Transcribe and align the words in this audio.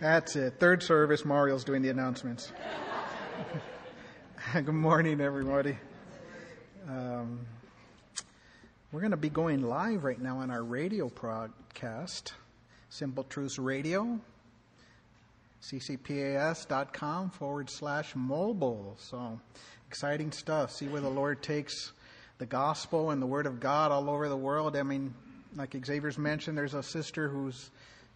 That's 0.00 0.34
it. 0.34 0.54
Third 0.58 0.82
service, 0.82 1.26
Mario's 1.26 1.62
doing 1.62 1.82
the 1.82 1.90
announcements. 1.90 2.50
Good 4.54 4.66
morning, 4.66 5.20
everybody. 5.20 5.76
Um, 6.88 7.40
we're 8.92 9.00
going 9.00 9.10
to 9.10 9.18
be 9.18 9.28
going 9.28 9.60
live 9.60 10.02
right 10.02 10.18
now 10.18 10.38
on 10.38 10.50
our 10.50 10.64
radio 10.64 11.10
broadcast, 11.10 12.32
Simple 12.88 13.24
Truths 13.24 13.58
Radio, 13.58 14.18
ccpas.com 15.62 17.28
forward 17.28 17.68
slash 17.68 18.16
mobile. 18.16 18.96
So 18.98 19.38
exciting 19.86 20.32
stuff. 20.32 20.70
See 20.70 20.88
where 20.88 21.02
the 21.02 21.10
Lord 21.10 21.42
takes 21.42 21.92
the 22.38 22.46
gospel 22.46 23.10
and 23.10 23.20
the 23.20 23.26
word 23.26 23.44
of 23.44 23.60
God 23.60 23.92
all 23.92 24.08
over 24.08 24.30
the 24.30 24.36
world. 24.36 24.78
I 24.78 24.82
mean, 24.82 25.12
like 25.56 25.76
Xavier's 25.84 26.16
mentioned, 26.16 26.56
there's 26.56 26.72
a 26.72 26.82
sister 26.82 27.28
who's 27.28 27.70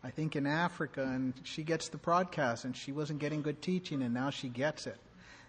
I 0.05 0.11
think 0.11 0.37
in 0.37 0.47
Africa, 0.47 1.03
and 1.03 1.33
she 1.45 1.63
gets 1.63 1.89
the 1.89 1.97
broadcast, 1.97 2.67
and 2.67 2.77
she 2.77 2.93
wasn't 2.93 3.21
getting 3.21 3.41
good 3.41 3.63
teaching, 3.63 4.03
and 4.03 4.13
now 4.13 4.29
she 4.29 4.51
gets 4.51 4.87
it, 4.87 4.99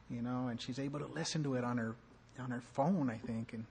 you 0.10 0.22
know, 0.22 0.48
and 0.48 0.62
she's 0.62 0.80
able 0.80 1.00
to 1.00 1.08
listen 1.08 1.44
to 1.44 1.56
it 1.56 1.66
on 1.66 1.78
her 1.78 1.96
on 2.40 2.52
her 2.52 2.62
phone, 2.74 3.10
I 3.10 3.18
think, 3.18 3.54
and 3.54 3.66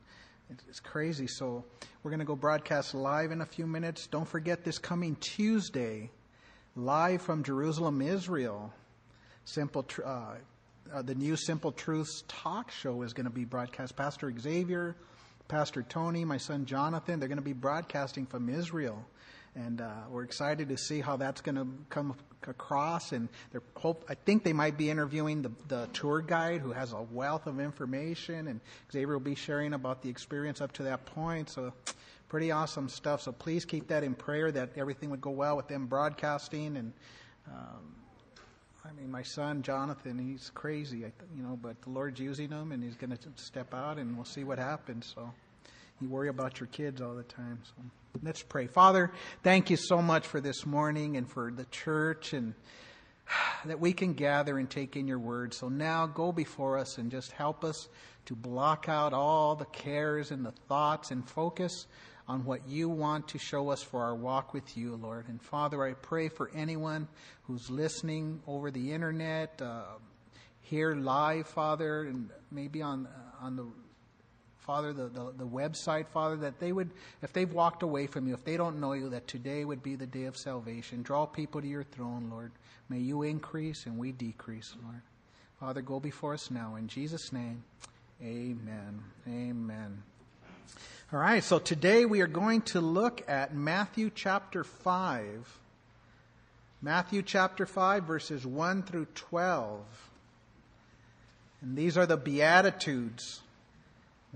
it's 0.69 0.81
crazy. 0.81 1.27
So 1.27 1.65
we're 2.03 2.11
going 2.11 2.21
to 2.21 2.27
go 2.27 2.37
broadcast 2.37 2.95
live 2.95 3.31
in 3.31 3.41
a 3.41 3.47
few 3.47 3.67
minutes. 3.67 4.07
Don't 4.07 4.29
forget 4.29 4.63
this 4.63 4.79
coming 4.79 5.17
Tuesday, 5.17 6.11
live 6.77 7.23
from 7.23 7.43
Jerusalem, 7.43 8.03
Israel. 8.03 8.73
Simple, 9.47 9.87
uh, 10.05 10.35
uh, 10.93 11.03
the 11.03 11.15
new 11.15 11.37
Simple 11.37 11.73
Truths 11.73 12.25
talk 12.29 12.71
show 12.71 13.03
is 13.03 13.13
going 13.15 13.25
to 13.25 13.33
be 13.33 13.45
broadcast. 13.45 13.97
Pastor 13.97 14.33
Xavier, 14.39 14.97
Pastor 15.49 15.83
Tony, 15.83 16.25
my 16.27 16.39
son 16.39 16.67
Jonathan, 16.67 17.21
they're 17.21 17.29
going 17.29 17.37
to 17.37 17.43
be 17.43 17.53
broadcasting 17.55 18.27
from 18.27 18.49
Israel 18.51 19.05
and 19.57 19.81
uh, 19.81 19.91
we're 20.11 20.25
excited 20.25 20.69
to 20.69 20.77
see 20.77 21.01
how 21.01 21.17
that's 21.17 21.41
going 21.41 21.55
to 21.55 21.67
come 21.89 22.15
across. 22.47 23.13
And 23.13 23.29
they're 23.53 23.63
hope 23.77 24.05
I 24.09 24.15
think 24.15 24.45
they 24.45 24.53
might 24.53 24.77
be 24.77 24.91
interviewing 24.91 25.43
the, 25.43 25.53
the 25.69 25.89
tour 25.93 26.21
guide 26.21 26.61
who 26.61 26.73
has 26.73 26.93
a 26.93 27.03
wealth 27.03 27.47
of 27.47 27.61
information, 27.61 28.49
and 28.49 28.61
Xavier 28.93 29.15
will 29.15 29.21
be 29.21 29.35
sharing 29.35 29.75
about 29.75 30.03
the 30.03 30.09
experience 30.09 30.61
up 30.61 30.73
to 30.73 30.83
that 30.85 31.07
point. 31.07 31.51
So 31.51 31.73
pretty 32.29 32.51
awesome 32.51 32.89
stuff. 32.89 33.23
So 33.23 33.33
please 33.33 33.65
keep 33.65 33.89
that 33.89 34.03
in 34.03 34.15
prayer 34.15 34.51
that 34.53 34.71
everything 34.77 35.11
would 35.11 35.21
go 35.21 35.31
well 35.31 35.57
with 35.57 35.69
them 35.69 35.87
broadcasting 35.87 36.77
and. 36.77 36.93
Um, 37.47 37.95
I 38.87 38.93
mean, 38.93 39.11
my 39.11 39.23
son 39.23 39.63
Jonathan, 39.63 40.19
he's 40.19 40.51
crazy, 40.55 40.99
you 41.35 41.43
know, 41.43 41.59
but 41.61 41.81
the 41.83 41.91
Lord's 41.91 42.21
using 42.21 42.51
him, 42.51 42.71
and 42.71 42.83
he's 42.83 42.97
going 42.97 43.17
to 43.17 43.19
step 43.37 43.73
out, 43.73 43.97
and 43.97 44.15
we'll 44.15 44.27
see 44.27 44.45
what 44.45 44.59
happens. 44.59 45.11
So, 45.15 45.33
you 46.01 46.09
worry 46.09 46.29
about 46.29 46.61
your 46.61 46.67
kids 46.69 47.01
all 47.01 47.15
the 47.15 47.23
time. 47.23 47.61
So. 47.65 47.83
Let's 48.23 48.43
pray. 48.43 48.67
Father, 48.67 49.11
thank 49.43 49.71
you 49.71 49.77
so 49.77 50.01
much 50.01 50.27
for 50.27 50.41
this 50.41 50.65
morning 50.65 51.17
and 51.17 51.29
for 51.29 51.51
the 51.51 51.65
church 51.67 52.33
and 52.33 52.55
that 53.65 53.81
we 53.81 53.93
can 53.93 54.15
gather 54.15 54.59
and 54.59 54.69
take 54.69 54.97
in 54.97 55.09
your 55.09 55.19
word. 55.19 55.55
So 55.55 55.69
now 55.69 56.07
go 56.07 56.33
before 56.33 56.79
us 56.79 56.99
and 56.99 57.11
just 57.11 57.33
help 57.33 57.65
us 57.65 57.89
to 58.27 58.35
block 58.35 58.89
out 58.89 59.13
all 59.13 59.55
the 59.55 59.65
cares 59.67 60.31
and 60.31 60.45
the 60.45 60.53
thoughts 60.69 61.11
and 61.11 61.29
focus 61.29 61.87
on 62.27 62.45
what 62.45 62.67
you 62.67 62.89
want 62.89 63.29
to 63.29 63.39
show 63.39 63.69
us 63.69 63.83
for 63.83 64.03
our 64.03 64.15
walk 64.15 64.55
with 64.55 64.77
you, 64.77 64.97
Lord. 64.97 65.29
And 65.29 65.43
Father, 65.43 65.83
I 65.85 65.93
pray 65.93 66.29
for 66.29 66.51
anyone 66.55 67.07
who's 67.43 67.69
listening 67.69 68.41
over 68.47 68.71
the 68.71 68.93
internet, 68.93 69.61
uh, 69.61 69.85
here 70.63 70.95
live, 70.95 71.47
Father, 71.47 72.05
and 72.05 72.31
maybe 72.51 72.81
on 72.81 73.07
on 73.43 73.57
the 73.57 73.67
Father, 74.65 74.95
the, 74.95 75.09
the, 75.09 75.33
the, 75.37 75.47
website, 75.47 76.07
Father, 76.09 76.37
that 76.37 76.59
they 76.59 76.73
would, 76.73 76.91
if 77.23 77.35
they've 77.35 77.53
walked 77.53 77.83
away 77.83 78.07
from 78.07 78.27
you, 78.27 78.33
if 78.33 78.45
they 78.45 78.57
don't 78.57 78.81
know 78.81 78.95
you, 78.95 79.11
that 79.11 79.29
today 79.29 79.63
would 79.63 79.83
be 79.83 79.95
the 79.95 80.07
day 80.07 80.25
of 80.25 80.39
salvation. 80.39 81.03
Draw 81.03 81.27
people 81.27 81.61
to 81.61 81.67
your 81.67 81.83
throne, 81.83 82.29
Lord. 82.31 82.51
May 82.89 82.99
you 82.99 83.23
increase 83.23 83.85
and 83.85 83.99
we 83.99 84.13
decrease, 84.13 84.75
Lord. 84.83 85.03
Father, 85.61 85.83
go 85.83 86.01
before 86.01 86.33
us 86.33 86.51
now. 86.51 86.77
In 86.77 86.89
Jesus' 86.89 87.31
name, 87.31 87.63
amen. 88.23 89.03
Amen. 89.29 90.03
All 91.13 91.19
right, 91.19 91.45
so 91.45 91.59
today 91.59 92.07
we 92.07 92.23
are 92.23 92.27
going 92.27 92.63
to 92.63 92.81
look 92.81 93.23
at 93.29 93.55
Matthew 93.55 94.11
chapter 94.15 94.65
5. 94.65 95.61
Matthew 96.81 97.21
chapter 97.21 97.67
5, 97.67 98.05
verses 98.05 98.47
1 98.47 98.83
through 98.85 99.09
12. 99.15 99.83
And 101.61 101.77
these 101.77 101.99
are 101.99 102.07
the 102.07 102.17
Beatitudes 102.17 103.43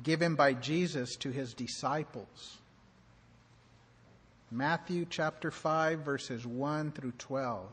given 0.02 0.34
by 0.34 0.54
Jesus 0.54 1.16
to 1.16 1.30
his 1.30 1.54
disciples. 1.54 2.58
Matthew 4.50 5.06
chapter 5.08 5.50
5, 5.50 6.00
verses 6.00 6.46
1 6.46 6.92
through 6.92 7.12
12. 7.18 7.66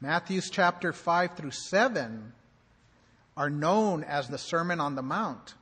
Matthew's 0.00 0.50
chapter 0.50 0.92
5 0.92 1.34
through 1.34 1.50
7 1.50 2.32
are 3.36 3.50
known 3.50 4.04
as 4.04 4.28
the 4.28 4.38
Sermon 4.38 4.80
on 4.80 4.94
the 4.94 5.02
Mount. 5.02 5.54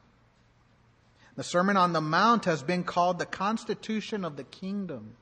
The 1.36 1.44
Sermon 1.44 1.76
on 1.76 1.92
the 1.92 2.00
Mount 2.00 2.44
has 2.44 2.62
been 2.62 2.84
called 2.84 3.18
the 3.18 3.26
Constitution 3.26 4.24
of 4.24 4.36
the 4.36 4.44
Kingdom. 4.44 5.14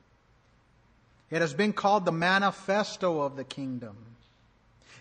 It 1.29 1.39
has 1.39 1.53
been 1.53 1.71
called 1.71 2.03
the 2.03 2.11
Manifesto 2.11 3.21
of 3.21 3.37
the 3.37 3.45
Kingdom. 3.45 3.95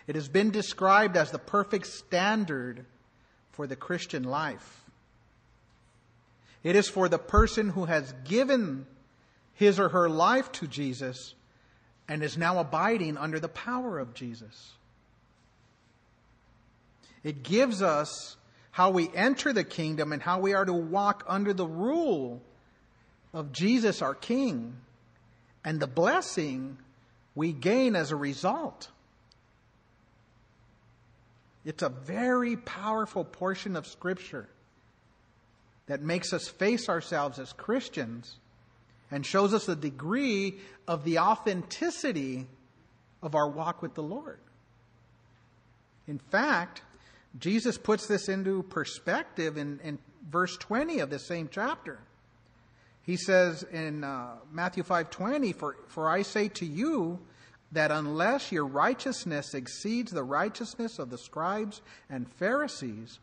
It 0.07 0.15
has 0.15 0.29
been 0.29 0.51
described 0.51 1.17
as 1.17 1.33
the 1.33 1.39
perfect 1.39 1.87
standard 1.87 2.85
for 3.53 3.67
the 3.67 3.77
Christian 3.77 4.25
life. 4.25 4.85
It 6.63 6.77
is 6.77 6.89
for 6.89 7.09
the 7.09 7.19
person 7.19 7.71
who 7.71 7.87
has 7.87 8.13
given 8.25 8.87
his 9.55 9.79
or 9.79 9.89
her 9.91 10.09
life 10.09 10.53
to 10.53 10.67
Jesus 10.67 11.35
and 12.09 12.23
is 12.23 12.37
now 12.37 12.59
abiding 12.59 13.17
under 13.17 13.39
the 13.39 13.49
power 13.49 13.99
of 13.99 14.15
Jesus. 14.15 14.73
It 17.23 17.43
gives 17.43 17.83
us 17.83 18.37
how 18.71 18.91
we 18.91 19.11
enter 19.15 19.53
the 19.53 19.65
kingdom 19.65 20.13
and 20.13 20.23
how 20.23 20.41
we 20.41 20.55
are 20.55 20.65
to 20.65 20.73
walk 20.73 21.25
under 21.29 21.53
the 21.53 21.67
rule 21.67 22.41
of 23.33 23.53
Jesus, 23.53 24.03
our 24.03 24.15
King, 24.15 24.77
and 25.65 25.81
the 25.81 25.87
blessing 25.87 26.79
we 27.35 27.53
gain 27.53 27.95
as 27.95 28.11
a 28.11 28.17
result. 28.17 28.89
It's 31.65 31.83
a 31.83 31.89
very 31.89 32.57
powerful 32.57 33.25
portion 33.25 33.77
of 33.77 33.87
Scripture 33.87 34.49
that 35.87 36.03
makes 36.03 36.33
us 36.33 36.49
face 36.49 36.89
ourselves 36.89 37.39
as 37.39 37.53
Christians 37.53 38.37
and 39.11 39.27
shows 39.27 39.53
us 39.53 39.67
the 39.67 39.77
degree 39.77 40.57
of 40.87 41.05
the 41.05 41.19
authenticity 41.19 42.47
of 43.23 43.35
our 43.35 43.49
walk 43.49 43.83
with 43.83 43.95
the 43.95 44.03
Lord. 44.03 44.39
In 46.07 46.19
fact, 46.19 46.83
Jesus 47.39 47.77
puts 47.77 48.07
this 48.07 48.29
into 48.29 48.63
perspective 48.63 49.57
in, 49.57 49.81
in 49.83 49.99
verse 50.29 50.57
20 50.57 51.01
of 51.01 51.11
the 51.11 51.19
same 51.19 51.49
chapter. 51.51 51.99
He 53.03 53.17
says 53.17 53.63
in 53.65 54.05
uh, 54.05 54.37
Matthew 54.53 54.83
5:20, 54.83 55.55
"For 55.55 55.77
for 55.89 56.09
I 56.09 56.23
say 56.23 56.49
to 56.49 56.67
you 56.67 57.19
that 57.73 57.91
unless 57.91 58.51
your 58.51 58.67
righteousness 58.67 59.55
exceeds 59.55 60.11
the 60.11 60.25
righteousness 60.25 60.99
of 60.99 61.11
the 61.11 61.19
scribes 61.19 61.81
and 62.09 62.29
Pharisees, 62.33 63.19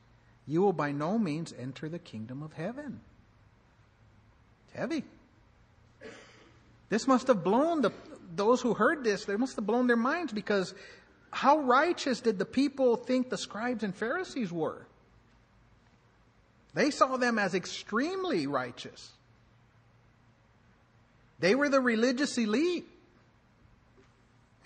you 0.45 0.61
will 0.61 0.73
by 0.73 0.91
no 0.91 1.17
means 1.19 1.53
enter 1.59 1.89
the 1.89 1.99
kingdom 1.99 2.41
of 2.41 2.53
heaven. 2.53 3.01
It's 4.67 4.77
heavy. 4.77 5.03
This 6.89 7.07
must 7.07 7.27
have 7.27 7.43
blown 7.43 7.81
the, 7.81 7.91
those 8.35 8.61
who 8.61 8.73
heard 8.73 9.03
this, 9.03 9.25
they 9.25 9.35
must 9.35 9.57
have 9.57 9.65
blown 9.65 9.87
their 9.87 9.97
minds 9.97 10.31
because 10.31 10.73
how 11.31 11.59
righteous 11.59 12.21
did 12.21 12.39
the 12.39 12.45
people 12.45 12.95
think 12.95 13.29
the 13.29 13.37
scribes 13.37 13.83
and 13.83 13.93
Pharisees 13.93 14.51
were? 14.51 14.87
They 16.73 16.91
saw 16.91 17.17
them 17.17 17.37
as 17.37 17.53
extremely 17.53 18.47
righteous. 18.47 19.11
They 21.39 21.55
were 21.55 21.69
the 21.69 21.81
religious 21.81 22.37
elite. 22.37 22.87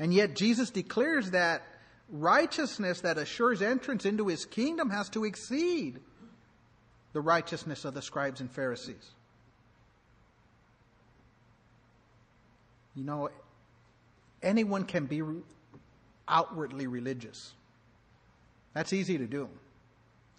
And 0.02 0.12
yet 0.12 0.36
Jesus 0.36 0.72
declares 0.72 1.30
that 1.30 1.62
righteousness 2.10 3.02
that 3.02 3.20
assures 3.20 3.62
entrance 3.62 4.04
into 4.04 4.30
his 4.30 4.46
kingdom 4.46 4.90
has 4.90 5.10
to 5.10 5.26
exceed 5.26 6.00
the 7.14 7.22
righteousness 7.22 7.86
of 7.86 7.94
the 7.94 8.02
scribes 8.02 8.42
and 8.42 8.52
Pharisees. 8.52 9.12
You 12.96 13.04
know, 13.04 13.30
anyone 14.42 14.86
can 14.86 15.06
be 15.06 15.22
outwardly 16.28 16.88
religious. 16.88 17.54
That's 18.74 18.94
easy 18.94 19.20
to 19.20 19.28
do. 19.28 19.50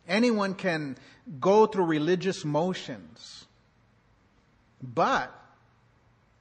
Anyone 0.09 0.55
can 0.55 0.97
go 1.39 1.67
through 1.67 1.85
religious 1.85 2.45
motions. 2.45 3.47
But 4.83 5.33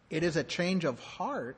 it 0.10 0.24
is 0.24 0.38
a 0.38 0.44
change 0.44 0.86
of 0.86 1.00
heart 1.00 1.56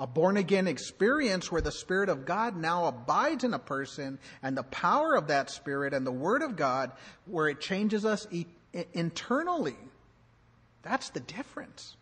a 0.00 0.06
born 0.06 0.38
again 0.38 0.66
experience 0.66 1.52
where 1.52 1.60
the 1.60 1.70
Spirit 1.70 2.08
of 2.08 2.24
God 2.24 2.56
now 2.56 2.86
abides 2.86 3.44
in 3.44 3.52
a 3.52 3.58
person 3.58 4.18
and 4.42 4.56
the 4.56 4.62
power 4.62 5.14
of 5.14 5.28
that 5.28 5.50
Spirit 5.50 5.92
and 5.92 6.06
the 6.06 6.10
Word 6.10 6.40
of 6.40 6.56
God, 6.56 6.90
where 7.26 7.48
it 7.48 7.60
changes 7.60 8.06
us 8.06 8.26
e- 8.30 8.46
internally. 8.94 9.76
That's 10.82 11.10
the 11.10 11.20
difference. 11.20 11.96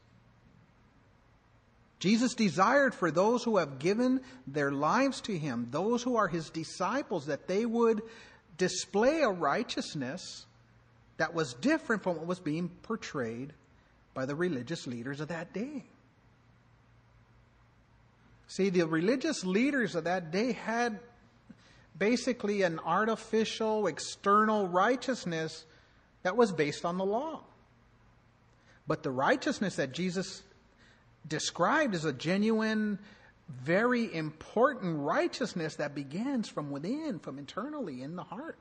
Jesus 1.98 2.34
desired 2.34 2.94
for 2.94 3.10
those 3.10 3.42
who 3.42 3.56
have 3.56 3.80
given 3.80 4.20
their 4.46 4.70
lives 4.70 5.20
to 5.22 5.36
him, 5.36 5.66
those 5.72 6.00
who 6.00 6.14
are 6.14 6.28
his 6.28 6.50
disciples, 6.50 7.26
that 7.26 7.48
they 7.48 7.66
would 7.66 8.02
display 8.56 9.22
a 9.22 9.28
righteousness 9.28 10.46
that 11.16 11.34
was 11.34 11.54
different 11.54 12.04
from 12.04 12.16
what 12.16 12.26
was 12.26 12.38
being 12.38 12.68
portrayed 12.82 13.52
by 14.14 14.24
the 14.24 14.36
religious 14.36 14.86
leaders 14.86 15.18
of 15.18 15.28
that 15.28 15.52
day. 15.52 15.84
See, 18.48 18.70
the 18.70 18.86
religious 18.86 19.44
leaders 19.44 19.94
of 19.94 20.04
that 20.04 20.30
day 20.30 20.52
had 20.52 20.98
basically 21.96 22.62
an 22.62 22.78
artificial 22.78 23.86
external 23.86 24.66
righteousness 24.66 25.64
that 26.22 26.36
was 26.36 26.50
based 26.50 26.84
on 26.84 26.96
the 26.96 27.04
law. 27.04 27.42
But 28.86 29.02
the 29.02 29.10
righteousness 29.10 29.76
that 29.76 29.92
Jesus 29.92 30.42
described 31.26 31.94
is 31.94 32.06
a 32.06 32.12
genuine, 32.12 32.98
very 33.48 34.12
important 34.14 34.98
righteousness 35.00 35.76
that 35.76 35.94
begins 35.94 36.48
from 36.48 36.70
within, 36.70 37.18
from 37.18 37.38
internally 37.38 38.02
in 38.02 38.16
the 38.16 38.24
heart. 38.24 38.56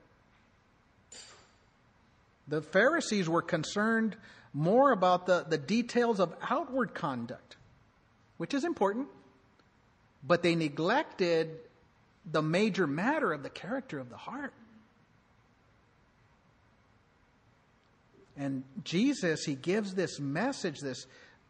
The 2.50 2.62
Pharisees 2.62 3.30
were 3.30 3.42
concerned 3.42 4.18
more 4.54 4.92
about 4.92 5.28
the, 5.28 5.46
the 5.48 5.58
details 5.58 6.20
of 6.20 6.36
outward 6.50 6.94
conduct, 6.94 7.56
which 8.38 8.54
is 8.54 8.66
important, 8.66 9.08
but 10.24 10.44
they 10.44 10.56
neglected 10.56 11.58
the 12.30 12.42
major 12.42 12.88
matter 12.88 13.32
of 13.32 13.44
the 13.44 13.50
character 13.50 14.00
of 14.00 14.10
the 14.10 14.18
heart. 14.18 14.54
And 18.38 18.64
Jesus, 18.84 19.44
he 19.44 19.56
gives 19.56 19.96
this 19.96 20.20
message, 20.20 20.80
this 20.80 21.08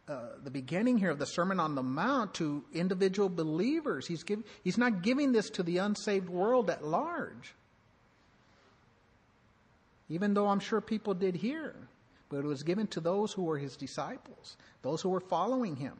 uh, 0.08 0.20
the 0.42 0.50
beginning 0.50 0.96
here 0.96 1.10
of 1.10 1.18
the 1.18 1.26
Sermon 1.26 1.60
on 1.60 1.74
the 1.74 1.82
Mount 1.82 2.32
to 2.34 2.64
individual 2.72 3.28
believers. 3.28 4.06
He's, 4.06 4.22
give, 4.22 4.42
he's 4.64 4.78
not 4.78 5.02
giving 5.02 5.32
this 5.32 5.50
to 5.50 5.62
the 5.62 5.78
unsaved 5.78 6.30
world 6.30 6.70
at 6.70 6.82
large. 6.82 7.54
Even 10.08 10.32
though 10.32 10.48
I'm 10.48 10.60
sure 10.60 10.80
people 10.80 11.12
did 11.12 11.34
hear, 11.34 11.74
but 12.30 12.38
it 12.38 12.44
was 12.44 12.62
given 12.62 12.86
to 12.88 13.00
those 13.00 13.32
who 13.34 13.42
were 13.42 13.58
his 13.58 13.76
disciples, 13.76 14.56
those 14.80 15.02
who 15.02 15.10
were 15.10 15.20
following 15.20 15.76
him. 15.76 15.98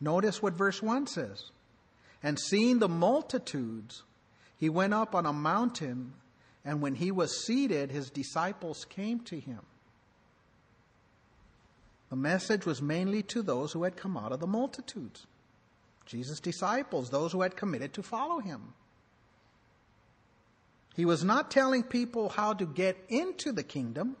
Notice 0.00 0.42
what 0.42 0.54
verse 0.54 0.82
1 0.82 1.06
says. 1.06 1.50
And 2.22 2.38
seeing 2.38 2.78
the 2.78 2.88
multitudes, 2.88 4.02
he 4.56 4.68
went 4.68 4.94
up 4.94 5.14
on 5.14 5.26
a 5.26 5.32
mountain, 5.32 6.14
and 6.64 6.80
when 6.80 6.96
he 6.96 7.10
was 7.10 7.44
seated, 7.44 7.90
his 7.90 8.10
disciples 8.10 8.84
came 8.84 9.20
to 9.20 9.38
him. 9.38 9.60
The 12.10 12.16
message 12.16 12.64
was 12.64 12.80
mainly 12.80 13.22
to 13.24 13.42
those 13.42 13.72
who 13.72 13.84
had 13.84 13.96
come 13.96 14.16
out 14.16 14.32
of 14.32 14.40
the 14.40 14.46
multitudes. 14.46 15.26
Jesus' 16.06 16.40
disciples, 16.40 17.10
those 17.10 17.32
who 17.32 17.42
had 17.42 17.56
committed 17.56 17.92
to 17.94 18.02
follow 18.02 18.38
him. 18.38 18.72
He 20.96 21.04
was 21.04 21.22
not 21.22 21.50
telling 21.50 21.82
people 21.82 22.30
how 22.30 22.54
to 22.54 22.66
get 22.66 22.96
into 23.08 23.52
the 23.52 23.62
kingdom, 23.62 24.16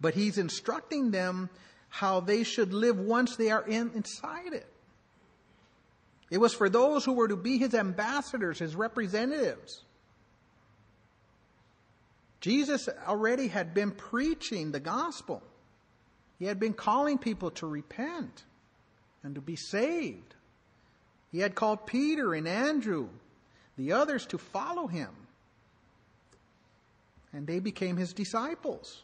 but 0.00 0.14
he's 0.14 0.38
instructing 0.38 1.10
them 1.10 1.50
how 1.90 2.20
they 2.20 2.42
should 2.42 2.72
live 2.72 2.98
once 2.98 3.36
they 3.36 3.50
are 3.50 3.64
in, 3.64 3.92
inside 3.94 4.54
it. 4.54 4.66
It 6.32 6.40
was 6.40 6.54
for 6.54 6.70
those 6.70 7.04
who 7.04 7.12
were 7.12 7.28
to 7.28 7.36
be 7.36 7.58
his 7.58 7.74
ambassadors, 7.74 8.58
his 8.58 8.74
representatives. 8.74 9.82
Jesus 12.40 12.88
already 13.06 13.48
had 13.48 13.74
been 13.74 13.90
preaching 13.90 14.72
the 14.72 14.80
gospel. 14.80 15.42
He 16.38 16.46
had 16.46 16.58
been 16.58 16.72
calling 16.72 17.18
people 17.18 17.50
to 17.50 17.66
repent 17.66 18.44
and 19.22 19.34
to 19.34 19.42
be 19.42 19.56
saved. 19.56 20.34
He 21.32 21.40
had 21.40 21.54
called 21.54 21.86
Peter 21.86 22.32
and 22.32 22.48
Andrew, 22.48 23.10
the 23.76 23.92
others, 23.92 24.24
to 24.28 24.38
follow 24.38 24.86
him. 24.86 25.10
And 27.34 27.46
they 27.46 27.60
became 27.60 27.98
his 27.98 28.14
disciples. 28.14 29.02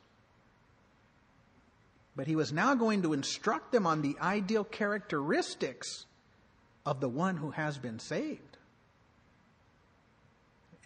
But 2.17 2.27
he 2.27 2.37
was 2.37 2.55
now 2.55 2.75
going 2.75 3.03
to 3.03 3.13
instruct 3.13 3.71
them 3.71 3.87
on 3.87 4.01
the 4.01 4.17
ideal 4.19 4.65
characteristics 4.65 6.07
of 6.89 7.01
the 7.01 7.09
one 7.09 7.37
who 7.37 7.51
has 7.51 7.77
been 7.77 7.99
saved. 7.99 8.57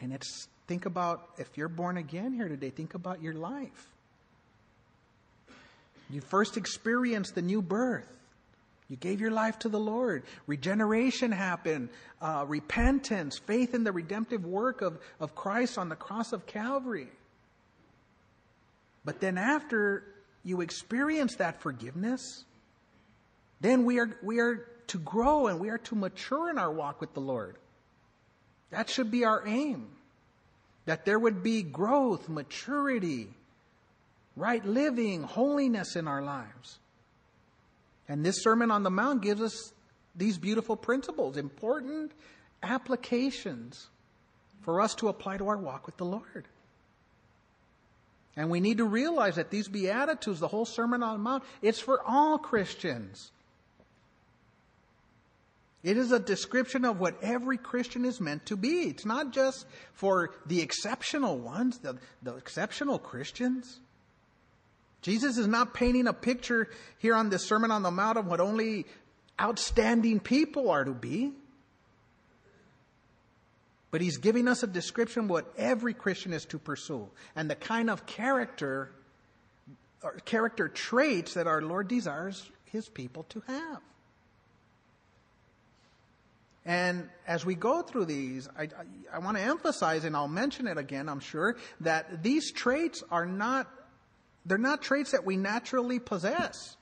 And 0.01 0.13
it's 0.13 0.49
think 0.67 0.85
about 0.85 1.29
if 1.39 1.57
you're 1.57 1.69
born 1.69 1.97
again 1.97 2.33
here 2.33 2.49
today, 2.49 2.71
think 2.71 2.95
about 2.95 3.23
your 3.23 3.35
life. 3.35 3.87
You 6.11 6.21
first 6.21 6.57
experienced 6.57 7.37
the 7.37 7.43
new 7.43 7.63
birth. 7.63 8.09
You 8.89 8.97
gave 8.97 9.21
your 9.21 9.31
life 9.31 9.61
to 9.61 9.69
the 9.69 9.79
Lord. 9.79 10.25
Regeneration 10.49 11.31
happened, 11.31 11.89
uh, 12.21 12.47
repentance, 12.49 13.39
faith 13.39 13.73
in 13.73 13.85
the 13.85 13.93
redemptive 13.93 14.45
work 14.45 14.83
of, 14.83 14.99
of 15.21 15.37
Christ 15.37 15.79
on 15.79 15.89
the 15.89 15.95
cross 15.95 16.33
of 16.33 16.47
Calvary. 16.47 17.09
But 19.05 19.21
then, 19.21 19.39
after 19.39 20.03
you 20.43 20.63
experience 20.63 21.37
that 21.37 21.63
forgiveness, 21.63 22.45
then 23.61 23.85
we 23.85 24.01
are, 24.01 24.19
we 24.25 24.41
are 24.41 24.67
to 24.89 24.99
grow 24.99 25.47
and 25.47 25.61
we 25.61 25.69
are 25.71 25.79
to 25.79 25.95
mature 25.95 26.51
in 26.51 26.59
our 26.59 26.71
walk 26.71 27.01
with 27.01 27.15
the 27.15 27.21
Lord. 27.21 27.57
That 28.71 28.89
should 28.89 29.11
be 29.11 29.25
our 29.25 29.47
aim. 29.47 29.89
That 30.87 31.05
there 31.05 31.19
would 31.19 31.43
be 31.43 31.63
growth, 31.63 32.29
maturity, 32.29 33.29
right 34.37 34.65
living, 34.65 35.23
holiness 35.23 35.97
in 35.97 36.09
our 36.09 36.23
lives. 36.23 36.79
And 38.09 38.25
this 38.25 38.43
Sermon 38.43 38.71
on 38.71 38.83
the 38.83 38.91
Mount 38.91 39.23
gives 39.23 39.41
us 39.41 39.73
these 40.15 40.39
beautiful 40.39 40.77
principles, 40.77 41.37
important 41.37 42.13
applications 42.63 43.89
for 44.63 44.81
us 44.81 44.95
to 44.97 45.09
apply 45.09 45.39
to 45.39 45.49
our 45.49 45.57
walk 45.57 45.87
with 45.87 45.97
the 45.97 46.05
Lord. 46.05 46.47
And 48.37 48.51
we 48.51 48.61
need 48.61 48.79
to 48.79 48.85
realize 48.85 49.37
that 49.37 49.51
these 49.51 49.69
Beatitudes, 49.69 50.41
the 50.41 50.49
whole 50.49 50.65
Sermon 50.65 51.03
on 51.03 51.15
the 51.15 51.23
Mount, 51.23 51.45
it's 51.61 51.81
for 51.81 52.03
all 52.07 52.39
Christians. 52.39 53.31
It 55.83 55.97
is 55.97 56.13
a 56.13 56.21
description 56.21 56.85
of 56.85 57.01
what 57.01 57.23
every 57.23 57.59
Christian 57.59 58.05
is 58.05 58.21
meant 58.21 58.47
to 58.47 58.57
be. 58.57 58.83
It's 58.83 59.05
not 59.05 59.33
just 59.33 59.67
for 59.95 60.35
the 60.47 60.61
exceptional 60.61 61.39
ones, 61.39 61.79
the, 61.79 61.99
the 62.23 62.37
exceptional 62.37 62.99
Christians. 62.99 63.81
Jesus 65.01 65.37
is 65.37 65.49
not 65.49 65.75
painting 65.75 66.07
a 66.07 66.13
picture 66.13 66.71
here 66.99 67.17
on 67.17 67.31
this 67.31 67.45
Sermon 67.45 67.73
on 67.73 67.83
the 67.83 67.91
Mount 67.91 68.17
of 68.17 68.27
what 68.27 68.39
only 68.39 68.87
outstanding 69.41 70.21
people 70.21 70.71
are 70.71 70.85
to 70.85 70.93
be. 70.93 71.33
But 73.91 74.01
he's 74.01 74.19
giving 74.19 74.47
us 74.47 74.63
a 74.63 74.69
description 74.69 75.25
of 75.25 75.31
what 75.31 75.53
every 75.59 75.95
Christian 75.95 76.33
is 76.33 76.45
to 76.47 76.59
pursue 76.59 77.09
and 77.35 77.51
the 77.51 77.57
kind 77.57 77.91
of 77.91 78.07
character 78.07 78.93
or 80.03 80.13
character 80.25 80.69
traits 80.69 81.35
that 81.35 81.47
our 81.49 81.61
Lord 81.61 81.89
desires 81.89 82.49
his 82.65 82.89
people 82.89 83.25
to 83.25 83.43
have. 83.49 83.81
And 86.65 87.09
as 87.27 87.45
we 87.45 87.55
go 87.55 87.83
through 87.83 88.05
these, 88.05 88.49
I, 88.57 88.63
I, 88.63 88.69
I 89.15 89.19
want 89.19 89.37
to 89.37 89.43
emphasize, 89.43 90.05
and 90.05 90.15
I'll 90.15 90.29
mention 90.29 90.69
it 90.69 90.79
again, 90.79 91.09
I'm 91.09 91.21
sure, 91.21 91.57
that 91.81 92.23
these 92.23 92.53
traits 92.53 93.03
are 93.11 93.27
not 93.27 93.69
they're 94.45 94.59
not 94.59 94.83
traits 94.83 95.13
that 95.13 95.25
we 95.25 95.37
naturally 95.37 95.99
possess. 95.99 96.77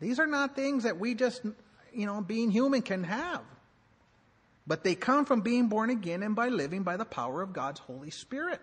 These 0.00 0.18
are 0.18 0.26
not 0.26 0.54
things 0.54 0.84
that 0.84 0.98
we 0.98 1.14
just, 1.14 1.42
you 1.92 2.06
know, 2.06 2.20
being 2.20 2.50
human 2.50 2.82
can 2.82 3.04
have. 3.04 3.42
But 4.66 4.84
they 4.84 4.94
come 4.94 5.24
from 5.24 5.40
being 5.40 5.68
born 5.68 5.88
again 5.88 6.22
and 6.22 6.36
by 6.36 6.48
living 6.48 6.82
by 6.82 6.98
the 6.98 7.06
power 7.06 7.40
of 7.40 7.54
God's 7.54 7.80
Holy 7.80 8.10
Spirit. 8.10 8.60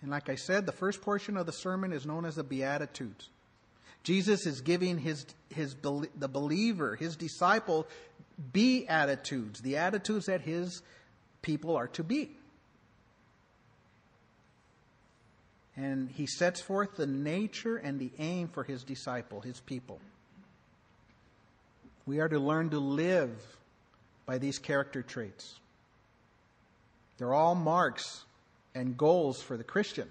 And 0.00 0.10
like 0.10 0.28
I 0.28 0.36
said, 0.36 0.64
the 0.64 0.72
first 0.72 1.02
portion 1.02 1.36
of 1.36 1.46
the 1.46 1.52
sermon 1.52 1.92
is 1.92 2.06
known 2.06 2.24
as 2.24 2.36
the 2.36 2.44
Beatitudes. 2.44 3.28
Jesus 4.02 4.46
is 4.46 4.60
giving 4.60 4.98
his, 4.98 5.26
his, 5.50 5.74
the 5.74 6.28
believer, 6.28 6.96
his 6.96 7.16
disciple, 7.16 7.86
be 8.52 8.86
attitudes, 8.88 9.60
the 9.60 9.76
attitudes 9.76 10.26
that 10.26 10.40
his 10.40 10.82
people 11.42 11.76
are 11.76 11.88
to 11.88 12.02
be. 12.02 12.30
and 15.76 16.10
he 16.10 16.26
sets 16.26 16.60
forth 16.60 16.96
the 16.96 17.06
nature 17.06 17.76
and 17.76 17.98
the 17.98 18.10
aim 18.18 18.48
for 18.48 18.64
his 18.64 18.84
disciple, 18.84 19.40
his 19.40 19.60
people. 19.60 20.00
We 22.04 22.20
are 22.20 22.28
to 22.28 22.38
learn 22.38 22.70
to 22.70 22.78
live 22.78 23.30
by 24.26 24.38
these 24.38 24.58
character 24.58 25.02
traits. 25.02 25.58
They're 27.16 27.34
all 27.34 27.54
marks 27.54 28.24
and 28.74 28.96
goals 28.96 29.40
for 29.40 29.56
the 29.56 29.64
Christian. 29.64 30.08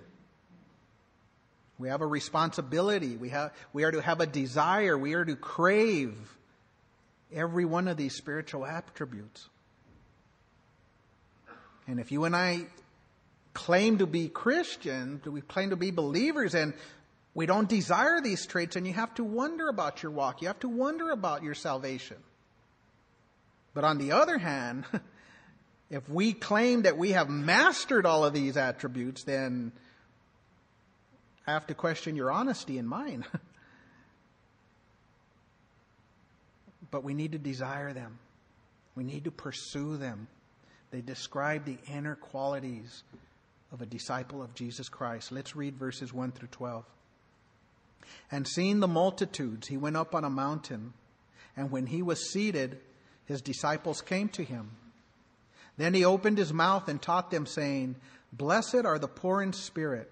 We 1.81 1.89
have 1.89 2.01
a 2.01 2.07
responsibility. 2.07 3.17
We, 3.17 3.29
have, 3.29 3.51
we 3.73 3.83
are 3.83 3.91
to 3.91 4.01
have 4.01 4.21
a 4.21 4.27
desire. 4.27 4.95
We 4.97 5.15
are 5.15 5.25
to 5.25 5.35
crave 5.35 6.15
every 7.33 7.65
one 7.65 7.87
of 7.87 7.97
these 7.97 8.15
spiritual 8.15 8.65
attributes. 8.65 9.49
And 11.87 11.99
if 11.99 12.11
you 12.11 12.25
and 12.25 12.35
I 12.35 12.67
claim 13.53 13.97
to 13.97 14.05
be 14.05 14.29
Christian, 14.29 15.21
we 15.25 15.41
claim 15.41 15.71
to 15.71 15.75
be 15.75 15.89
believers, 15.89 16.53
and 16.53 16.73
We 17.33 17.45
don't 17.45 17.69
desire 17.69 18.19
these 18.19 18.45
traits, 18.45 18.75
and 18.75 18.85
you 18.85 18.93
have 18.93 19.13
to 19.15 19.23
wonder 19.23 19.69
about 19.69 20.03
your 20.03 20.11
walk. 20.11 20.41
You 20.41 20.47
have 20.49 20.59
to 20.59 20.69
wonder 20.69 21.11
about 21.11 21.43
your 21.43 21.55
salvation. 21.55 22.17
But 23.73 23.85
on 23.85 23.97
the 23.97 24.11
other 24.11 24.37
hand, 24.37 24.83
if 25.89 26.07
we 26.09 26.33
claim 26.33 26.81
that 26.81 26.97
we 26.97 27.11
have 27.11 27.29
mastered 27.29 28.05
all 28.05 28.25
of 28.25 28.33
these 28.33 28.57
attributes, 28.57 29.23
then 29.23 29.71
I 31.47 31.51
have 31.51 31.67
to 31.67 31.73
question 31.73 32.15
your 32.15 32.31
honesty 32.31 32.77
and 32.77 32.87
mine. 32.87 33.25
but 36.91 37.03
we 37.03 37.13
need 37.13 37.31
to 37.31 37.39
desire 37.39 37.93
them. 37.93 38.19
We 38.95 39.03
need 39.03 39.23
to 39.23 39.31
pursue 39.31 39.97
them. 39.97 40.27
They 40.91 41.01
describe 41.01 41.65
the 41.65 41.77
inner 41.91 42.15
qualities 42.15 43.03
of 43.71 43.81
a 43.81 43.85
disciple 43.85 44.43
of 44.43 44.53
Jesus 44.53 44.89
Christ. 44.89 45.31
Let's 45.31 45.55
read 45.55 45.77
verses 45.77 46.13
1 46.13 46.33
through 46.33 46.49
12. 46.49 46.83
And 48.31 48.47
seeing 48.47 48.81
the 48.81 48.87
multitudes, 48.87 49.67
he 49.67 49.77
went 49.77 49.95
up 49.95 50.13
on 50.13 50.25
a 50.25 50.29
mountain. 50.29 50.93
And 51.55 51.71
when 51.71 51.87
he 51.87 52.01
was 52.01 52.31
seated, 52.31 52.79
his 53.25 53.41
disciples 53.41 54.01
came 54.01 54.27
to 54.29 54.43
him. 54.43 54.71
Then 55.77 55.93
he 55.93 56.03
opened 56.03 56.37
his 56.37 56.51
mouth 56.51 56.89
and 56.89 57.01
taught 57.01 57.31
them, 57.31 57.45
saying, 57.45 57.95
Blessed 58.33 58.85
are 58.85 58.99
the 58.99 59.07
poor 59.07 59.41
in 59.41 59.53
spirit, 59.53 60.11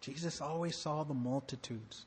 Jesus 0.00 0.40
always 0.40 0.76
saw 0.76 1.04
the 1.04 1.14
multitudes. 1.14 2.04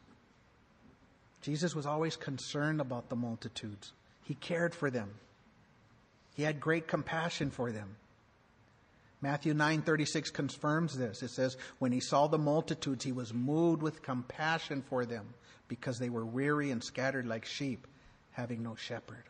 Jesus 1.41 1.75
was 1.75 1.85
always 1.85 2.15
concerned 2.15 2.79
about 2.79 3.09
the 3.09 3.15
multitudes. 3.15 3.93
He 4.23 4.35
cared 4.35 4.73
for 4.73 4.89
them. 4.89 5.09
He 6.35 6.43
had 6.43 6.59
great 6.59 6.87
compassion 6.87 7.51
for 7.51 7.71
them. 7.71 7.95
Matthew 9.21 9.53
9:36 9.53 10.31
confirms 10.31 10.97
this. 10.97 11.21
It 11.21 11.29
says, 11.29 11.57
"When 11.79 11.91
he 11.91 11.99
saw 11.99 12.27
the 12.27 12.39
multitudes, 12.39 13.03
he 13.03 13.11
was 13.11 13.33
moved 13.33 13.81
with 13.81 14.01
compassion 14.01 14.81
for 14.81 15.05
them 15.05 15.33
because 15.67 15.99
they 15.99 16.09
were 16.09 16.25
weary 16.25 16.71
and 16.71 16.83
scattered 16.83 17.27
like 17.27 17.45
sheep, 17.45 17.87
having 18.31 18.63
no 18.63 18.75
shepherd." 18.75 19.25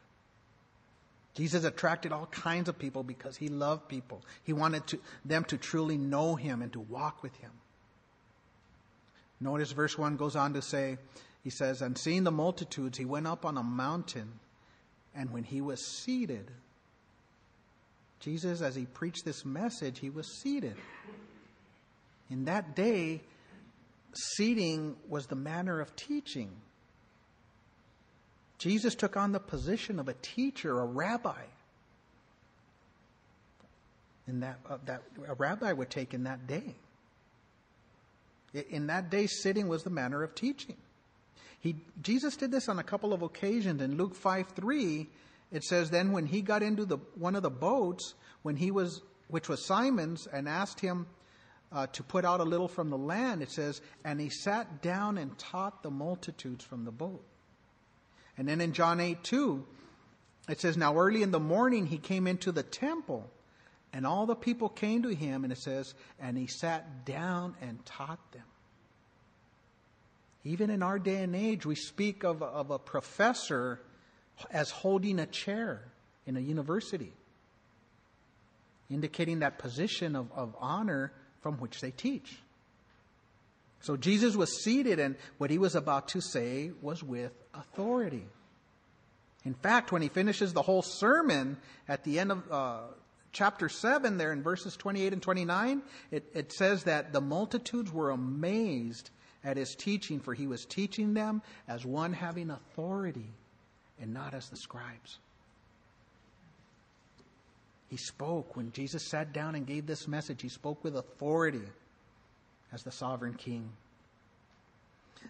Jesus 1.33 1.63
attracted 1.63 2.11
all 2.11 2.27
kinds 2.27 2.69
of 2.69 2.77
people 2.77 3.03
because 3.03 3.37
he 3.37 3.47
loved 3.47 3.87
people. 3.87 4.23
He 4.43 4.53
wanted 4.53 4.87
to, 4.87 5.01
them 5.23 5.45
to 5.45 5.57
truly 5.57 5.97
know 5.97 6.35
him 6.35 6.61
and 6.61 6.71
to 6.73 6.79
walk 6.79 7.23
with 7.23 7.35
him. 7.37 7.51
Notice 9.41 9.71
verse 9.71 9.97
1 9.97 10.17
goes 10.17 10.35
on 10.35 10.53
to 10.53 10.61
say, 10.61 10.97
he 11.43 11.49
says, 11.49 11.81
And 11.81 11.97
seeing 11.97 12.23
the 12.23 12.31
multitudes, 12.31 12.97
he 12.97 13.05
went 13.05 13.25
up 13.25 13.45
on 13.45 13.57
a 13.57 13.63
mountain, 13.63 14.39
and 15.15 15.31
when 15.31 15.43
he 15.43 15.59
was 15.61 15.83
seated, 15.83 16.51
Jesus, 18.19 18.61
as 18.61 18.75
he 18.75 18.85
preached 18.85 19.25
this 19.25 19.43
message, 19.43 19.97
he 19.97 20.11
was 20.11 20.27
seated. 20.41 20.75
In 22.29 22.45
that 22.45 22.75
day, 22.75 23.21
seating 24.13 24.95
was 25.09 25.25
the 25.25 25.35
manner 25.35 25.81
of 25.81 25.95
teaching. 25.95 26.51
Jesus 28.59 28.93
took 28.93 29.17
on 29.17 29.31
the 29.31 29.39
position 29.39 29.99
of 29.99 30.07
a 30.07 30.13
teacher, 30.21 30.79
a 30.79 30.85
rabbi. 30.85 31.41
In 34.27 34.41
that, 34.41 34.59
uh, 34.69 34.77
that 34.85 35.01
a 35.27 35.33
rabbi 35.33 35.73
would 35.73 35.89
take 35.89 36.13
in 36.13 36.25
that 36.25 36.45
day. 36.45 36.75
In 38.53 38.87
that 38.87 39.09
day, 39.09 39.27
sitting 39.27 39.67
was 39.67 39.83
the 39.83 39.89
manner 39.89 40.23
of 40.23 40.35
teaching. 40.35 40.77
He, 41.59 41.75
Jesus 42.01 42.35
did 42.35 42.51
this 42.51 42.67
on 42.67 42.79
a 42.79 42.83
couple 42.83 43.13
of 43.13 43.21
occasions. 43.21 43.81
In 43.81 43.95
Luke 43.95 44.15
5 44.15 44.47
3, 44.49 45.07
it 45.51 45.63
says, 45.63 45.89
Then 45.89 46.11
when 46.11 46.25
he 46.25 46.41
got 46.41 46.63
into 46.63 46.85
the, 46.85 46.97
one 47.15 47.35
of 47.35 47.43
the 47.43 47.51
boats, 47.51 48.15
when 48.41 48.55
he 48.55 48.71
was, 48.71 49.01
which 49.27 49.47
was 49.47 49.65
Simon's, 49.65 50.27
and 50.27 50.49
asked 50.49 50.79
him 50.79 51.07
uh, 51.71 51.87
to 51.87 52.03
put 52.03 52.25
out 52.25 52.39
a 52.39 52.43
little 52.43 52.67
from 52.67 52.89
the 52.89 52.97
land, 52.97 53.41
it 53.41 53.51
says, 53.51 53.79
And 54.03 54.19
he 54.19 54.29
sat 54.29 54.81
down 54.81 55.17
and 55.17 55.37
taught 55.37 55.83
the 55.83 55.91
multitudes 55.91 56.63
from 56.63 56.83
the 56.83 56.91
boat. 56.91 57.23
And 58.37 58.47
then 58.47 58.59
in 58.59 58.73
John 58.73 58.99
8 58.99 59.23
2, 59.23 59.65
it 60.49 60.59
says, 60.59 60.77
Now 60.77 60.97
early 60.97 61.21
in 61.21 61.31
the 61.31 61.39
morning 61.39 61.85
he 61.85 61.97
came 61.97 62.27
into 62.27 62.51
the 62.51 62.63
temple, 62.63 63.29
and 63.93 64.05
all 64.07 64.25
the 64.25 64.35
people 64.35 64.69
came 64.69 65.03
to 65.03 65.13
him, 65.13 65.43
and 65.43 65.51
it 65.51 65.59
says, 65.59 65.93
And 66.19 66.37
he 66.37 66.47
sat 66.47 67.05
down 67.05 67.55
and 67.61 67.85
taught 67.85 68.31
them. 68.31 68.43
Even 70.43 70.69
in 70.69 70.81
our 70.81 70.97
day 70.97 71.21
and 71.21 71.35
age, 71.35 71.65
we 71.65 71.75
speak 71.75 72.23
of, 72.23 72.41
of 72.41 72.71
a 72.71 72.79
professor 72.79 73.81
as 74.49 74.71
holding 74.71 75.19
a 75.19 75.25
chair 75.25 75.83
in 76.25 76.37
a 76.37 76.39
university, 76.39 77.13
indicating 78.89 79.39
that 79.39 79.59
position 79.59 80.15
of, 80.15 80.31
of 80.31 80.55
honor 80.59 81.11
from 81.41 81.57
which 81.57 81.81
they 81.81 81.91
teach. 81.91 82.37
So 83.81 83.97
Jesus 83.97 84.35
was 84.35 84.63
seated, 84.63 84.99
and 84.99 85.15
what 85.37 85.49
he 85.49 85.57
was 85.57 85.75
about 85.75 86.09
to 86.09 86.21
say 86.21 86.71
was 86.81 87.03
with 87.03 87.31
authority. 87.53 88.25
In 89.43 89.55
fact, 89.55 89.91
when 89.91 90.01
he 90.01 90.07
finishes 90.07 90.53
the 90.53 90.61
whole 90.61 90.83
sermon 90.83 91.57
at 91.87 92.03
the 92.03 92.19
end 92.19 92.31
of 92.31 92.51
uh, 92.51 92.79
chapter 93.31 93.69
7, 93.69 94.17
there 94.17 94.33
in 94.33 94.43
verses 94.43 94.75
28 94.75 95.13
and 95.13 95.21
29, 95.21 95.81
it, 96.11 96.29
it 96.33 96.51
says 96.51 96.83
that 96.83 97.13
the 97.13 97.21
multitudes 97.21 97.91
were 97.91 98.09
amazed 98.09 99.09
at 99.43 99.57
his 99.57 99.75
teaching, 99.75 100.19
for 100.19 100.33
he 100.33 100.47
was 100.47 100.65
teaching 100.65 101.13
them 101.13 101.41
as 101.67 101.85
one 101.85 102.13
having 102.13 102.51
authority 102.51 103.33
and 103.99 104.13
not 104.13 104.33
as 104.33 104.49
the 104.49 104.57
scribes. 104.57 105.19
He 107.89 107.97
spoke 107.97 108.55
when 108.55 108.71
Jesus 108.71 109.03
sat 109.03 109.33
down 109.33 109.55
and 109.55 109.67
gave 109.67 109.85
this 109.85 110.07
message, 110.07 110.41
he 110.41 110.49
spoke 110.49 110.83
with 110.83 110.95
authority 110.95 111.61
as 112.71 112.83
the 112.83 112.91
sovereign 112.91 113.33
king. 113.33 113.69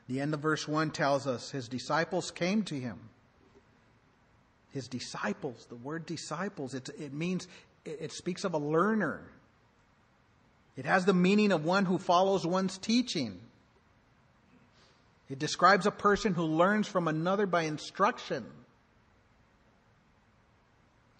The 0.07 0.21
end 0.21 0.33
of 0.33 0.41
verse 0.41 0.67
1 0.67 0.91
tells 0.91 1.27
us 1.27 1.49
his 1.51 1.67
disciples 1.67 2.31
came 2.31 2.63
to 2.63 2.75
him. 2.75 2.99
His 4.71 4.87
disciples, 4.87 5.65
the 5.67 5.75
word 5.75 6.05
disciples, 6.05 6.73
it, 6.73 6.89
it 6.97 7.13
means, 7.13 7.47
it, 7.85 8.11
speaks 8.11 8.43
of 8.43 8.53
a 8.53 8.57
learner. 8.57 9.21
It 10.75 10.85
has 10.85 11.05
the 11.05 11.13
meaning 11.13 11.51
of 11.51 11.65
one 11.65 11.85
who 11.85 11.97
follows 11.97 12.45
one's 12.45 12.77
teaching. 12.77 13.39
It 15.29 15.39
describes 15.39 15.85
a 15.85 15.91
person 15.91 16.33
who 16.33 16.43
learns 16.43 16.87
from 16.87 17.07
another 17.07 17.45
by 17.45 17.63
instruction. 17.63 18.45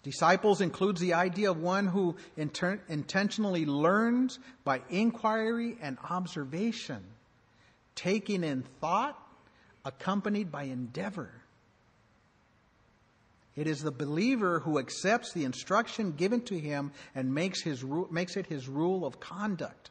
Disciples 0.02 0.60
includes 0.60 1.00
the 1.00 1.14
idea 1.14 1.50
of 1.50 1.58
one 1.58 1.86
who 1.86 2.16
inter- 2.36 2.80
intentionally 2.88 3.64
learns 3.66 4.38
by 4.64 4.82
inquiry 4.90 5.78
and 5.80 5.96
observation, 6.10 7.02
taking 7.94 8.42
in 8.42 8.64
thought, 8.80 9.16
accompanied 9.84 10.50
by 10.50 10.64
endeavor. 10.64 11.30
It 13.54 13.66
is 13.66 13.82
the 13.82 13.90
believer 13.90 14.60
who 14.60 14.78
accepts 14.78 15.32
the 15.32 15.44
instruction 15.44 16.12
given 16.12 16.40
to 16.42 16.58
him 16.58 16.92
and 17.14 17.34
makes, 17.34 17.62
his, 17.62 17.84
makes 18.10 18.36
it 18.36 18.46
his 18.46 18.68
rule 18.68 19.04
of 19.04 19.20
conduct. 19.20 19.90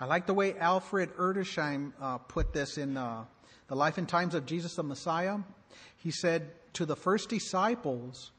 I 0.00 0.06
like 0.06 0.26
the 0.26 0.34
way 0.34 0.56
Alfred 0.58 1.16
Edersheim 1.16 1.92
uh, 2.00 2.18
put 2.18 2.52
this 2.52 2.78
in 2.78 2.96
uh, 2.96 3.24
The 3.68 3.76
Life 3.76 3.98
and 3.98 4.08
Times 4.08 4.34
of 4.34 4.46
Jesus 4.46 4.74
the 4.74 4.82
Messiah. 4.82 5.38
He 5.98 6.10
said, 6.10 6.50
to 6.74 6.86
the 6.86 6.96
first 6.96 7.28
disciples, 7.28 8.30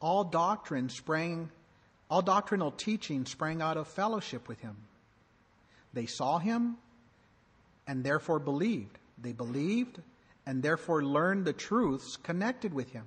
all 0.00 0.24
doctrine 0.24 0.88
sprang, 0.88 1.50
all 2.10 2.22
doctrinal 2.22 2.72
teaching 2.72 3.24
sprang 3.26 3.62
out 3.62 3.76
of 3.76 3.86
fellowship 3.86 4.48
with 4.48 4.60
him. 4.60 4.76
They 5.92 6.06
saw 6.06 6.38
him 6.38 6.76
and 7.86 8.02
therefore 8.02 8.40
believed. 8.40 8.98
They 9.22 9.32
believed 9.32 10.00
and 10.46 10.62
therefore 10.62 11.02
learned 11.02 11.44
the 11.44 11.52
truths 11.52 12.16
connected 12.16 12.74
with 12.74 12.92
him 12.92 13.06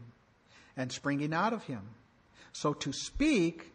and 0.76 0.92
springing 0.92 1.34
out 1.34 1.54
of 1.54 1.64
him. 1.64 1.82
So 2.54 2.74
to 2.74 2.92
speak, 2.92 3.74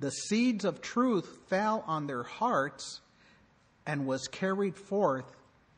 the 0.00 0.10
seeds 0.10 0.64
of 0.64 0.80
truth 0.80 1.38
fell 1.48 1.82
on 1.86 2.06
their 2.06 2.22
hearts 2.22 3.00
and 3.86 4.06
was 4.06 4.28
carried 4.28 4.76
forth 4.76 5.24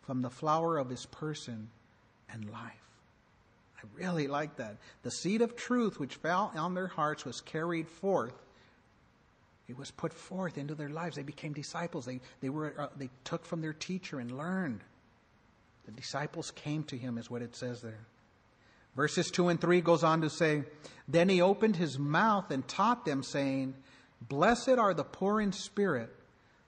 from 0.02 0.22
the 0.22 0.30
flower 0.30 0.78
of 0.78 0.90
his 0.90 1.06
person 1.06 1.68
and 2.32 2.50
life. 2.50 2.72
I 3.78 3.86
really 3.94 4.26
like 4.26 4.56
that. 4.56 4.76
The 5.02 5.10
seed 5.10 5.42
of 5.42 5.56
truth 5.56 5.98
which 5.98 6.16
fell 6.16 6.52
on 6.54 6.74
their 6.74 6.88
hearts 6.88 7.24
was 7.24 7.40
carried 7.40 7.88
forth. 7.88 8.34
It 9.68 9.78
was 9.78 9.92
put 9.92 10.12
forth 10.12 10.58
into 10.58 10.74
their 10.74 10.88
lives. 10.88 11.16
They 11.16 11.22
became 11.22 11.52
disciples. 11.52 12.04
They, 12.04 12.20
they, 12.40 12.48
were, 12.48 12.74
uh, 12.76 12.88
they 12.96 13.08
took 13.22 13.44
from 13.44 13.60
their 13.60 13.72
teacher 13.72 14.18
and 14.18 14.36
learned. 14.36 14.80
The 15.90 16.00
disciples 16.00 16.52
came 16.52 16.84
to 16.84 16.96
him, 16.96 17.18
is 17.18 17.28
what 17.28 17.42
it 17.42 17.56
says 17.56 17.82
there. 17.82 17.98
Verses 18.94 19.28
2 19.30 19.48
and 19.48 19.60
3 19.60 19.80
goes 19.80 20.04
on 20.04 20.20
to 20.20 20.30
say, 20.30 20.62
Then 21.08 21.28
he 21.28 21.42
opened 21.42 21.74
his 21.74 21.98
mouth 21.98 22.52
and 22.52 22.66
taught 22.66 23.04
them, 23.04 23.24
saying, 23.24 23.74
Blessed 24.20 24.78
are 24.78 24.94
the 24.94 25.02
poor 25.02 25.40
in 25.40 25.50
spirit, 25.50 26.14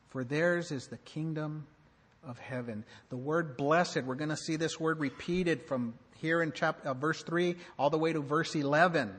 for 0.08 0.24
theirs 0.24 0.72
is 0.72 0.88
the 0.88 0.96
kingdom 0.98 1.68
of 2.26 2.36
heaven. 2.38 2.84
The 3.10 3.16
word 3.16 3.56
blessed, 3.56 4.02
we're 4.02 4.16
going 4.16 4.30
to 4.30 4.36
see 4.36 4.56
this 4.56 4.80
word 4.80 4.98
repeated 4.98 5.68
from 5.68 5.94
here 6.18 6.42
in 6.42 6.50
chapter, 6.52 6.88
uh, 6.88 6.94
verse 6.94 7.22
3 7.22 7.54
all 7.78 7.90
the 7.90 7.98
way 7.98 8.12
to 8.12 8.20
verse 8.20 8.56
11. 8.56 9.14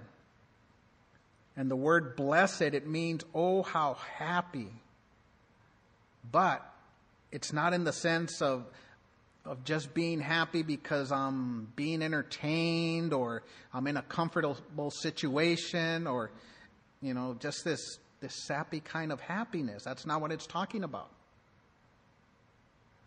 And 1.55 1.71
the 1.71 1.77
word 1.77 2.17
blessed, 2.17 2.61
it 2.61 2.87
means, 2.87 3.23
oh, 3.33 3.63
how 3.63 3.93
happy. 4.17 4.67
But 6.29 6.61
it's 7.31 7.53
not 7.53 7.71
in 7.71 7.85
the 7.85 7.93
sense 7.93 8.41
of, 8.41 8.65
of 9.45 9.63
just 9.65 9.93
being 9.93 10.21
happy 10.21 10.63
because 10.63 11.11
I'm 11.11 11.67
being 11.75 12.01
entertained 12.01 13.11
or 13.13 13.43
I'm 13.73 13.87
in 13.87 13.97
a 13.97 14.01
comfortable 14.01 14.89
situation 14.91 16.07
or, 16.07 16.31
you 17.01 17.13
know, 17.13 17.35
just 17.39 17.65
this, 17.65 17.99
this 18.21 18.33
sappy 18.33 18.79
kind 18.79 19.11
of 19.11 19.19
happiness. 19.19 19.83
That's 19.83 20.05
not 20.05 20.21
what 20.21 20.31
it's 20.31 20.47
talking 20.47 20.83
about. 20.83 21.09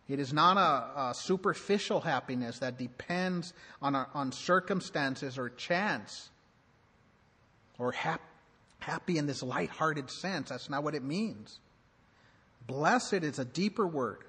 It 0.09 0.21
is 0.21 0.33
not 0.33 0.57
a, 0.57 1.09
a 1.09 1.15
superficial 1.15 2.01
happiness 2.01 2.59
that 2.59 2.79
depends 2.79 3.55
on, 3.81 3.95
a, 3.95 4.07
on 4.15 4.31
circumstances 4.31 5.39
or 5.39 5.49
chance 5.49 6.29
or 7.79 7.93
hap, 7.93 8.21
happy 8.79 9.19
in 9.19 9.27
this 9.27 9.43
light-hearted 9.43 10.11
sense. 10.11 10.51
That's 10.51 10.71
not 10.71 10.85
what 10.85 10.95
it 10.95 11.03
means. 11.03 11.61
Blessed 12.67 13.15
is 13.15 13.39
a 13.39 13.45
deeper 13.45 13.87
word. 13.87 14.25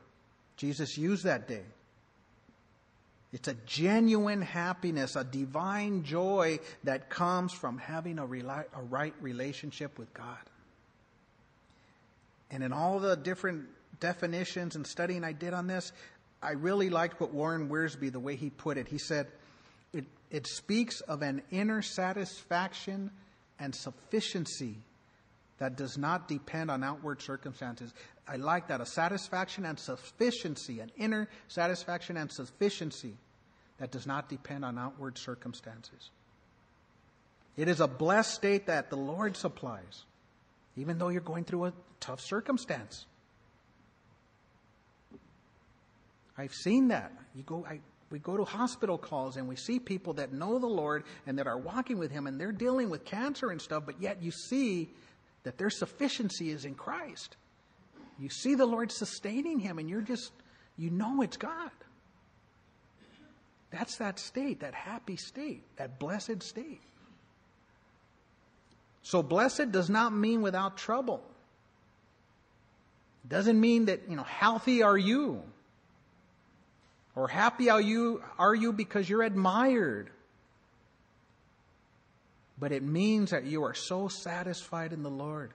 Jesus 0.56 0.98
used 0.98 1.26
that 1.26 1.48
day. 1.48 1.64
It's 3.34 3.48
a 3.48 3.54
genuine 3.66 4.42
happiness, 4.42 5.16
a 5.16 5.24
divine 5.24 6.04
joy 6.04 6.60
that 6.86 7.10
comes 7.10 7.52
from 7.52 7.78
having 7.78 8.20
a, 8.20 8.24
a 8.24 8.82
right 8.90 9.14
relationship 9.20 10.00
with 10.00 10.14
God. 10.14 10.38
And 12.50 12.64
in 12.64 12.72
all 12.72 13.00
the 13.00 13.18
different 13.18 13.66
definitions 14.00 14.76
and 14.76 14.88
studying 14.88 15.24
I 15.26 15.34
did 15.34 15.54
on 15.54 15.68
this, 15.68 15.92
I 16.42 16.52
really 16.52 16.90
liked 16.90 17.20
what 17.20 17.34
Warren 17.34 17.70
Wiersbe, 17.70 18.12
the 18.12 18.20
way 18.20 18.36
he 18.36 18.50
put 18.50 18.78
it. 18.78 18.88
He 18.88 18.98
said, 18.98 19.28
it, 19.92 20.06
it 20.32 20.48
speaks 20.48 21.02
of 21.02 21.22
an 21.22 21.42
inner 21.52 21.82
satisfaction 21.82 23.12
and 23.60 23.76
sufficiency 23.76 24.76
that 25.58 25.76
does 25.76 25.98
not 25.98 26.28
depend 26.28 26.70
on 26.70 26.84
outward 26.84 27.22
circumstances. 27.22 27.94
I 28.28 28.36
like 28.36 28.68
that. 28.68 28.82
A 28.82 28.86
satisfaction 28.86 29.66
and 29.66 29.80
sufficiency, 29.80 30.80
an 30.80 30.92
inner 30.98 31.30
satisfaction 31.48 32.18
and 32.18 32.32
sufficiency 32.32 33.16
that 33.78 33.92
does 33.92 34.06
not 34.06 34.28
depend 34.28 34.66
on 34.66 34.78
outward 34.78 35.18
circumstances. 35.18 36.10
It 37.56 37.68
is 37.68 37.80
a 37.80 37.88
blessed 37.88 38.34
state 38.34 38.68
that 38.68 38.90
the 38.90 38.98
Lord 38.98 39.36
supplies, 39.36 40.04
even 40.76 40.98
though 40.98 41.10
you're 41.10 41.22
going 41.22 41.44
through 41.44 41.66
a 41.66 41.74
tough 42.00 42.22
circumstance. 42.22 43.06
I've 46.38 46.54
seen 46.54 46.90
that. 46.90 47.12
You 47.34 47.44
go, 47.44 47.66
I, 47.68 47.80
we 48.12 48.20
go 48.20 48.38
to 48.38 48.44
hospital 48.44 48.98
calls 48.98 49.38
and 49.38 49.48
we 49.48 49.56
see 49.56 49.80
people 49.80 50.14
that 50.14 50.34
know 50.34 50.60
the 50.60 50.68
Lord 50.68 51.04
and 51.26 51.40
that 51.40 51.48
are 51.48 51.58
walking 51.58 51.98
with 51.98 52.12
Him 52.12 52.28
and 52.28 52.40
they're 52.40 52.52
dealing 52.52 52.90
with 52.90 53.06
cancer 53.06 53.50
and 53.50 53.62
stuff, 53.62 53.84
but 53.86 54.00
yet 54.00 54.22
you 54.22 54.32
see 54.32 54.90
that 55.44 55.58
their 55.58 55.72
sufficiency 55.72 56.52
is 56.52 56.64
in 56.64 56.76
Christ. 56.76 57.38
You 58.20 58.30
see 58.30 58.56
the 58.56 58.66
Lord 58.66 58.92
sustaining 58.92 59.60
him 59.60 59.80
and 59.80 59.90
you're 59.90 60.02
just, 60.02 60.32
you 60.78 60.90
know 60.90 61.22
it's 61.22 61.38
God. 61.38 61.72
That's 63.72 63.98
that 63.98 64.18
state, 64.18 64.62
that 64.62 64.74
happy 64.74 65.18
state, 65.18 65.64
that 65.78 66.00
blessed 66.00 66.42
state. 66.42 66.82
So 69.04 69.22
blessed 69.22 69.72
does 69.72 69.90
not 69.90 70.14
mean 70.14 70.42
without 70.42 70.78
trouble. 70.78 71.24
It 73.24 73.30
doesn't 73.30 73.60
mean 73.60 73.86
that, 73.86 74.10
you 74.10 74.16
know, 74.16 74.24
healthy 74.24 74.84
are 74.84 74.98
you. 74.98 75.44
Or 77.16 77.28
happy 77.28 77.70
are 77.70 77.82
you, 77.82 78.24
are 78.38 78.54
you 78.54 78.72
because 78.74 79.10
you're 79.10 79.24
admired. 79.24 80.10
But 82.60 82.72
it 82.72 82.84
means 82.84 83.32
that 83.32 83.46
you 83.46 83.64
are 83.64 83.74
so 83.74 84.08
satisfied 84.08 84.94
in 84.94 85.04
the 85.04 85.10
Lord. 85.10 85.52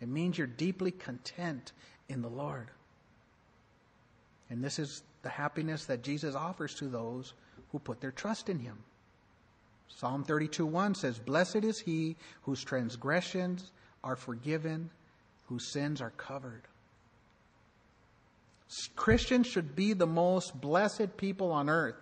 It 0.00 0.08
means 0.08 0.38
you're 0.38 0.46
deeply 0.46 0.90
content 0.90 1.72
in 2.08 2.22
the 2.22 2.28
Lord. 2.28 2.68
And 4.50 4.62
this 4.62 4.78
is 4.78 5.02
the 5.22 5.28
happiness 5.28 5.86
that 5.86 6.02
Jesus 6.02 6.34
offers 6.34 6.74
to 6.76 6.86
those 6.86 7.34
who 7.70 7.78
put 7.78 8.00
their 8.00 8.12
trust 8.12 8.48
in 8.48 8.58
him. 8.58 8.78
Psalm 9.88 10.24
32 10.24 10.64
1 10.64 10.94
says, 10.94 11.18
Blessed 11.18 11.64
is 11.64 11.80
he 11.80 12.16
whose 12.42 12.62
transgressions 12.62 13.72
are 14.04 14.16
forgiven, 14.16 14.90
whose 15.46 15.72
sins 15.72 16.00
are 16.00 16.10
covered. 16.10 16.62
Christians 18.96 19.46
should 19.46 19.74
be 19.74 19.94
the 19.94 20.06
most 20.06 20.60
blessed 20.60 21.16
people 21.16 21.52
on 21.52 21.68
earth, 21.70 21.96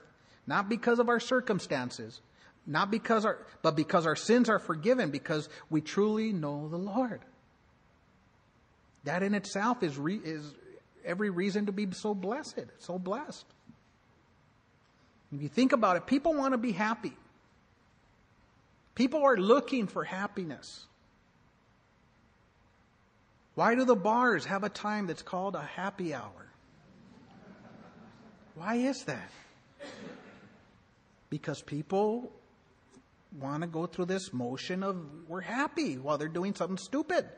not 0.46 0.68
because 0.68 0.98
of 0.98 1.08
our 1.08 1.20
circumstances, 1.20 2.20
not 2.66 2.90
because 2.90 3.24
our, 3.24 3.38
but 3.62 3.76
because 3.76 4.04
our 4.04 4.16
sins 4.16 4.48
are 4.48 4.58
forgiven, 4.58 5.10
because 5.10 5.48
we 5.70 5.80
truly 5.80 6.32
know 6.32 6.68
the 6.68 6.76
Lord. 6.76 7.20
That 9.06 9.22
in 9.22 9.34
itself 9.34 9.84
is, 9.84 9.96
re, 9.96 10.20
is 10.22 10.52
every 11.04 11.30
reason 11.30 11.66
to 11.66 11.72
be 11.72 11.88
so 11.92 12.12
blessed, 12.12 12.66
so 12.80 12.98
blessed. 12.98 13.46
If 15.32 15.40
you 15.40 15.48
think 15.48 15.72
about 15.72 15.96
it, 15.96 16.06
people 16.06 16.34
want 16.34 16.54
to 16.54 16.58
be 16.58 16.72
happy. 16.72 17.12
People 18.96 19.22
are 19.22 19.36
looking 19.36 19.86
for 19.86 20.02
happiness. 20.02 20.86
Why 23.54 23.76
do 23.76 23.84
the 23.84 23.94
bars 23.94 24.44
have 24.46 24.64
a 24.64 24.68
time 24.68 25.06
that's 25.06 25.22
called 25.22 25.54
a 25.54 25.62
happy 25.62 26.12
hour? 26.12 26.50
Why 28.56 28.74
is 28.74 29.04
that? 29.04 29.30
Because 31.30 31.62
people 31.62 32.32
want 33.38 33.62
to 33.62 33.68
go 33.68 33.86
through 33.86 34.06
this 34.06 34.32
motion 34.32 34.82
of 34.82 34.96
we're 35.28 35.42
happy 35.42 35.96
while 35.96 36.18
they're 36.18 36.26
doing 36.26 36.56
something 36.56 36.78
stupid. 36.78 37.28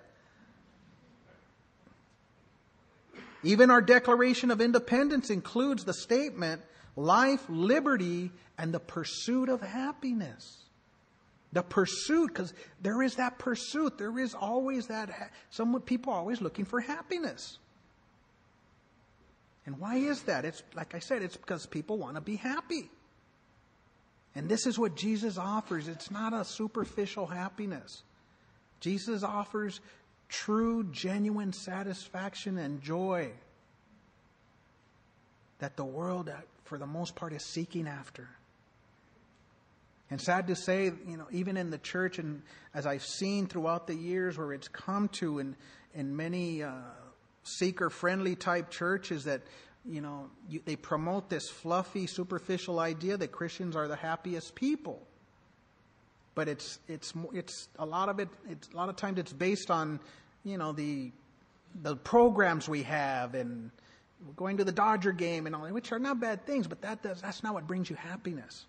Even 3.49 3.71
our 3.71 3.81
Declaration 3.81 4.51
of 4.51 4.61
Independence 4.61 5.31
includes 5.31 5.83
the 5.83 5.95
statement 5.95 6.61
life, 6.97 7.43
liberty, 7.49 8.31
and 8.59 8.75
the 8.75 8.79
pursuit 8.79 9.49
of 9.49 9.63
happiness. 9.63 10.65
The 11.55 11.63
pursuit, 11.63 12.27
because 12.29 12.53
there 12.83 13.01
is 13.01 13.15
that 13.15 13.39
pursuit. 13.39 13.97
There 13.97 14.19
is 14.19 14.35
always 14.35 14.89
that. 14.89 15.09
Ha- 15.09 15.31
some 15.49 15.81
people 15.81 16.13
are 16.13 16.19
always 16.19 16.43
looking 16.43 16.67
for 16.67 16.79
happiness. 16.79 17.57
And 19.65 19.79
why 19.79 19.97
is 19.97 20.25
that? 20.25 20.45
It's 20.45 20.63
like 20.75 20.95
I 20.95 20.99
said, 20.99 21.23
it's 21.23 21.39
because 21.39 21.65
people 21.65 21.97
want 21.97 22.17
to 22.17 22.21
be 22.21 22.37
happy. 22.37 22.91
And 24.35 24.47
this 24.47 24.67
is 24.67 24.79
what 24.79 24.95
Jesus 24.95 25.39
offers. 25.39 25.89
It's 25.89 26.11
not 26.11 26.35
a 26.35 26.45
superficial 26.45 27.25
happiness. 27.25 28.03
Jesus 28.81 29.23
offers 29.23 29.81
true, 30.29 30.85
genuine 30.85 31.53
satisfaction 31.53 32.59
and 32.59 32.83
joy 32.83 33.31
that 35.59 35.77
the 35.77 35.85
world, 35.85 36.31
for 36.64 36.79
the 36.79 36.87
most 36.87 37.14
part, 37.17 37.33
is 37.33 37.45
seeking 37.45 37.88
after. 37.88 38.29
And 40.11 40.21
sad 40.21 40.47
to 40.47 40.57
say, 40.57 40.85
you 40.85 41.17
know, 41.17 41.27
even 41.31 41.57
in 41.57 41.71
the 41.71 41.79
church, 41.79 42.19
and 42.19 42.43
as 42.73 42.87
I've 42.87 43.05
seen 43.05 43.47
throughout 43.47 43.87
the 43.87 43.95
years 43.95 44.38
where 44.38 44.53
it's 44.53 44.69
come 44.69 45.09
to 45.09 45.38
in, 45.38 45.57
in 45.95 46.17
many 46.17 46.62
uh, 46.62 46.73
seeker 47.43 47.91
friendly 47.91 48.37
type 48.37 48.71
churches 48.71 49.25
that 49.25 49.43
you 49.85 50.01
know 50.01 50.31
you, 50.49 50.61
they 50.64 50.77
promote 50.77 51.29
this 51.29 51.49
fluffy 51.49 52.07
superficial 52.07 52.79
idea 52.79 53.17
that 53.17 53.33
christians 53.33 53.75
are 53.75 53.88
the 53.88 53.97
happiest 53.97 54.55
people 54.55 55.01
but 56.38 56.46
it's 56.46 56.79
it's 56.87 57.12
it's 57.33 57.68
a 57.81 57.85
lot 57.85 58.09
of 58.09 58.20
it 58.20 58.29
it's 58.48 58.68
a 58.72 58.77
lot 58.77 58.88
of 58.88 58.94
times 58.94 59.18
it's 59.18 59.33
based 59.33 59.72
on 59.72 59.98
you 60.44 60.57
know 60.57 60.70
the 60.70 61.11
the 61.83 61.96
programs 61.96 62.68
we 62.68 62.85
have 62.85 63.35
and 63.35 63.72
going 64.37 64.57
to 64.59 64.62
the 64.62 64.70
Dodger 64.70 65.11
game 65.11 65.46
and 65.46 65.57
all 65.57 65.66
which 65.66 65.90
are 65.90 65.98
not 65.98 66.20
bad 66.20 66.46
things, 66.46 66.68
but 66.68 66.81
that 66.83 67.03
does, 67.03 67.20
that's 67.20 67.42
not 67.42 67.55
what 67.55 67.66
brings 67.66 67.90
you 67.90 67.96
happiness. 67.96 68.66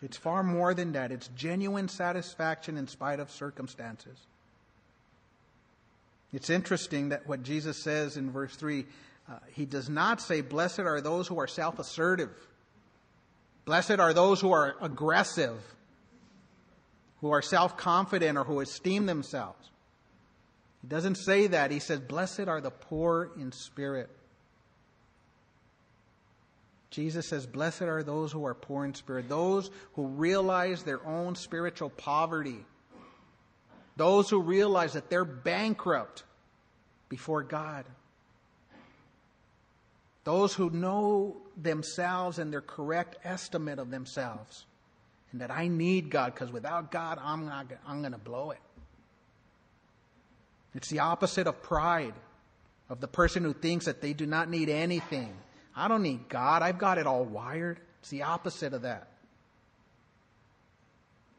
It's 0.00 0.16
far 0.16 0.44
more 0.44 0.74
than 0.74 0.92
that. 0.92 1.10
It's 1.10 1.26
genuine 1.34 1.88
satisfaction 1.88 2.76
in 2.76 2.86
spite 2.86 3.18
of 3.18 3.32
circumstances. 3.32 4.16
It's 6.32 6.50
interesting 6.50 7.08
that 7.08 7.26
what 7.26 7.42
Jesus 7.42 7.82
says 7.82 8.16
in 8.16 8.30
verse 8.30 8.54
3, 8.54 8.86
uh, 9.28 9.38
he 9.52 9.64
does 9.64 9.88
not 9.88 10.20
say, 10.20 10.40
Blessed 10.40 10.80
are 10.80 11.00
those 11.00 11.26
who 11.26 11.40
are 11.40 11.48
self 11.48 11.80
assertive. 11.80 12.30
Blessed 13.66 13.98
are 13.98 14.14
those 14.14 14.40
who 14.40 14.52
are 14.52 14.76
aggressive, 14.80 15.60
who 17.20 17.32
are 17.32 17.42
self 17.42 17.76
confident, 17.76 18.38
or 18.38 18.44
who 18.44 18.60
esteem 18.60 19.06
themselves. 19.06 19.70
He 20.82 20.88
doesn't 20.88 21.16
say 21.16 21.48
that. 21.48 21.72
He 21.72 21.80
says, 21.80 21.98
Blessed 21.98 22.46
are 22.46 22.60
the 22.60 22.70
poor 22.70 23.32
in 23.38 23.50
spirit. 23.50 24.08
Jesus 26.90 27.28
says, 27.28 27.44
Blessed 27.44 27.82
are 27.82 28.04
those 28.04 28.30
who 28.30 28.46
are 28.46 28.54
poor 28.54 28.84
in 28.84 28.94
spirit, 28.94 29.28
those 29.28 29.70
who 29.94 30.06
realize 30.06 30.84
their 30.84 31.04
own 31.04 31.34
spiritual 31.34 31.90
poverty, 31.90 32.64
those 33.96 34.30
who 34.30 34.40
realize 34.40 34.92
that 34.92 35.10
they're 35.10 35.24
bankrupt 35.24 36.22
before 37.08 37.42
God, 37.42 37.84
those 40.26 40.52
who 40.52 40.70
know 40.70 41.36
themselves 41.56 42.40
and 42.40 42.52
their 42.52 42.60
correct 42.60 43.16
estimate 43.22 43.78
of 43.78 43.92
themselves, 43.92 44.66
and 45.30 45.40
that 45.40 45.52
I 45.52 45.68
need 45.68 46.10
God 46.10 46.34
because 46.34 46.50
without 46.50 46.90
God, 46.90 47.20
I'm, 47.22 47.48
I'm 47.86 48.00
going 48.00 48.10
to 48.10 48.18
blow 48.18 48.50
it. 48.50 48.58
It's 50.74 50.88
the 50.88 50.98
opposite 50.98 51.46
of 51.46 51.62
pride, 51.62 52.14
of 52.88 53.00
the 53.00 53.06
person 53.06 53.44
who 53.44 53.52
thinks 53.52 53.84
that 53.84 54.00
they 54.00 54.14
do 54.14 54.26
not 54.26 54.50
need 54.50 54.68
anything. 54.68 55.32
I 55.76 55.86
don't 55.86 56.02
need 56.02 56.28
God. 56.28 56.60
I've 56.60 56.78
got 56.78 56.98
it 56.98 57.06
all 57.06 57.24
wired. 57.24 57.78
It's 58.00 58.10
the 58.10 58.24
opposite 58.24 58.74
of 58.74 58.82
that. 58.82 59.06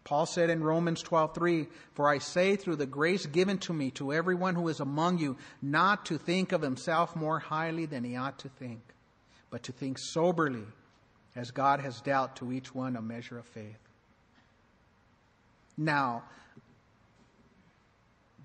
Paul 0.08 0.26
said 0.26 0.50
in 0.50 0.64
Romans 0.64 1.04
12:3, 1.04 1.68
"For 1.92 2.08
I 2.08 2.20
say 2.20 2.56
through 2.56 2.78
the 2.78 2.86
grace 2.86 3.26
given 3.26 3.58
to 3.58 3.74
me 3.74 3.92
to 3.92 4.14
everyone 4.14 4.56
who 4.56 4.70
is 4.70 4.80
among 4.80 5.18
you, 5.18 5.36
not 5.62 6.06
to 6.06 6.18
think 6.18 6.54
of 6.54 6.62
himself 6.62 7.14
more 7.14 7.40
highly 7.40 7.86
than 7.86 8.06
he 8.06 8.16
ought 8.16 8.40
to 8.40 8.48
think, 8.48 8.80
but 9.50 9.64
to 9.64 9.74
think 9.74 9.98
soberly, 9.98 10.66
as 11.36 11.52
God 11.52 11.82
has 11.82 12.00
dealt 12.00 12.38
to 12.38 12.54
each 12.54 12.74
one 12.74 12.96
a 12.96 13.02
measure 13.02 13.38
of 13.38 13.46
faith." 13.48 13.82
Now, 15.76 16.24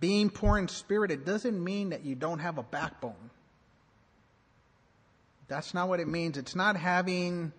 being 0.01 0.31
poor 0.31 0.59
in 0.59 0.67
spirit, 0.67 1.13
it 1.13 1.25
doesn't 1.25 1.63
mean 1.63 1.91
that 1.91 2.05
you 2.05 2.17
don't 2.17 2.41
have 2.41 2.59
a 2.59 2.65
backbone. 2.65 3.31
That's 5.47 5.75
not 5.75 5.89
what 5.89 6.01
it 6.01 6.09
means. 6.09 6.37
It's 6.37 6.57
not 6.57 6.75
having, 6.75 7.53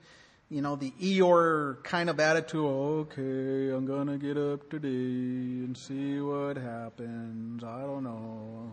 you 0.53 0.61
know, 0.61 0.75
the 0.75 0.93
Eeyore 1.01 1.83
kind 1.83 2.11
of 2.11 2.19
attitude, 2.19 2.63
okay, 2.63 3.75
I'm 3.75 3.87
going 3.87 4.05
to 4.05 4.19
get 4.19 4.37
up 4.37 4.69
today 4.69 4.87
and 4.87 5.75
see 5.75 6.19
what 6.19 6.57
happens. 6.57 7.63
I 7.63 7.81
don't 7.81 8.03
know. 8.03 8.69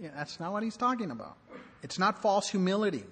Yeah, 0.00 0.08
that's 0.16 0.40
not 0.40 0.52
what 0.52 0.62
he's 0.62 0.78
talking 0.78 1.10
about. 1.10 1.36
It's 1.82 1.98
not 1.98 2.22
false 2.22 2.48
humility, 2.48 3.04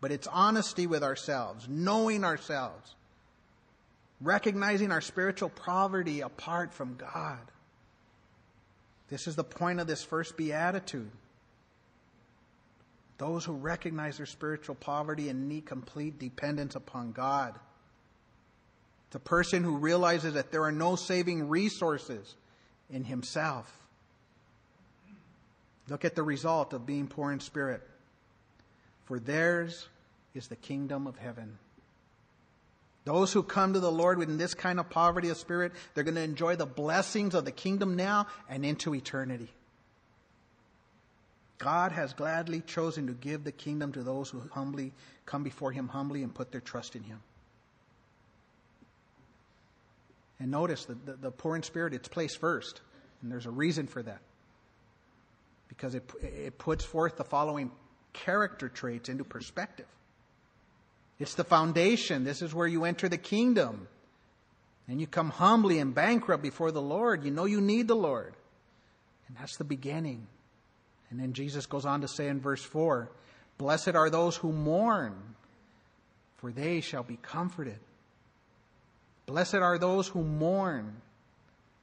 but 0.00 0.12
it's 0.12 0.26
honesty 0.28 0.86
with 0.86 1.02
ourselves, 1.02 1.66
knowing 1.68 2.24
ourselves, 2.24 2.94
recognizing 4.22 4.90
our 4.90 5.02
spiritual 5.02 5.50
poverty 5.50 6.22
apart 6.22 6.72
from 6.72 6.96
God. 6.96 7.40
This 9.10 9.26
is 9.26 9.36
the 9.36 9.44
point 9.44 9.78
of 9.78 9.86
this 9.86 10.02
first 10.02 10.38
beatitude. 10.38 11.10
Those 13.20 13.44
who 13.44 13.52
recognize 13.52 14.16
their 14.16 14.24
spiritual 14.24 14.76
poverty 14.76 15.28
and 15.28 15.46
need 15.46 15.66
complete 15.66 16.18
dependence 16.18 16.74
upon 16.74 17.12
God. 17.12 17.54
The 19.10 19.18
person 19.18 19.62
who 19.62 19.76
realizes 19.76 20.32
that 20.32 20.50
there 20.50 20.62
are 20.64 20.72
no 20.72 20.96
saving 20.96 21.50
resources 21.50 22.34
in 22.88 23.04
himself. 23.04 23.70
Look 25.86 26.06
at 26.06 26.14
the 26.14 26.22
result 26.22 26.72
of 26.72 26.86
being 26.86 27.08
poor 27.08 27.30
in 27.30 27.40
spirit. 27.40 27.82
For 29.04 29.20
theirs 29.20 29.86
is 30.32 30.48
the 30.48 30.56
kingdom 30.56 31.06
of 31.06 31.18
heaven. 31.18 31.58
Those 33.04 33.34
who 33.34 33.42
come 33.42 33.74
to 33.74 33.80
the 33.80 33.92
Lord 33.92 34.16
with 34.16 34.38
this 34.38 34.54
kind 34.54 34.80
of 34.80 34.88
poverty 34.88 35.28
of 35.28 35.36
spirit, 35.36 35.72
they're 35.92 36.04
going 36.04 36.14
to 36.14 36.22
enjoy 36.22 36.56
the 36.56 36.64
blessings 36.64 37.34
of 37.34 37.44
the 37.44 37.52
kingdom 37.52 37.96
now 37.96 38.28
and 38.48 38.64
into 38.64 38.94
eternity. 38.94 39.52
God 41.60 41.92
has 41.92 42.14
gladly 42.14 42.62
chosen 42.62 43.06
to 43.06 43.12
give 43.12 43.44
the 43.44 43.52
kingdom 43.52 43.92
to 43.92 44.02
those 44.02 44.30
who 44.30 44.42
humbly 44.50 44.92
come 45.26 45.42
before 45.44 45.70
him 45.70 45.88
humbly 45.88 46.22
and 46.22 46.34
put 46.34 46.50
their 46.50 46.60
trust 46.60 46.96
in 46.96 47.02
him. 47.02 47.20
And 50.40 50.50
notice 50.50 50.86
that 50.86 51.04
the, 51.04 51.12
the 51.12 51.30
poor 51.30 51.54
in 51.56 51.62
spirit, 51.62 51.92
it's 51.92 52.08
placed 52.08 52.38
first. 52.38 52.80
And 53.20 53.30
there's 53.30 53.44
a 53.44 53.50
reason 53.50 53.86
for 53.86 54.02
that. 54.02 54.20
Because 55.68 55.94
it, 55.94 56.10
it 56.22 56.58
puts 56.58 56.82
forth 56.82 57.18
the 57.18 57.24
following 57.24 57.70
character 58.14 58.70
traits 58.70 59.10
into 59.10 59.22
perspective. 59.22 59.86
It's 61.18 61.34
the 61.34 61.44
foundation. 61.44 62.24
This 62.24 62.40
is 62.40 62.54
where 62.54 62.66
you 62.66 62.84
enter 62.84 63.06
the 63.10 63.18
kingdom. 63.18 63.86
And 64.88 64.98
you 64.98 65.06
come 65.06 65.28
humbly 65.28 65.78
and 65.78 65.94
bankrupt 65.94 66.42
before 66.42 66.72
the 66.72 66.80
Lord. 66.80 67.22
You 67.22 67.30
know 67.30 67.44
you 67.44 67.60
need 67.60 67.86
the 67.86 67.94
Lord. 67.94 68.34
And 69.28 69.36
that's 69.36 69.58
the 69.58 69.64
beginning. 69.64 70.26
And 71.10 71.18
then 71.18 71.32
Jesus 71.32 71.66
goes 71.66 71.84
on 71.84 72.00
to 72.02 72.08
say 72.08 72.28
in 72.28 72.40
verse 72.40 72.62
4 72.62 73.10
Blessed 73.58 73.94
are 73.94 74.08
those 74.08 74.36
who 74.36 74.52
mourn, 74.52 75.14
for 76.38 76.50
they 76.50 76.80
shall 76.80 77.02
be 77.02 77.18
comforted. 77.20 77.78
Blessed 79.26 79.56
are 79.56 79.78
those 79.78 80.08
who 80.08 80.22
mourn. 80.22 80.96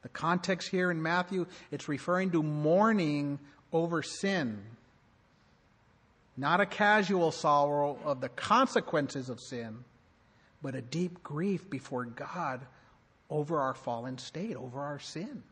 The 0.02 0.10
context 0.10 0.70
here 0.70 0.90
in 0.90 1.02
Matthew, 1.02 1.46
it's 1.72 1.90
referring 1.90 2.32
to 2.32 2.42
mourning 2.42 3.40
over 3.74 4.02
sin. 4.02 4.60
Not 6.38 6.62
a 6.62 6.66
casual 6.66 7.32
sorrow 7.32 7.98
of 8.06 8.22
the 8.22 8.30
consequences 8.30 9.30
of 9.30 9.40
sin, 9.40 9.84
but 10.62 10.76
a 10.76 10.82
deep 10.82 11.24
grief 11.24 11.70
before 11.70 12.06
God 12.06 12.62
over 13.30 13.60
our 13.60 13.74
fallen 13.74 14.18
state, 14.18 14.56
over 14.56 14.80
our 14.80 15.00
sin. 15.00 15.44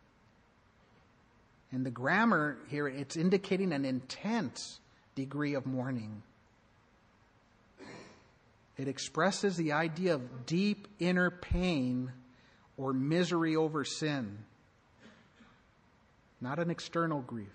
And 1.75 1.85
the 1.85 1.91
grammar 1.91 2.57
here, 2.69 2.87
it's 2.87 3.17
indicating 3.17 3.73
an 3.73 3.83
intense 3.83 4.79
degree 5.13 5.55
of 5.55 5.65
mourning. 5.65 6.23
It 8.77 8.87
expresses 8.87 9.57
the 9.57 9.73
idea 9.73 10.15
of 10.15 10.45
deep 10.45 10.87
inner 10.99 11.29
pain 11.29 12.13
or 12.77 12.93
misery 12.93 13.57
over 13.57 13.83
sin, 13.83 14.37
not 16.39 16.59
an 16.59 16.71
external 16.71 17.19
grief. 17.19 17.51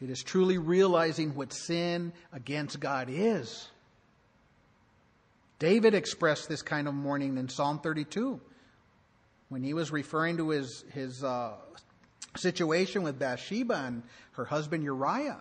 It 0.00 0.10
is 0.10 0.20
truly 0.20 0.58
realizing 0.58 1.36
what 1.36 1.52
sin 1.52 2.12
against 2.32 2.80
God 2.80 3.06
is. 3.08 3.68
David 5.60 5.94
expressed 5.94 6.48
this 6.48 6.62
kind 6.62 6.88
of 6.88 6.94
mourning 6.94 7.38
in 7.38 7.48
Psalm 7.48 7.78
32 7.78 8.40
when 9.50 9.62
he 9.62 9.72
was 9.72 9.92
referring 9.92 10.38
to 10.38 10.48
his, 10.48 10.84
his 10.92 11.22
uh, 11.22 11.52
situation 12.36 13.02
with 13.02 13.18
Bathsheba 13.18 13.74
and 13.74 14.02
her 14.32 14.44
husband 14.44 14.84
Uriah. 14.84 15.40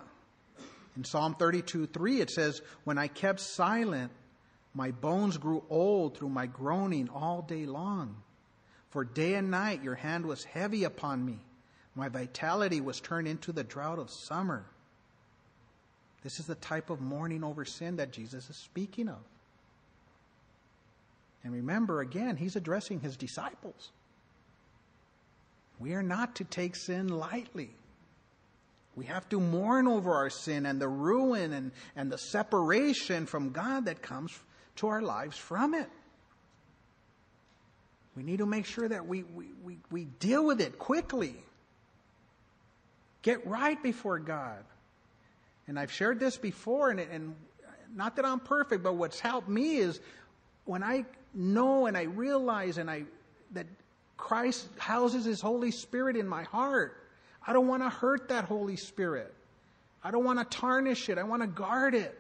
In 0.96 1.04
Psalm 1.04 1.36
32 1.36 1.88
3, 1.88 2.22
it 2.22 2.30
says, 2.30 2.62
When 2.84 2.98
I 2.98 3.08
kept 3.08 3.40
silent, 3.40 4.12
my 4.74 4.92
bones 4.92 5.38
grew 5.38 5.64
old 5.70 6.18
through 6.18 6.30
my 6.30 6.48
groaning 6.48 7.10
all 7.10 7.42
day 7.42 7.66
long. 7.66 8.18
For 8.90 9.06
day 9.06 9.36
and 9.36 9.50
night 9.52 9.84
your 9.84 9.96
hand 9.96 10.26
was 10.26 10.44
heavy 10.44 10.84
upon 10.84 11.26
me. 11.26 11.40
My 11.96 12.10
vitality 12.10 12.82
was 12.82 13.00
turned 13.00 13.28
into 13.28 13.52
the 13.52 13.64
drought 13.64 14.00
of 14.00 14.10
summer. 14.10 14.66
This 16.24 16.40
is 16.40 16.46
the 16.46 16.56
type 16.56 16.90
of 16.90 17.02
mourning 17.02 17.44
over 17.44 17.66
sin 17.66 17.98
that 17.98 18.12
Jesus 18.12 18.50
is 18.50 18.56
speaking 18.56 19.10
of. 19.10 19.20
And 21.44 21.54
remember, 21.54 22.02
again, 22.02 22.38
he's 22.38 22.56
addressing 22.56 23.00
his 23.00 23.18
disciples. 23.18 23.92
We 25.82 25.96
are 25.96 26.04
not 26.04 26.36
to 26.36 26.44
take 26.44 26.76
sin 26.76 27.08
lightly. 27.08 27.72
We 28.96 29.06
have 29.06 29.28
to 29.30 29.40
mourn 29.40 29.88
over 29.88 30.14
our 30.14 30.30
sin 30.30 30.68
and 30.68 30.80
the 30.80 30.88
ruin 30.88 31.54
and, 31.54 31.72
and 31.96 32.12
the 32.12 32.20
separation 32.20 33.26
from 33.26 33.50
God 33.50 33.86
that 33.86 34.04
comes 34.04 34.32
to 34.78 34.88
our 34.88 35.02
lives 35.02 35.38
from 35.38 35.74
it. 35.74 35.90
We 38.16 38.22
need 38.22 38.38
to 38.38 38.46
make 38.46 38.66
sure 38.66 38.88
that 38.88 39.08
we, 39.08 39.24
we, 39.24 39.48
we, 39.64 39.78
we 39.90 40.06
deal 40.06 40.46
with 40.46 40.62
it 40.62 40.78
quickly. 40.78 41.36
Get 43.24 43.48
right 43.48 43.82
before 43.82 44.20
God. 44.20 44.64
And 45.68 45.80
I've 45.80 45.92
shared 45.92 46.20
this 46.20 46.38
before, 46.38 46.92
and, 46.92 47.00
and 47.00 47.36
not 47.96 48.18
that 48.18 48.26
I'm 48.26 48.40
perfect, 48.40 48.84
but 48.84 48.96
what's 48.96 49.20
helped 49.20 49.50
me 49.50 49.78
is 49.78 50.00
when 50.66 50.84
I 50.84 51.06
know 51.34 51.88
and 51.88 51.98
I 51.98 52.04
realize 52.04 52.78
and 52.78 52.90
I 52.92 53.06
that 53.54 53.68
Christ 54.22 54.68
houses 54.78 55.26
His 55.26 55.42
Holy 55.42 55.72
Spirit 55.72 56.16
in 56.16 56.28
my 56.28 56.44
heart. 56.44 56.96
I 57.46 57.54
don't 57.54 57.68
want 57.68 57.82
to 57.82 57.90
hurt 57.90 58.30
that 58.30 58.46
Holy 58.46 58.78
Spirit. 58.78 59.34
I 60.04 60.12
don't 60.12 60.24
want 60.24 60.40
to 60.40 60.58
tarnish 60.58 61.10
it. 61.10 61.18
I 61.18 61.24
want 61.24 61.42
to 61.42 61.48
guard 61.48 61.96
it. 61.96 62.18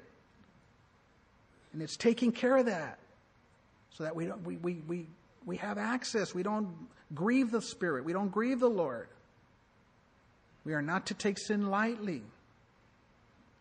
And 1.71 1.81
it's 1.81 1.95
taking 1.95 2.31
care 2.31 2.57
of 2.57 2.65
that 2.65 2.97
so 3.91 4.03
that 4.03 4.15
we, 4.15 4.25
don't, 4.25 4.43
we, 4.43 4.57
we, 4.57 4.73
we, 4.87 5.07
we 5.45 5.57
have 5.57 5.77
access. 5.77 6.33
We 6.33 6.43
don't 6.43 6.69
grieve 7.13 7.51
the 7.51 7.61
Spirit. 7.61 8.03
We 8.03 8.13
don't 8.13 8.29
grieve 8.29 8.59
the 8.59 8.69
Lord. 8.69 9.07
We 10.65 10.73
are 10.73 10.81
not 10.81 11.05
to 11.07 11.13
take 11.13 11.37
sin 11.37 11.69
lightly. 11.69 12.23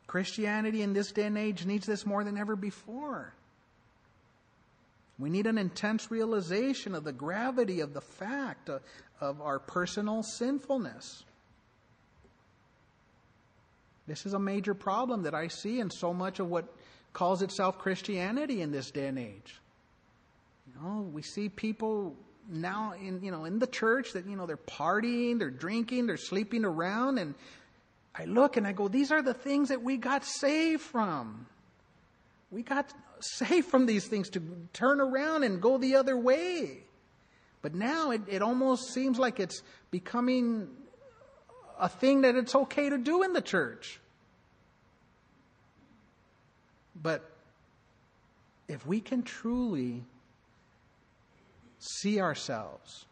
Christianity 0.06 0.82
in 0.82 0.94
this 0.94 1.12
day 1.12 1.26
and 1.26 1.38
age 1.38 1.66
needs 1.66 1.86
this 1.86 2.06
more 2.06 2.24
than 2.24 2.38
ever 2.38 2.56
before. 2.56 3.34
We 5.20 5.28
need 5.28 5.46
an 5.46 5.58
intense 5.58 6.10
realization 6.10 6.94
of 6.94 7.04
the 7.04 7.12
gravity 7.12 7.80
of 7.80 7.92
the 7.92 8.00
fact 8.00 8.70
of, 8.70 8.80
our 9.20 9.58
personal 9.58 10.22
sinfulness. 10.22 11.24
This 14.06 14.24
is 14.24 14.32
a 14.32 14.38
major 14.38 14.72
problem 14.72 15.24
that 15.24 15.34
I 15.34 15.48
see 15.48 15.78
in 15.78 15.90
so 15.90 16.14
much 16.14 16.40
of 16.40 16.48
what 16.48 16.64
calls 17.12 17.42
itself 17.42 17.76
Christianity 17.76 18.62
in 18.62 18.72
this 18.72 18.90
day 18.90 19.08
and 19.08 19.18
age. 19.18 19.60
You 20.66 20.80
know, 20.80 21.02
we 21.02 21.20
see 21.20 21.50
people 21.50 22.16
now 22.48 22.94
in 22.94 23.22
you 23.22 23.30
know 23.30 23.44
in 23.44 23.58
the 23.58 23.66
church 23.66 24.14
that 24.14 24.26
you 24.26 24.36
know 24.36 24.46
they're 24.46 24.56
partying, 24.56 25.38
they're 25.38 25.50
drinking, 25.50 26.06
they're 26.06 26.16
sleeping 26.16 26.64
around, 26.64 27.18
and 27.18 27.34
I 28.14 28.24
look 28.24 28.56
and 28.56 28.66
I 28.66 28.72
go, 28.72 28.88
these 28.88 29.12
are 29.12 29.22
the 29.22 29.34
things 29.34 29.68
that 29.68 29.82
we 29.82 29.96
got 29.96 30.24
saved 30.24 30.82
from. 30.82 31.46
We 32.50 32.62
got 32.62 32.92
saved 33.24 33.66
from 33.68 33.86
these 33.86 34.06
things 34.06 34.30
to 34.30 34.42
turn 34.72 35.00
around 35.00 35.44
and 35.44 35.60
go 35.60 35.78
the 35.78 35.96
other 35.96 36.16
way. 36.16 36.78
But 37.62 37.74
now 37.74 38.10
it, 38.10 38.22
it 38.28 38.42
almost 38.42 38.92
seems 38.92 39.18
like 39.18 39.38
it's 39.38 39.62
becoming 39.90 40.68
a 41.78 41.88
thing 41.88 42.22
that 42.22 42.36
it's 42.36 42.54
okay 42.54 42.90
to 42.90 42.98
do 42.98 43.22
in 43.22 43.32
the 43.32 43.42
church. 43.42 44.00
But 47.02 47.28
if 48.68 48.86
we 48.86 49.00
can 49.00 49.22
truly 49.22 50.04
see 51.78 52.20
ourselves 52.20 53.06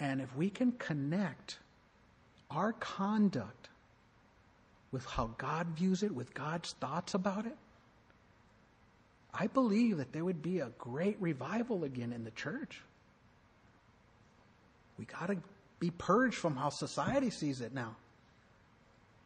and 0.00 0.20
if 0.20 0.34
we 0.36 0.50
can 0.50 0.72
connect 0.72 1.58
our 2.50 2.72
conduct 2.72 3.68
with 4.90 5.04
how 5.04 5.30
God 5.38 5.68
views 5.68 6.02
it, 6.02 6.14
with 6.14 6.34
God's 6.34 6.72
thoughts 6.72 7.14
about 7.14 7.46
it, 7.46 7.56
I 9.32 9.46
believe 9.46 9.98
that 9.98 10.12
there 10.12 10.24
would 10.24 10.42
be 10.42 10.60
a 10.60 10.70
great 10.78 11.16
revival 11.20 11.84
again 11.84 12.12
in 12.12 12.24
the 12.24 12.30
church. 12.30 12.80
We 14.98 15.04
got 15.04 15.26
to 15.26 15.36
be 15.78 15.90
purged 15.90 16.36
from 16.36 16.56
how 16.56 16.70
society 16.70 17.30
sees 17.30 17.60
it 17.60 17.72
now. 17.72 17.96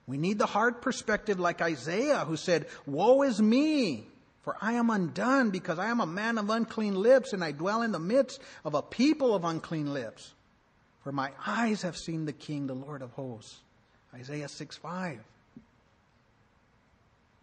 We 0.06 0.18
need 0.18 0.38
the 0.38 0.46
hard 0.46 0.82
perspective 0.82 1.38
like 1.38 1.62
Isaiah, 1.62 2.24
who 2.26 2.36
said, 2.36 2.66
Woe 2.86 3.22
is 3.22 3.40
me, 3.40 4.06
for 4.42 4.56
I 4.60 4.74
am 4.74 4.90
undone, 4.90 5.50
because 5.50 5.78
I 5.78 5.86
am 5.86 6.00
a 6.00 6.06
man 6.06 6.38
of 6.38 6.50
unclean 6.50 6.94
lips, 6.94 7.32
and 7.32 7.42
I 7.42 7.52
dwell 7.52 7.82
in 7.82 7.92
the 7.92 8.00
midst 8.00 8.40
of 8.64 8.74
a 8.74 8.82
people 8.82 9.34
of 9.34 9.44
unclean 9.44 9.94
lips. 9.94 10.34
For 11.04 11.12
my 11.12 11.30
eyes 11.46 11.82
have 11.82 11.96
seen 11.96 12.26
the 12.26 12.32
King, 12.32 12.66
the 12.66 12.74
Lord 12.74 13.02
of 13.02 13.12
hosts. 13.12 13.60
Isaiah 14.14 14.48
6 14.48 14.76
5. 14.76 15.20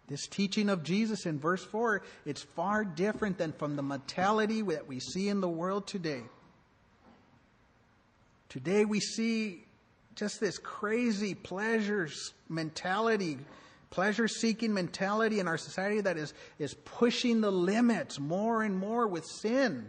This 0.09 0.25
teaching 0.25 0.69
of 0.69 0.81
Jesus 0.81 1.27
in 1.27 1.39
verse 1.39 1.63
4, 1.63 2.01
it's 2.25 2.41
far 2.41 2.83
different 2.83 3.37
than 3.37 3.53
from 3.53 3.75
the 3.75 3.83
mentality 3.83 4.63
that 4.63 4.87
we 4.87 4.99
see 4.99 5.29
in 5.29 5.39
the 5.39 5.47
world 5.47 5.85
today. 5.85 6.23
Today 8.49 8.85
we 8.85 8.99
see 8.99 9.63
just 10.15 10.39
this 10.39 10.57
crazy 10.57 11.35
pleasures 11.35 12.33
mentality, 12.49 13.37
pleasure 13.91 14.27
seeking 14.27 14.73
mentality 14.73 15.39
in 15.39 15.47
our 15.47 15.59
society 15.59 16.01
that 16.01 16.17
is, 16.17 16.33
is 16.57 16.73
pushing 16.73 17.41
the 17.41 17.51
limits 17.51 18.19
more 18.19 18.63
and 18.63 18.75
more 18.75 19.07
with 19.07 19.25
sin. 19.25 19.87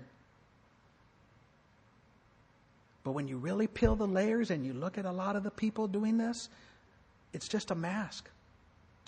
But 3.04 3.12
when 3.12 3.26
you 3.26 3.38
really 3.38 3.66
peel 3.66 3.96
the 3.96 4.06
layers 4.06 4.50
and 4.50 4.66
you 4.66 4.74
look 4.74 4.98
at 4.98 5.06
a 5.06 5.12
lot 5.12 5.34
of 5.34 5.44
the 5.44 5.50
people 5.50 5.88
doing 5.88 6.18
this, 6.18 6.50
it's 7.32 7.48
just 7.48 7.70
a 7.70 7.74
mask 7.74 8.28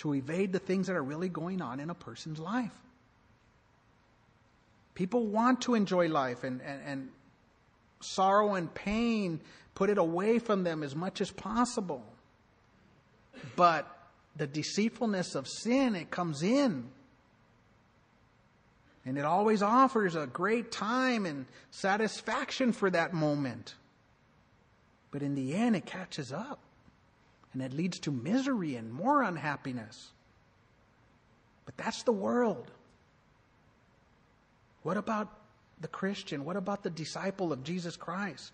to 0.03 0.15
evade 0.15 0.53
the 0.53 0.59
things 0.59 0.88
that 0.88 0.97
are 0.97 1.03
really 1.03 1.29
going 1.29 1.62
on 1.62 1.79
in 1.79 1.88
a 1.88 1.95
person's 1.95 2.41
life. 2.41 2.77
People 4.97 5.29
want 5.29 5.61
to 5.62 5.77
enjoy 5.77 6.09
life 6.09 6.43
and, 6.43 6.61
and, 6.61 6.83
and 6.85 7.09
sorrow 8.01 8.55
and 8.55 8.75
pain, 8.75 9.41
put 9.77 9.91
it 9.91 9.99
away 9.99 10.41
from 10.41 10.65
them 10.65 10.83
as 10.83 10.97
much 10.97 11.21
as 11.21 11.31
possible. 11.31 12.03
But 13.55 13.88
the 14.35 14.49
deceitfulness 14.49 15.37
of 15.37 15.47
sin, 15.47 15.95
it 15.95 16.11
comes 16.11 16.43
in. 16.43 16.88
And 19.07 19.17
it 19.17 19.25
always 19.25 19.62
offers 19.62 20.17
a 20.17 20.27
great 20.27 20.73
time 20.73 21.27
and 21.27 21.47
satisfaction 21.71 22.73
for 22.73 22.91
that 22.91 23.15
moment. 23.15 23.77
But 25.12 25.23
in 25.23 25.37
the 25.37 25.55
end, 25.55 25.77
it 25.77 25.87
catches 25.87 26.33
up. 26.33 26.59
And 27.53 27.62
it 27.62 27.73
leads 27.73 27.99
to 28.01 28.11
misery 28.11 28.77
and 28.77 28.93
more 28.93 29.23
unhappiness. 29.23 30.11
But 31.67 31.77
that's 31.77 32.03
the 32.03 32.12
world. 32.12 32.71
What 34.83 34.97
about 34.97 35.29
the 35.81 35.88
Christian? 35.88 36.45
What 36.45 36.57
about 36.57 36.83
the 36.83 36.91
disciple 36.91 37.53
of 37.53 37.62
Jesus 37.62 37.97
Christ? 37.97 38.53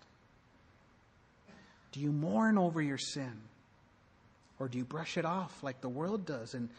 Do 1.91 1.99
you 1.99 2.11
mourn 2.11 2.57
over 2.57 2.81
your 2.81 2.97
sin? 2.97 3.41
Or 4.59 4.67
do 4.67 4.77
you 4.77 4.85
brush 4.85 5.17
it 5.17 5.25
off 5.25 5.63
like 5.63 5.81
the 5.81 5.89
world 5.89 6.25
does 6.25 6.53
and 6.53 6.69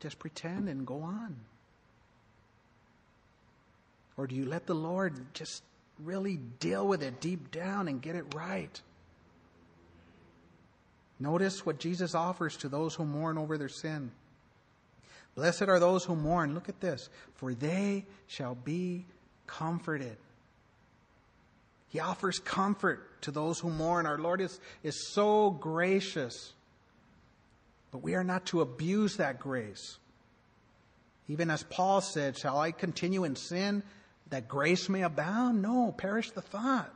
just 0.00 0.18
pretend 0.18 0.68
and 0.68 0.86
go 0.86 1.00
on? 1.02 1.36
Or 4.16 4.26
do 4.26 4.34
you 4.34 4.44
let 4.44 4.66
the 4.66 4.74
Lord 4.74 5.14
just 5.34 5.62
really 6.02 6.36
deal 6.58 6.86
with 6.86 7.02
it 7.02 7.20
deep 7.20 7.50
down 7.50 7.88
and 7.88 8.02
get 8.02 8.16
it 8.16 8.34
right? 8.34 8.80
Notice 11.20 11.64
what 11.64 11.78
Jesus 11.78 12.14
offers 12.14 12.56
to 12.58 12.68
those 12.68 12.94
who 12.94 13.04
mourn 13.04 13.38
over 13.38 13.56
their 13.56 13.68
sin. 13.68 14.10
Blessed 15.34 15.62
are 15.62 15.80
those 15.80 16.04
who 16.04 16.16
mourn. 16.16 16.54
Look 16.54 16.68
at 16.68 16.80
this. 16.80 17.08
For 17.34 17.54
they 17.54 18.06
shall 18.26 18.54
be 18.54 19.06
comforted. 19.46 20.16
He 21.88 22.00
offers 22.00 22.38
comfort 22.38 23.22
to 23.22 23.30
those 23.30 23.60
who 23.60 23.70
mourn. 23.70 24.06
Our 24.06 24.18
Lord 24.18 24.40
is, 24.40 24.60
is 24.82 25.08
so 25.12 25.50
gracious. 25.50 26.52
But 27.90 28.02
we 28.02 28.14
are 28.14 28.24
not 28.24 28.46
to 28.46 28.60
abuse 28.60 29.16
that 29.16 29.38
grace. 29.38 29.98
Even 31.28 31.50
as 31.50 31.62
Paul 31.62 32.00
said, 32.00 32.36
Shall 32.36 32.58
I 32.58 32.72
continue 32.72 33.24
in 33.24 33.36
sin 33.36 33.82
that 34.30 34.48
grace 34.48 34.88
may 34.88 35.02
abound? 35.02 35.62
No, 35.62 35.94
perish 35.96 36.30
the 36.32 36.42
thought. 36.42 36.92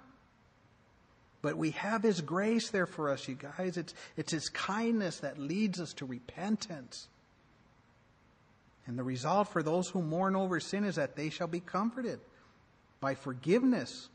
But 1.41 1.57
we 1.57 1.71
have 1.73 2.03
His 2.03 2.21
grace 2.21 2.71
there 2.71 2.87
for 2.87 3.11
us, 3.11 3.29
you 3.29 3.37
guys. 3.37 3.77
It's, 3.77 3.95
it's 4.17 4.33
His 4.33 4.49
kindness 4.49 5.21
that 5.21 5.39
leads 5.39 5.81
us 5.81 5.93
to 5.95 6.07
repentance. 6.07 7.09
And 8.87 8.99
the 8.99 9.05
result 9.05 9.49
for 9.49 9.63
those 9.63 9.89
who 9.89 10.03
mourn 10.03 10.35
over 10.35 10.59
sin 10.61 10.85
is 10.85 10.97
that 10.97 11.15
they 11.15 11.31
shall 11.31 11.47
be 11.47 11.61
comforted 11.61 12.21
by 13.01 13.15
forgiveness 13.15 14.09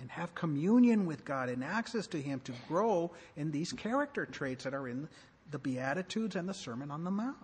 and 0.00 0.10
have 0.10 0.34
communion 0.34 1.06
with 1.06 1.24
God 1.24 1.48
and 1.50 1.62
access 1.62 2.06
to 2.08 2.20
Him 2.20 2.40
to 2.44 2.52
grow 2.68 3.10
in 3.36 3.50
these 3.50 3.72
character 3.72 4.24
traits 4.24 4.64
that 4.64 4.74
are 4.74 4.88
in 4.88 5.08
the 5.50 5.58
Beatitudes 5.58 6.36
and 6.36 6.48
the 6.48 6.54
Sermon 6.54 6.90
on 6.90 7.04
the 7.04 7.10
Mount. 7.10 7.36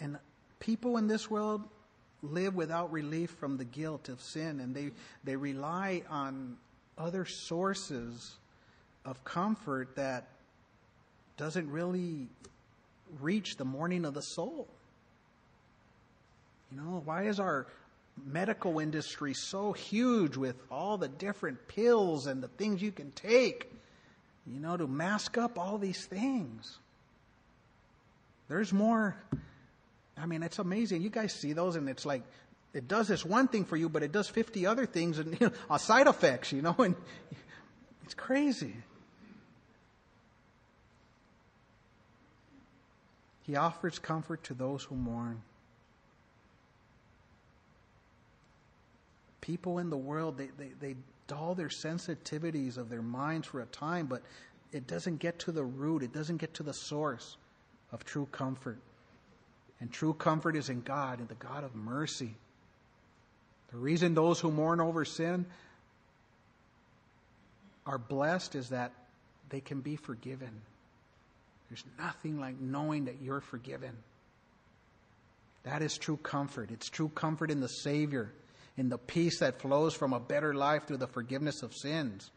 And 0.00 0.18
people 0.60 0.96
in 0.96 1.06
this 1.06 1.30
world 1.30 1.62
live 2.22 2.54
without 2.54 2.92
relief 2.92 3.30
from 3.30 3.56
the 3.56 3.64
guilt 3.64 4.08
of 4.08 4.20
sin, 4.20 4.60
and 4.60 4.74
they, 4.74 4.90
they 5.24 5.36
rely 5.36 6.02
on 6.08 6.56
other 6.98 7.24
sources 7.24 8.36
of 9.04 9.22
comfort 9.24 9.96
that 9.96 10.28
doesn't 11.36 11.70
really 11.70 12.28
reach 13.20 13.56
the 13.56 13.64
mourning 13.64 14.04
of 14.04 14.14
the 14.14 14.22
soul. 14.22 14.66
You 16.72 16.80
know, 16.80 17.02
why 17.04 17.24
is 17.24 17.38
our 17.38 17.66
medical 18.24 18.78
industry 18.78 19.34
so 19.34 19.72
huge 19.72 20.36
with 20.36 20.56
all 20.70 20.96
the 20.96 21.08
different 21.08 21.68
pills 21.68 22.26
and 22.26 22.42
the 22.42 22.48
things 22.48 22.82
you 22.82 22.90
can 22.90 23.12
take? 23.12 23.70
you 24.46 24.60
know, 24.60 24.76
to 24.76 24.86
mask 24.86 25.36
up 25.36 25.58
all 25.58 25.78
these 25.78 26.04
things. 26.06 26.78
There's 28.48 28.72
more. 28.72 29.16
I 30.18 30.26
mean, 30.26 30.42
it's 30.42 30.58
amazing. 30.58 31.02
You 31.02 31.10
guys 31.10 31.32
see 31.32 31.52
those, 31.52 31.76
and 31.76 31.88
it's 31.88 32.06
like 32.06 32.22
it 32.72 32.88
does 32.88 33.08
this 33.08 33.24
one 33.24 33.48
thing 33.48 33.64
for 33.64 33.76
you, 33.76 33.88
but 33.88 34.02
it 34.02 34.12
does 34.12 34.28
50 34.28 34.66
other 34.66 34.86
things 34.86 35.18
and 35.18 35.32
you 35.40 35.46
know, 35.46 35.52
uh, 35.70 35.78
side 35.78 36.06
effects, 36.06 36.52
you 36.52 36.62
know, 36.62 36.74
and 36.78 36.94
it's 38.04 38.14
crazy. 38.14 38.74
He 43.42 43.56
offers 43.56 43.98
comfort 43.98 44.44
to 44.44 44.54
those 44.54 44.82
who 44.82 44.96
mourn. 44.96 45.40
People 49.40 49.78
in 49.78 49.88
the 49.88 49.96
world, 49.96 50.36
they, 50.36 50.48
they, 50.58 50.72
they 50.80 50.96
dull 51.28 51.54
their 51.54 51.68
sensitivities 51.68 52.76
of 52.76 52.90
their 52.90 53.02
minds 53.02 53.46
for 53.46 53.60
a 53.60 53.66
time, 53.66 54.06
but 54.06 54.22
it 54.72 54.88
doesn't 54.88 55.18
get 55.18 55.38
to 55.40 55.52
the 55.52 55.64
root, 55.64 56.02
it 56.02 56.12
doesn't 56.12 56.38
get 56.38 56.54
to 56.54 56.62
the 56.62 56.74
source 56.74 57.36
of 57.92 58.04
true 58.04 58.26
comfort. 58.32 58.78
And 59.80 59.92
true 59.92 60.14
comfort 60.14 60.56
is 60.56 60.68
in 60.70 60.80
God, 60.80 61.20
in 61.20 61.26
the 61.26 61.34
God 61.34 61.64
of 61.64 61.74
mercy. 61.74 62.34
The 63.72 63.76
reason 63.76 64.14
those 64.14 64.40
who 64.40 64.50
mourn 64.50 64.80
over 64.80 65.04
sin 65.04 65.46
are 67.84 67.98
blessed 67.98 68.54
is 68.54 68.70
that 68.70 68.92
they 69.50 69.60
can 69.60 69.80
be 69.80 69.96
forgiven. 69.96 70.50
There's 71.68 71.84
nothing 71.98 72.40
like 72.40 72.60
knowing 72.60 73.06
that 73.06 73.16
you're 73.22 73.40
forgiven. 73.40 73.92
That 75.64 75.82
is 75.82 75.98
true 75.98 76.16
comfort. 76.16 76.70
It's 76.70 76.88
true 76.88 77.08
comfort 77.08 77.50
in 77.50 77.60
the 77.60 77.68
Savior, 77.68 78.32
in 78.76 78.88
the 78.88 78.98
peace 78.98 79.40
that 79.40 79.60
flows 79.60 79.94
from 79.94 80.12
a 80.12 80.20
better 80.20 80.54
life 80.54 80.86
through 80.86 80.98
the 80.98 81.08
forgiveness 81.08 81.62
of 81.62 81.74
sins. 81.74 82.30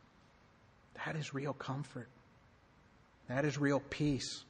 That 1.05 1.15
is 1.15 1.33
real 1.33 1.53
comfort. 1.53 2.09
That 3.27 3.45
is 3.45 3.57
real 3.57 3.79
peace. 3.79 4.43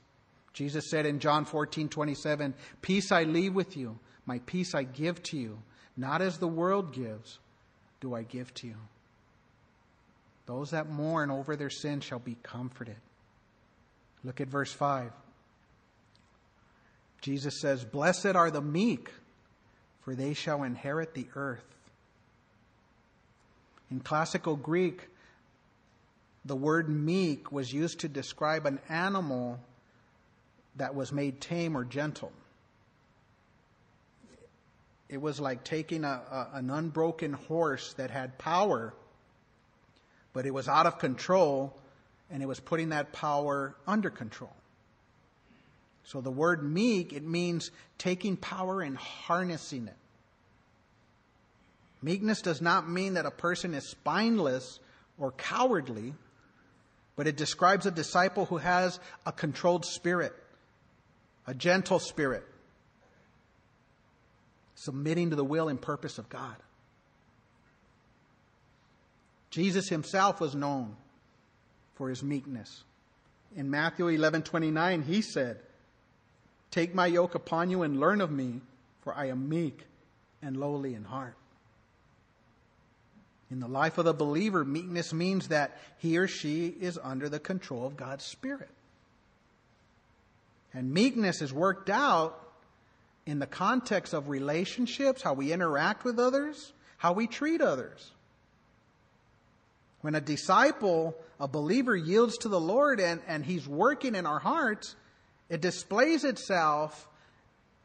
Jesus 0.53 0.89
said 0.89 1.05
in 1.05 1.19
John 1.19 1.45
14, 1.45 1.89
27, 1.89 2.53
Peace 2.81 3.11
I 3.11 3.23
leave 3.23 3.53
with 3.53 3.77
you, 3.77 3.99
my 4.25 4.39
peace 4.45 4.73
I 4.73 4.83
give 4.83 5.21
to 5.23 5.37
you. 5.37 5.59
Not 5.95 6.21
as 6.21 6.37
the 6.37 6.47
world 6.47 6.93
gives, 6.93 7.39
do 7.99 8.15
I 8.15 8.23
give 8.23 8.53
to 8.55 8.67
you. 8.67 8.75
Those 10.45 10.71
that 10.71 10.89
mourn 10.89 11.29
over 11.29 11.55
their 11.55 11.69
sin 11.69 12.01
shall 12.01 12.19
be 12.19 12.37
comforted. 12.41 12.95
Look 14.23 14.41
at 14.41 14.47
verse 14.47 14.71
5. 14.71 15.11
Jesus 17.21 17.59
says, 17.59 17.83
Blessed 17.85 18.35
are 18.35 18.49
the 18.49 18.61
meek, 18.61 19.11
for 20.01 20.15
they 20.15 20.33
shall 20.33 20.63
inherit 20.63 21.13
the 21.13 21.27
earth. 21.35 21.65
In 23.91 23.99
classical 23.99 24.55
Greek, 24.55 25.09
the 26.45 26.55
word 26.55 26.89
meek 26.89 27.51
was 27.51 27.73
used 27.73 27.99
to 27.99 28.07
describe 28.07 28.65
an 28.65 28.79
animal 28.87 29.59
that 30.79 30.95
was 30.95 31.11
made 31.11 31.39
tame 31.39 31.77
or 31.77 31.85
gentle. 31.85 32.31
It 35.07 35.21
was 35.21 35.39
like 35.39 35.63
taking 35.63 36.03
a, 36.03 36.21
a, 36.31 36.47
an 36.53 36.69
unbroken 36.69 37.33
horse 37.33 37.93
that 37.93 38.11
had 38.11 38.37
power, 38.37 38.93
but 40.33 40.45
it 40.45 40.53
was 40.53 40.67
out 40.67 40.85
of 40.85 40.99
control, 40.99 41.75
and 42.29 42.43
it 42.43 42.47
was 42.47 42.59
putting 42.59 42.89
that 42.89 43.13
power 43.13 43.75
under 43.87 44.09
control. 44.09 44.53
So 46.03 46.21
the 46.21 46.31
word 46.31 46.63
meek, 46.63 47.13
it 47.13 47.23
means 47.23 47.71
taking 47.97 48.35
power 48.35 48.81
and 48.81 48.97
harnessing 48.97 49.87
it. 49.87 49.95
Meekness 52.01 52.41
does 52.41 52.61
not 52.61 52.89
mean 52.89 53.15
that 53.15 53.25
a 53.25 53.31
person 53.31 53.73
is 53.73 53.87
spineless 53.87 54.79
or 55.17 55.31
cowardly, 55.33 56.13
but 57.15 57.27
it 57.27 57.35
describes 57.35 57.85
a 57.85 57.91
disciple 57.91 58.45
who 58.45 58.57
has 58.57 58.99
a 59.25 59.31
controlled 59.31 59.85
spirit, 59.85 60.33
a 61.49 61.53
gentle 61.55 61.97
spirit, 61.97 62.43
submitting 64.75 65.31
to 65.31 65.35
the 65.35 65.43
will 65.43 65.67
and 65.67 65.81
purpose 65.81 66.19
of 66.19 66.29
God. 66.29 66.55
Jesus 69.49 69.89
himself 69.89 70.39
was 70.39 70.53
known 70.53 70.95
for 71.95 72.07
his 72.07 72.21
meekness. 72.21 72.83
In 73.55 73.71
Matthew 73.71 74.05
11:29 74.05 75.05
he 75.05 75.23
said, 75.23 75.59
Take 76.69 76.93
my 76.93 77.07
yoke 77.07 77.33
upon 77.33 77.71
you 77.71 77.81
and 77.81 77.99
learn 77.99 78.21
of 78.21 78.29
me, 78.29 78.61
for 79.01 79.15
I 79.15 79.29
am 79.29 79.49
meek 79.49 79.87
and 80.43 80.55
lowly 80.55 80.93
in 80.93 81.03
heart. 81.03 81.35
In 83.49 83.59
the 83.59 83.67
life 83.67 83.97
of 83.97 84.05
the 84.05 84.13
believer, 84.13 84.63
meekness 84.63 85.11
means 85.13 85.47
that 85.47 85.75
he 85.97 86.19
or 86.19 86.27
she 86.27 86.67
is 86.67 86.99
under 87.01 87.27
the 87.27 87.39
control 87.39 87.87
of 87.87 87.97
God's 87.97 88.23
Spirit. 88.23 88.69
And 90.73 90.93
meekness 90.93 91.41
is 91.41 91.51
worked 91.51 91.89
out 91.89 92.39
in 93.25 93.39
the 93.39 93.47
context 93.47 94.13
of 94.13 94.29
relationships, 94.29 95.21
how 95.21 95.33
we 95.33 95.51
interact 95.51 96.03
with 96.03 96.19
others, 96.19 96.73
how 96.97 97.13
we 97.13 97.27
treat 97.27 97.61
others. 97.61 98.11
When 100.01 100.15
a 100.15 100.21
disciple, 100.21 101.15
a 101.39 101.47
believer, 101.47 101.95
yields 101.95 102.37
to 102.39 102.49
the 102.49 102.59
Lord 102.59 102.99
and, 102.99 103.21
and 103.27 103.43
he's 103.43 103.67
working 103.67 104.15
in 104.15 104.25
our 104.25 104.39
hearts, 104.39 104.95
it 105.49 105.61
displays 105.61 106.23
itself 106.23 107.07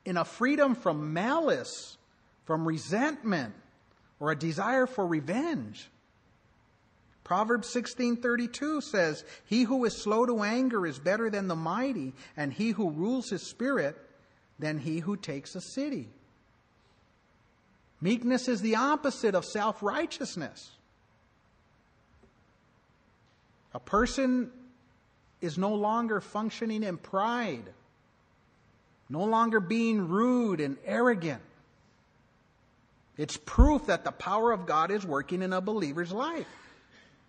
in 0.05 0.17
a 0.17 0.25
freedom 0.25 0.75
from 0.75 1.13
malice, 1.13 1.97
from 2.45 2.67
resentment, 2.67 3.55
or 4.21 4.31
a 4.31 4.37
desire 4.37 4.87
for 4.87 5.07
revenge. 5.07 5.89
Proverbs 7.25 7.69
16:32 7.69 8.83
says, 8.83 9.25
"He 9.47 9.63
who 9.63 9.85
is 9.87 9.97
slow 9.97 10.27
to 10.27 10.43
anger 10.43 10.87
is 10.87 10.99
better 10.99 11.31
than 11.31 11.49
the 11.49 11.57
mighty, 11.57 12.15
and 12.37 12.53
he 12.53 12.71
who 12.71 12.91
rules 12.91 13.31
his 13.31 13.43
spirit 13.43 13.97
than 14.59 14.79
he 14.79 15.01
who 15.01 15.17
takes 15.17 15.55
a 15.55 15.61
city." 15.61 16.11
Meekness 18.03 18.47
is 18.47 18.61
the 18.61 18.77
opposite 18.77 19.35
of 19.35 19.47
self-righteousness. 19.47 20.73
A 23.73 23.81
person 23.81 24.53
is 25.41 25.57
no 25.57 25.75
longer 25.75 26.21
functioning 26.21 26.83
in 26.83 26.99
pride, 26.99 27.73
no 29.09 29.25
longer 29.25 29.61
being 29.61 30.09
rude 30.09 30.61
and 30.61 30.77
arrogant. 30.85 31.43
It's 33.17 33.39
proof 33.39 33.87
that 33.87 34.05
the 34.05 34.13
power 34.13 34.53
of 34.53 34.67
God 34.67 34.91
is 34.91 35.07
working 35.07 35.41
in 35.41 35.55
a 35.55 35.63
believer's 35.63 36.13
life 36.13 36.47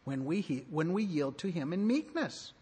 when 0.06 0.26
we, 0.26 0.65
when 0.70 0.94
we 0.94 1.04
yield 1.04 1.38
to 1.39 1.50
Him 1.50 1.74
in 1.74 1.86
meekness. 1.86 2.54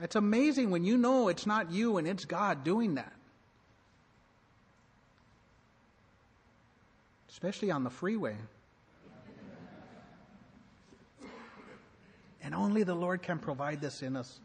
It's 0.00 0.16
amazing 0.16 0.70
when 0.70 0.84
you 0.84 0.96
know 0.96 1.28
it's 1.28 1.46
not 1.46 1.72
you 1.72 1.96
and 1.96 2.06
it's 2.06 2.24
God 2.24 2.62
doing 2.62 2.96
that. 2.96 3.12
Especially 7.30 7.70
on 7.70 7.84
the 7.84 7.90
freeway. 7.90 8.36
And 12.42 12.54
only 12.54 12.82
the 12.82 12.94
Lord 12.94 13.22
can 13.22 13.38
provide 13.38 13.80
this 13.80 14.02
in 14.02 14.16
us. 14.16 14.40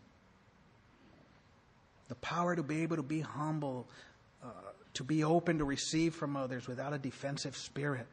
The 2.09 2.15
power 2.15 2.55
to 2.55 2.63
be 2.63 2.81
able 2.83 2.97
to 2.97 3.03
be 3.03 3.21
humble, 3.21 3.87
uh, 4.43 4.47
to 4.95 5.03
be 5.03 5.23
open 5.23 5.59
to 5.59 5.65
receive 5.65 6.13
from 6.13 6.35
others 6.35 6.67
without 6.67 6.93
a 6.93 6.97
defensive 6.97 7.55
spirit. 7.55 8.07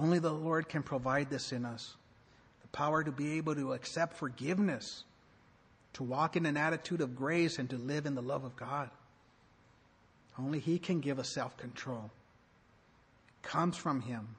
Only 0.00 0.20
the 0.20 0.32
Lord 0.32 0.68
can 0.68 0.82
provide 0.82 1.28
this 1.28 1.52
in 1.52 1.64
us. 1.64 1.96
The 2.62 2.68
power 2.68 3.02
to 3.02 3.10
be 3.10 3.36
able 3.38 3.54
to 3.56 3.72
accept 3.72 4.16
forgiveness, 4.16 5.04
to 5.94 6.04
walk 6.04 6.36
in 6.36 6.46
an 6.46 6.56
attitude 6.56 7.00
of 7.00 7.16
grace, 7.16 7.58
and 7.58 7.68
to 7.70 7.76
live 7.76 8.06
in 8.06 8.14
the 8.14 8.22
love 8.22 8.44
of 8.44 8.54
God. 8.54 8.90
Only 10.38 10.60
He 10.60 10.78
can 10.78 11.00
give 11.00 11.18
us 11.18 11.28
self 11.28 11.56
control. 11.56 12.10
It 13.42 13.48
comes 13.48 13.76
from 13.76 14.02
Him 14.02 14.36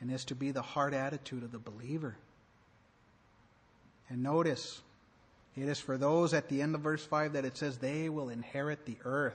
and 0.00 0.10
is 0.10 0.24
to 0.26 0.34
be 0.34 0.52
the 0.52 0.62
heart 0.62 0.94
attitude 0.94 1.42
of 1.42 1.52
the 1.52 1.58
believer. 1.58 2.16
And 4.08 4.22
notice, 4.22 4.80
it 5.56 5.68
is 5.68 5.78
for 5.78 5.98
those 5.98 6.32
at 6.32 6.48
the 6.48 6.62
end 6.62 6.74
of 6.74 6.80
verse 6.80 7.04
5 7.04 7.32
that 7.32 7.44
it 7.44 7.56
says 7.56 7.78
they 7.78 8.08
will 8.08 8.28
inherit 8.28 8.86
the 8.86 8.96
earth. 9.04 9.34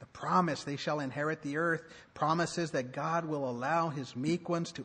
The 0.00 0.06
promise 0.06 0.64
they 0.64 0.76
shall 0.76 1.00
inherit 1.00 1.42
the 1.42 1.56
earth 1.56 1.82
promises 2.14 2.72
that 2.72 2.92
God 2.92 3.24
will 3.24 3.48
allow 3.48 3.88
his 3.88 4.14
meek 4.14 4.48
ones 4.48 4.72
to, 4.72 4.84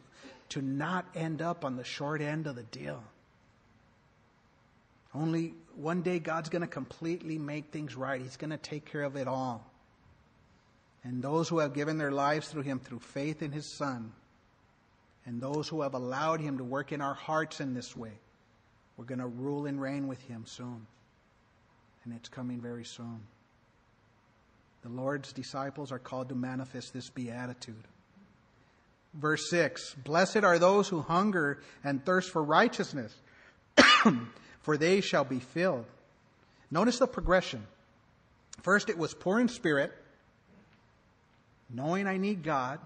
to 0.50 0.62
not 0.62 1.06
end 1.16 1.42
up 1.42 1.66
on 1.66 1.76
the 1.76 1.84
short 1.84 2.22
end 2.22 2.48
of 2.48 2.56
the 2.56 2.64
deal. 2.64 3.04
Only 5.14 5.54
one 5.76 6.02
day 6.02 6.20
God's 6.20 6.50
going 6.50 6.62
to 6.62 6.68
completely 6.68 7.38
make 7.38 7.72
things 7.72 7.96
right. 7.96 8.22
He's 8.22 8.38
going 8.38 8.52
to 8.52 8.58
take 8.58 8.86
care 8.86 9.04
of 9.04 9.16
it 9.16 9.28
all. 9.28 9.66
And 11.04 11.24
those 11.24 11.50
who 11.50 11.60
have 11.60 11.74
given 11.74 11.98
their 11.98 12.12
lives 12.12 12.48
through 12.48 12.64
him 12.64 12.80
through 12.80 13.00
faith 13.00 13.42
in 13.42 13.52
his 13.52 13.66
Son 13.66 14.12
and 15.30 15.40
those 15.40 15.68
who 15.68 15.82
have 15.82 15.94
allowed 15.94 16.42
Him 16.42 16.58
to 16.58 16.64
work 16.64 16.92
in 16.92 17.02
our 17.02 17.14
hearts 17.14 17.60
in 17.60 17.76
this 17.76 17.96
way. 17.96 18.14
We're 18.98 19.06
going 19.06 19.20
to 19.20 19.28
rule 19.28 19.68
and 19.68 19.80
reign 19.80 20.08
with 20.08 20.20
Him 20.24 20.44
soon. 20.48 20.88
And 22.04 22.16
it's 22.16 22.30
coming 22.30 22.60
very 22.60 22.84
soon. 22.84 23.22
The 24.84 24.90
Lord's 24.90 25.34
disciples 25.34 25.92
are 25.92 26.00
called 26.00 26.30
to 26.30 26.36
manifest 26.36 26.94
this 26.94 27.10
beatitude. 27.10 27.84
Verse 29.14 29.50
6 29.50 29.96
Blessed 29.96 30.44
are 30.44 30.60
those 30.60 30.88
who 30.88 31.02
hunger 31.02 31.62
and 31.84 32.06
thirst 32.06 32.30
for 32.30 32.44
righteousness, 32.44 33.14
for 34.62 34.78
they 34.78 35.02
shall 35.02 35.26
be 35.26 35.40
filled. 35.40 35.86
Notice 36.72 37.00
the 37.00 37.08
progression. 37.08 37.66
First, 38.62 38.90
it 38.90 38.98
was 38.98 39.14
poor 39.14 39.40
in 39.40 39.48
spirit, 39.48 39.92
knowing 41.70 42.08
I 42.08 42.18
need 42.18 42.44
God 42.44 42.80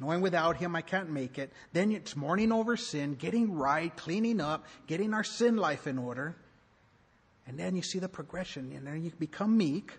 knowing 0.00 0.20
without 0.20 0.56
him 0.56 0.76
I 0.76 0.82
can't 0.82 1.10
make 1.10 1.38
it. 1.38 1.52
Then 1.72 1.92
it's 1.92 2.16
mourning 2.16 2.52
over 2.52 2.76
sin, 2.76 3.14
getting 3.14 3.54
right, 3.54 3.94
cleaning 3.96 4.40
up, 4.40 4.66
getting 4.86 5.14
our 5.14 5.24
sin 5.24 5.56
life 5.56 5.86
in 5.86 5.98
order. 5.98 6.36
And 7.46 7.58
then 7.58 7.74
you 7.74 7.82
see 7.82 7.98
the 7.98 8.08
progression, 8.08 8.72
and 8.72 8.86
then 8.86 9.02
you 9.02 9.10
become 9.18 9.56
meek. 9.56 9.92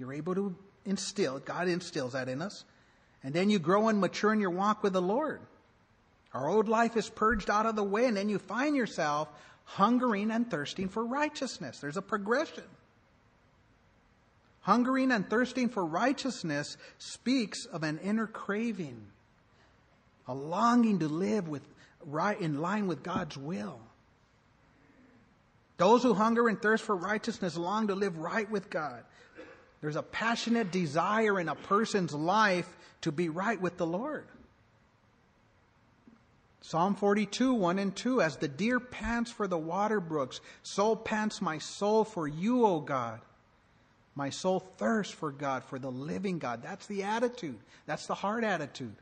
You're 0.00 0.14
able 0.14 0.34
to 0.34 0.56
instill, 0.86 1.38
God 1.40 1.68
instills 1.68 2.14
that 2.14 2.28
in 2.28 2.40
us. 2.40 2.64
And 3.22 3.34
then 3.34 3.50
you 3.50 3.58
grow 3.58 3.88
and 3.88 4.00
mature 4.00 4.32
in 4.32 4.40
your 4.40 4.50
walk 4.50 4.82
with 4.82 4.94
the 4.94 5.02
Lord. 5.02 5.40
Our 6.32 6.48
old 6.48 6.68
life 6.68 6.96
is 6.96 7.10
purged 7.10 7.50
out 7.50 7.66
of 7.66 7.76
the 7.76 7.84
way, 7.84 8.06
and 8.06 8.16
then 8.16 8.30
you 8.30 8.38
find 8.38 8.74
yourself 8.74 9.28
hungering 9.64 10.30
and 10.30 10.50
thirsting 10.50 10.88
for 10.88 11.04
righteousness. 11.04 11.80
There's 11.80 11.98
a 11.98 12.02
progression. 12.02 12.64
Hungering 14.62 15.12
and 15.12 15.28
thirsting 15.28 15.68
for 15.68 15.84
righteousness 15.84 16.78
speaks 16.98 17.66
of 17.66 17.82
an 17.82 17.98
inner 18.02 18.26
craving, 18.26 19.02
a 20.26 20.34
longing 20.34 21.00
to 21.00 21.08
live 21.08 21.46
with 21.46 21.62
right 22.06 22.40
in 22.40 22.62
line 22.62 22.86
with 22.86 23.02
God's 23.02 23.36
will. 23.36 23.78
Those 25.76 26.02
who 26.02 26.14
hunger 26.14 26.48
and 26.48 26.60
thirst 26.60 26.84
for 26.84 26.96
righteousness 26.96 27.56
long 27.56 27.88
to 27.88 27.94
live 27.94 28.16
right 28.18 28.50
with 28.50 28.70
God. 28.70 29.02
There's 29.80 29.96
a 29.96 30.02
passionate 30.02 30.70
desire 30.70 31.40
in 31.40 31.48
a 31.48 31.54
person's 31.54 32.12
life 32.12 32.68
to 33.02 33.12
be 33.12 33.28
right 33.28 33.60
with 33.60 33.76
the 33.78 33.86
Lord. 33.86 34.26
Psalm 36.60 36.94
42, 36.94 37.54
1 37.54 37.78
and 37.78 37.96
2 37.96 38.20
As 38.20 38.36
the 38.36 38.48
deer 38.48 38.78
pants 38.78 39.30
for 39.30 39.48
the 39.48 39.58
water 39.58 40.00
brooks, 40.00 40.40
so 40.62 40.94
pants 40.94 41.40
my 41.40 41.58
soul 41.58 42.04
for 42.04 42.28
you, 42.28 42.66
O 42.66 42.80
God. 42.80 43.20
My 44.14 44.30
soul 44.30 44.60
thirsts 44.76 45.14
for 45.14 45.30
God, 45.30 45.64
for 45.64 45.78
the 45.78 45.90
living 45.90 46.38
God. 46.38 46.62
That's 46.62 46.86
the 46.86 47.04
attitude. 47.04 47.58
That's 47.86 48.06
the 48.06 48.14
heart 48.14 48.44
attitude. 48.44 48.94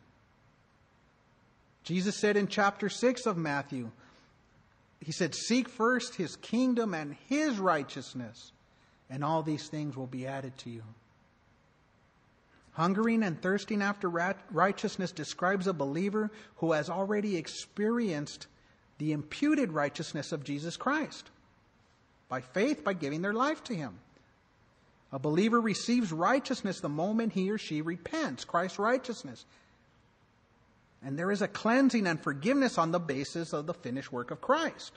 Jesus 1.83 2.17
said 2.21 2.37
in 2.37 2.47
chapter 2.47 2.89
6 2.89 3.27
of 3.27 3.37
Matthew, 3.37 3.91
He 5.01 5.11
said, 5.11 5.35
Seek 5.35 5.69
first 5.69 6.15
His 6.15 6.37
kingdom 6.37 6.95
and 6.95 7.17
His 7.29 7.59
righteousness, 7.59 8.53
and 9.11 9.25
all 9.25 9.43
these 9.43 9.69
things 9.69 9.97
will 9.97 10.07
be 10.07 10.27
added 10.27 10.57
to 10.59 10.71
you. 10.71 10.83
Hungering 12.73 13.25
and 13.25 13.41
thirsting 13.43 13.83
after 13.83 14.09
righteousness 14.53 15.11
describes 15.11 15.67
a 15.67 15.73
believer 15.73 16.31
who 16.57 16.73
has 16.73 16.89
already 16.89 17.37
experienced 17.37 18.47
the 18.99 19.13
imputed 19.13 19.73
righteousness 19.73 20.33
of 20.33 20.45
Jesus 20.45 20.77
Christ 20.77 21.31
by 22.29 22.41
faith, 22.41 22.85
by 22.85 22.93
giving 22.93 23.23
their 23.23 23.33
life 23.33 23.65
to 23.65 23.75
Him. 23.75 23.99
A 25.11 25.19
believer 25.19 25.61
receives 25.61 26.13
righteousness 26.13 26.81
the 26.81 26.89
moment 26.89 27.33
he 27.33 27.51
or 27.51 27.59
she 27.59 27.81
repents, 27.81 28.45
Christ's 28.45 28.79
righteousness. 28.79 29.47
And 31.03 31.19
there 31.19 31.31
is 31.31 31.41
a 31.41 31.49
cleansing 31.49 32.07
and 32.07 32.21
forgiveness 32.21 32.77
on 32.77 32.91
the 32.91 32.99
basis 32.99 33.53
of 33.53 33.67
the 33.67 33.75
finished 33.75 34.13
work 34.13 34.31
of 34.31 34.41
Christ. 34.41 34.93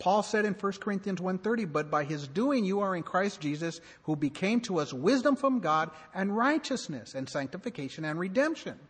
Paul 0.00 0.22
said 0.22 0.44
in 0.44 0.54
1 0.54 0.80
Corinthians 0.80 1.20
1:30, 1.20 1.64
"But 1.66 1.90
by 1.90 2.04
his 2.04 2.26
doing 2.26 2.64
you 2.64 2.80
are 2.80 2.96
in 2.96 3.04
Christ 3.04 3.40
Jesus, 3.40 3.80
who 4.04 4.16
became 4.16 4.60
to 4.62 4.80
us 4.80 4.92
wisdom 4.92 5.36
from 5.36 5.60
God 5.60 5.90
and 6.12 6.36
righteousness 6.36 7.14
and 7.14 7.28
sanctification 7.28 8.04
and 8.04 8.18
redemption." 8.18 8.80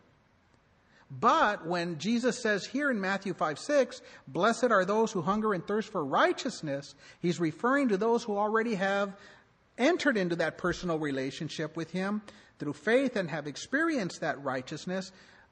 But 1.11 1.67
when 1.67 1.99
Jesus 1.99 2.41
says 2.41 2.65
here 2.65 2.89
in 2.89 3.01
Matthew 3.01 3.33
5 3.33 3.59
6, 3.59 4.01
blessed 4.29 4.71
are 4.71 4.85
those 4.85 5.11
who 5.11 5.21
hunger 5.21 5.53
and 5.53 5.65
thirst 5.67 5.91
for 5.91 6.03
righteousness, 6.03 6.95
he's 7.19 7.39
referring 7.39 7.89
to 7.89 7.97
those 7.97 8.23
who 8.23 8.37
already 8.37 8.75
have 8.75 9.17
entered 9.77 10.15
into 10.15 10.37
that 10.37 10.57
personal 10.57 10.97
relationship 10.97 11.75
with 11.75 11.91
him 11.91 12.21
through 12.59 12.73
faith 12.73 13.17
and 13.17 13.29
have 13.29 13.47
experienced 13.47 14.21
that 14.21 14.41
righteousness. 14.41 15.11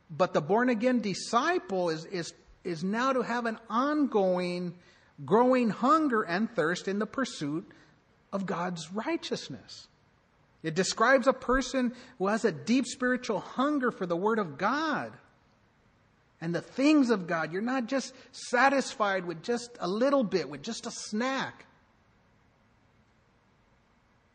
But 0.10 0.34
the 0.34 0.42
born 0.42 0.70
again 0.70 1.02
disciple 1.02 1.90
is, 1.90 2.06
is, 2.06 2.34
is 2.64 2.84
now 2.84 3.12
to 3.12 3.22
have 3.22 3.46
an 3.46 3.60
ongoing, 3.70 4.76
growing 5.26 5.70
hunger 5.70 6.22
and 6.22 6.50
thirst 6.56 6.88
in 6.88 7.00
the 7.00 7.06
pursuit 7.06 7.68
of 8.32 8.46
God's 8.46 8.92
righteousness. 8.94 9.88
It 10.62 10.76
describes 10.76 11.28
a 11.28 11.34
person 11.34 11.94
who 12.18 12.28
has 12.28 12.46
a 12.46 12.52
deep 12.52 12.86
spiritual 12.86 13.40
hunger 13.40 13.92
for 13.92 14.06
the 14.06 14.18
Word 14.18 14.40
of 14.40 14.58
God 14.58 15.14
and 16.42 16.54
the 16.54 16.62
things 16.62 17.10
of 17.10 17.28
God. 17.28 17.52
You're 17.52 17.62
not 17.62 17.88
just 17.88 18.14
satisfied 18.32 19.26
with 19.26 19.42
just 19.42 19.72
a 19.80 19.88
little 19.88 20.24
bit, 20.24 20.50
with 20.50 20.62
just 20.62 20.86
a 20.86 20.92
snack. 20.92 21.66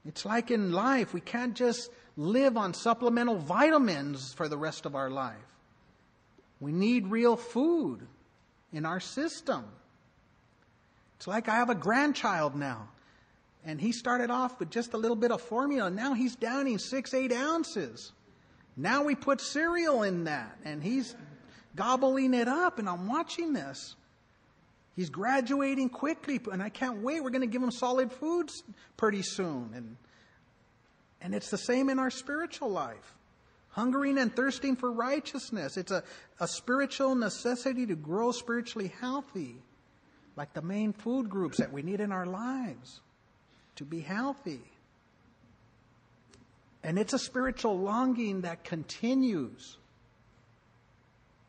It's 0.07 0.25
like 0.25 0.51
in 0.51 0.73
life, 0.73 1.15
we 1.15 1.21
can't 1.21 1.55
just 1.55 1.91
live 2.17 2.57
on 2.57 2.75
supplemental 2.75 3.37
vitamins 3.37 4.33
for 4.35 4.49
the 4.49 4.59
rest 4.59 4.87
of 4.87 4.95
our 4.95 5.11
life. 5.11 5.37
We 6.61 6.73
need 6.73 7.09
real 7.09 7.37
food 7.37 8.07
in 8.73 8.87
our 8.87 9.01
system. 9.01 9.65
It's 11.25 11.29
like 11.29 11.49
I 11.49 11.55
have 11.55 11.71
a 11.71 11.75
grandchild 11.75 12.55
now, 12.55 12.87
and 13.65 13.81
he 13.81 13.93
started 13.93 14.29
off 14.29 14.61
with 14.61 14.69
just 14.69 14.93
a 14.93 14.99
little 14.99 15.17
bit 15.17 15.31
of 15.31 15.41
formula. 15.41 15.89
Now 15.89 16.13
he's 16.13 16.37
downing 16.37 16.77
six, 16.77 17.15
eight 17.15 17.33
ounces. 17.33 18.13
Now 18.77 19.05
we 19.05 19.15
put 19.15 19.41
cereal 19.41 20.03
in 20.03 20.25
that, 20.25 20.59
and 20.67 20.83
he's 20.83 21.17
gobbling 21.75 22.35
it 22.35 22.47
up, 22.47 22.79
and 22.79 22.87
I'm 22.87 23.09
watching 23.09 23.55
this. 23.55 23.97
He's 24.97 25.09
graduating 25.09 25.89
quickly, 25.89 26.39
and 26.53 26.63
I 26.63 26.69
can't 26.69 27.01
wait. 27.01 27.25
We're 27.25 27.31
going 27.31 27.41
to 27.41 27.47
give 27.47 27.63
him 27.63 27.71
solid 27.71 28.13
foods 28.13 28.63
pretty 28.99 29.23
soon. 29.23 29.71
And, 29.75 29.97
and 31.23 31.35
it's 31.35 31.49
the 31.49 31.57
same 31.57 31.89
in 31.89 31.99
our 31.99 32.11
spiritual 32.11 32.69
life 32.69 33.15
hungering 33.71 34.19
and 34.19 34.37
thirsting 34.37 34.77
for 34.77 34.93
righteousness. 34.93 35.79
It's 35.79 35.91
a, 35.91 36.05
a 36.39 36.47
spiritual 36.47 37.15
necessity 37.15 37.87
to 37.87 37.97
grow 37.97 38.31
spiritually 38.31 38.93
healthy, 39.01 39.57
like 40.37 40.53
the 40.53 40.63
main 40.63 40.93
food 40.93 41.29
groups 41.29 41.59
that 41.59 41.73
we 41.73 41.83
need 41.83 42.01
in 42.01 42.13
our 42.13 42.27
lives 42.27 43.01
to 43.77 43.85
be 43.85 44.01
healthy. 44.01 44.61
And 46.83 46.99
it's 46.99 47.13
a 47.13 47.19
spiritual 47.19 47.79
longing 47.79 48.43
that 48.43 48.65
continues. 48.65 49.79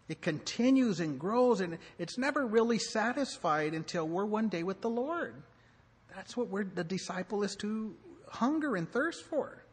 It 0.07 0.21
continues 0.21 0.99
and 0.99 1.19
grows, 1.19 1.61
and 1.61 1.77
it's 1.97 2.17
never 2.17 2.45
really 2.45 2.79
satisfied 2.79 3.73
until 3.73 4.07
we're 4.07 4.25
one 4.25 4.47
day 4.49 4.63
with 4.63 4.81
the 4.81 4.89
Lord. 4.89 5.33
That's 6.15 6.37
what 6.37 6.49
we're, 6.49 6.63
the 6.63 6.83
disciple 6.83 7.43
is 7.43 7.55
to 7.57 7.93
hunger 8.29 8.75
and 8.75 8.89
thirst 8.89 9.25
for. 9.25 9.64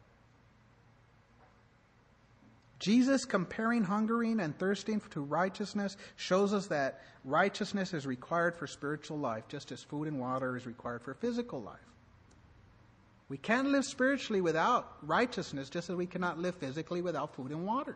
Jesus 2.83 3.23
comparing 3.23 3.85
hungering 3.85 4.41
and 4.41 4.59
thirsting 4.59 5.01
to 5.11 5.21
righteousness 5.21 5.95
shows 6.17 6.53
us 6.53 6.67
that 6.67 6.99
righteousness 7.23 7.93
is 7.93 8.05
required 8.05 8.57
for 8.57 8.67
spiritual 8.67 9.17
life, 9.17 9.47
just 9.47 9.71
as 9.71 9.81
food 9.81 10.09
and 10.09 10.19
water 10.19 10.57
is 10.57 10.65
required 10.65 11.01
for 11.01 11.13
physical 11.13 11.61
life. 11.61 11.79
We 13.29 13.37
can't 13.37 13.69
live 13.69 13.85
spiritually 13.85 14.41
without 14.41 14.97
righteousness, 15.01 15.69
just 15.69 15.89
as 15.89 15.95
we 15.95 16.05
cannot 16.05 16.39
live 16.39 16.55
physically 16.55 17.01
without 17.01 17.33
food 17.33 17.51
and 17.51 17.65
water. 17.65 17.95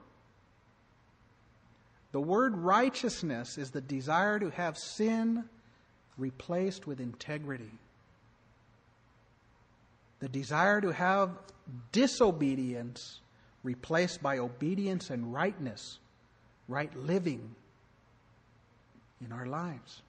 The 2.13 2.21
word 2.21 2.55
righteousness 2.55 3.57
is 3.57 3.71
the 3.71 3.81
desire 3.81 4.39
to 4.39 4.51
have 4.51 4.77
sin 4.77 5.43
replaced 6.17 6.87
with 6.87 7.01
integrity. 7.01 7.73
The 10.19 10.29
desire 10.29 10.79
to 10.79 10.93
have 10.93 11.31
disobedience 11.91 13.19
replaced 13.67 14.23
by 14.23 14.37
obedience 14.37 15.09
and 15.09 15.33
rightness, 15.33 15.99
right 16.69 16.95
living 16.95 17.53
in 19.23 19.33
our 19.33 19.45
lives. 19.45 20.01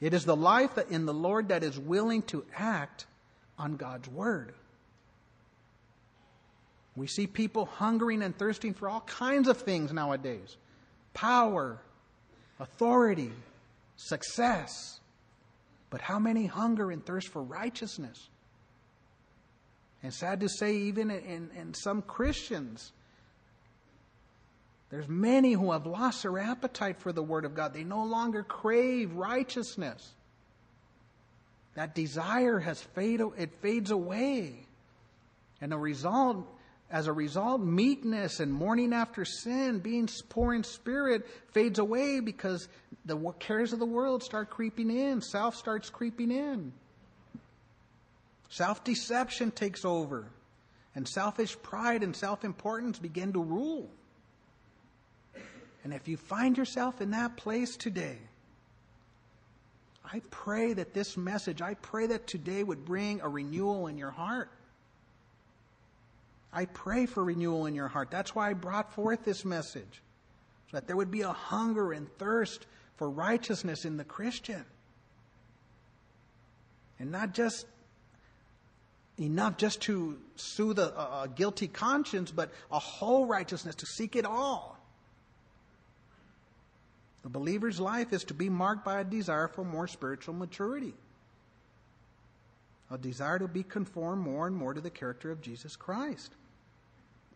It 0.00 0.14
is 0.14 0.24
the 0.24 0.36
life 0.36 0.76
that 0.76 0.92
in 0.92 1.06
the 1.06 1.12
Lord 1.12 1.48
that 1.48 1.64
is 1.64 1.76
willing 1.76 2.22
to 2.22 2.44
act 2.56 3.06
on 3.58 3.74
God's 3.74 4.08
word. 4.08 4.54
We 6.94 7.08
see 7.08 7.26
people 7.26 7.64
hungering 7.64 8.22
and 8.22 8.38
thirsting 8.38 8.74
for 8.74 8.88
all 8.88 9.00
kinds 9.00 9.48
of 9.48 9.56
things 9.58 9.92
nowadays 9.92 10.56
power, 11.12 11.80
authority, 12.60 13.32
success. 13.96 15.00
But 15.90 16.00
how 16.00 16.20
many 16.20 16.46
hunger 16.46 16.92
and 16.92 17.04
thirst 17.04 17.26
for 17.26 17.42
righteousness? 17.42 18.28
And 20.02 20.12
sad 20.14 20.40
to 20.40 20.48
say, 20.48 20.76
even 20.76 21.10
in, 21.10 21.50
in 21.56 21.74
some 21.74 22.02
Christians, 22.02 22.92
there's 24.90 25.08
many 25.08 25.52
who 25.52 25.72
have 25.72 25.86
lost 25.86 26.22
their 26.22 26.38
appetite 26.38 26.98
for 27.00 27.12
the 27.12 27.22
Word 27.22 27.44
of 27.44 27.54
God. 27.54 27.74
They 27.74 27.84
no 27.84 28.04
longer 28.04 28.42
crave 28.42 29.12
righteousness. 29.14 30.14
That 31.74 31.94
desire 31.94 32.58
has 32.58 32.80
faded, 32.80 33.28
it 33.38 33.50
fades 33.60 33.90
away. 33.90 34.66
And 35.60 35.70
the 35.70 35.78
result 35.78 36.46
as 36.90 37.06
a 37.06 37.12
result, 37.12 37.60
meekness 37.60 38.40
and 38.40 38.52
mourning 38.52 38.92
after 38.92 39.24
sin, 39.24 39.78
being 39.78 40.08
poor 40.28 40.54
in 40.54 40.64
spirit, 40.64 41.28
fades 41.52 41.78
away 41.78 42.18
because 42.18 42.68
the 43.04 43.16
cares 43.38 43.72
of 43.72 43.78
the 43.78 43.86
world 43.86 44.24
start 44.24 44.50
creeping 44.50 44.90
in. 44.90 45.20
Self 45.20 45.54
starts 45.54 45.88
creeping 45.88 46.32
in. 46.32 46.72
Self 48.50 48.84
deception 48.84 49.52
takes 49.52 49.84
over. 49.84 50.26
And 50.94 51.06
selfish 51.06 51.56
pride 51.62 52.02
and 52.02 52.14
self 52.14 52.44
importance 52.44 52.98
begin 52.98 53.32
to 53.32 53.42
rule. 53.42 53.88
And 55.84 55.94
if 55.94 56.08
you 56.08 56.16
find 56.16 56.58
yourself 56.58 57.00
in 57.00 57.12
that 57.12 57.36
place 57.36 57.76
today, 57.76 58.18
I 60.04 60.20
pray 60.30 60.72
that 60.72 60.92
this 60.92 61.16
message, 61.16 61.62
I 61.62 61.74
pray 61.74 62.08
that 62.08 62.26
today 62.26 62.62
would 62.62 62.84
bring 62.84 63.20
a 63.20 63.28
renewal 63.28 63.86
in 63.86 63.96
your 63.96 64.10
heart. 64.10 64.50
I 66.52 66.64
pray 66.64 67.06
for 67.06 67.22
renewal 67.22 67.66
in 67.66 67.76
your 67.76 67.86
heart. 67.86 68.10
That's 68.10 68.34
why 68.34 68.50
I 68.50 68.54
brought 68.54 68.92
forth 68.92 69.24
this 69.24 69.44
message. 69.44 70.02
So 70.70 70.76
that 70.76 70.88
there 70.88 70.96
would 70.96 71.12
be 71.12 71.22
a 71.22 71.32
hunger 71.32 71.92
and 71.92 72.12
thirst 72.18 72.66
for 72.96 73.08
righteousness 73.08 73.84
in 73.84 73.96
the 73.96 74.04
Christian. 74.04 74.64
And 76.98 77.12
not 77.12 77.32
just 77.32 77.66
enough 79.20 79.56
just 79.56 79.82
to 79.82 80.18
soothe 80.36 80.78
a, 80.78 80.98
a 80.98 81.28
guilty 81.28 81.68
conscience, 81.68 82.30
but 82.30 82.50
a 82.70 82.78
whole 82.78 83.26
righteousness, 83.26 83.74
to 83.76 83.86
seek 83.86 84.16
it 84.16 84.24
all. 84.24 84.78
The 87.22 87.28
believer's 87.28 87.78
life 87.78 88.12
is 88.12 88.24
to 88.24 88.34
be 88.34 88.48
marked 88.48 88.84
by 88.84 89.00
a 89.00 89.04
desire 89.04 89.48
for 89.48 89.64
more 89.64 89.86
spiritual 89.86 90.34
maturity, 90.34 90.94
a 92.90 92.96
desire 92.96 93.38
to 93.38 93.48
be 93.48 93.62
conformed 93.62 94.22
more 94.22 94.46
and 94.46 94.56
more 94.56 94.72
to 94.72 94.80
the 94.80 94.90
character 94.90 95.30
of 95.30 95.42
Jesus 95.42 95.76
Christ. 95.76 96.34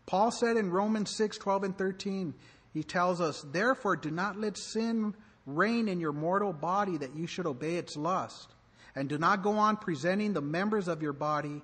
Paul 0.06 0.30
said 0.30 0.56
in 0.56 0.70
Romans 0.70 1.14
6 1.16 1.38
12 1.38 1.64
and 1.64 1.78
13, 1.78 2.34
he 2.72 2.82
tells 2.82 3.20
us, 3.20 3.44
Therefore, 3.52 3.96
do 3.96 4.10
not 4.10 4.38
let 4.38 4.56
sin 4.56 5.14
reign 5.46 5.88
in 5.88 6.00
your 6.00 6.12
mortal 6.12 6.52
body 6.52 6.96
that 6.96 7.14
you 7.14 7.26
should 7.26 7.46
obey 7.46 7.76
its 7.76 7.96
lust. 7.96 8.53
And 8.94 9.08
do 9.08 9.18
not 9.18 9.42
go 9.42 9.52
on 9.52 9.76
presenting 9.76 10.32
the 10.32 10.40
members 10.40 10.88
of 10.88 11.02
your 11.02 11.12
body 11.12 11.62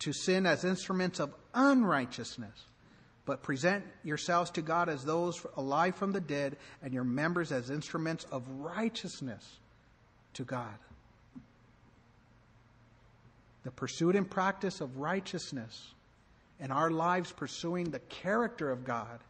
to 0.00 0.12
sin 0.12 0.46
as 0.46 0.64
instruments 0.64 1.20
of 1.20 1.34
unrighteousness, 1.54 2.66
but 3.26 3.42
present 3.42 3.84
yourselves 4.02 4.50
to 4.52 4.62
God 4.62 4.88
as 4.88 5.04
those 5.04 5.44
alive 5.56 5.94
from 5.96 6.12
the 6.12 6.20
dead, 6.20 6.56
and 6.82 6.92
your 6.92 7.04
members 7.04 7.52
as 7.52 7.70
instruments 7.70 8.26
of 8.30 8.48
righteousness 8.48 9.58
to 10.34 10.44
God. 10.44 10.74
The 13.64 13.70
pursuit 13.70 14.14
and 14.14 14.30
practice 14.30 14.80
of 14.80 14.98
righteousness 14.98 15.94
and 16.60 16.70
our 16.72 16.90
lives 16.90 17.32
pursuing 17.32 17.90
the 17.90 17.98
character 17.98 18.70
of 18.70 18.84
God 18.84 19.20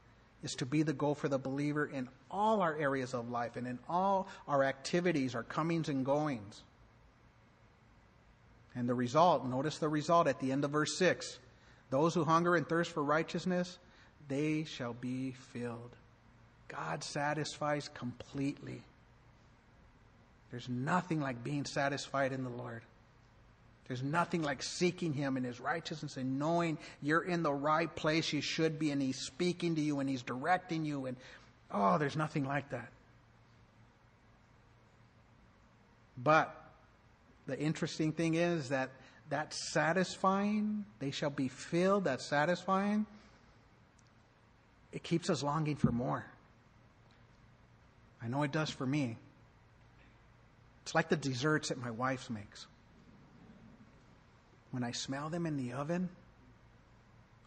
is 0.42 0.54
to 0.56 0.66
be 0.66 0.82
the 0.82 0.92
goal 0.92 1.14
for 1.14 1.28
the 1.28 1.38
believer 1.38 1.86
in 1.86 2.08
all 2.30 2.60
our 2.60 2.76
areas 2.76 3.14
of 3.14 3.30
life 3.30 3.56
and 3.56 3.66
in 3.66 3.78
all 3.88 4.28
our 4.46 4.64
activities, 4.64 5.34
our 5.34 5.42
comings 5.42 5.88
and 5.88 6.04
goings. 6.04 6.62
And 8.76 8.88
the 8.88 8.94
result, 8.94 9.46
notice 9.46 9.78
the 9.78 9.88
result 9.88 10.26
at 10.26 10.40
the 10.40 10.52
end 10.52 10.64
of 10.64 10.70
verse 10.70 10.96
6 10.98 11.38
those 11.90 12.14
who 12.14 12.24
hunger 12.24 12.56
and 12.56 12.68
thirst 12.68 12.90
for 12.90 13.04
righteousness, 13.04 13.78
they 14.26 14.64
shall 14.64 14.94
be 14.94 15.32
filled. 15.52 15.90
God 16.66 17.04
satisfies 17.04 17.88
completely. 17.94 18.82
There's 20.50 20.68
nothing 20.68 21.20
like 21.20 21.44
being 21.44 21.64
satisfied 21.64 22.32
in 22.32 22.42
the 22.42 22.50
Lord. 22.50 22.82
There's 23.86 24.02
nothing 24.02 24.42
like 24.42 24.62
seeking 24.62 25.12
Him 25.12 25.36
in 25.36 25.44
His 25.44 25.60
righteousness 25.60 26.16
and 26.16 26.38
knowing 26.38 26.78
you're 27.02 27.22
in 27.22 27.42
the 27.42 27.52
right 27.52 27.94
place 27.94 28.32
you 28.32 28.40
should 28.40 28.78
be 28.78 28.90
and 28.90 29.00
He's 29.00 29.18
speaking 29.18 29.74
to 29.74 29.80
you 29.80 30.00
and 30.00 30.08
He's 30.08 30.22
directing 30.22 30.84
you. 30.84 31.06
And 31.06 31.16
oh, 31.70 31.98
there's 31.98 32.16
nothing 32.16 32.44
like 32.44 32.70
that. 32.70 32.88
But 36.16 36.63
the 37.46 37.58
interesting 37.58 38.12
thing 38.12 38.34
is 38.34 38.70
that 38.70 38.90
that 39.30 39.54
satisfying, 39.54 40.84
they 40.98 41.10
shall 41.10 41.30
be 41.30 41.48
filled, 41.48 42.04
that 42.04 42.20
satisfying, 42.20 43.06
it 44.92 45.02
keeps 45.02 45.30
us 45.30 45.42
longing 45.42 45.76
for 45.76 45.90
more. 45.90 46.24
I 48.22 48.28
know 48.28 48.42
it 48.42 48.52
does 48.52 48.70
for 48.70 48.86
me. 48.86 49.18
It's 50.82 50.94
like 50.94 51.08
the 51.08 51.16
desserts 51.16 51.70
that 51.70 51.78
my 51.78 51.90
wife 51.90 52.28
makes 52.30 52.66
when 54.74 54.82
I 54.82 54.90
smell 54.90 55.28
them 55.28 55.46
in 55.46 55.56
the 55.56 55.72
oven, 55.74 56.08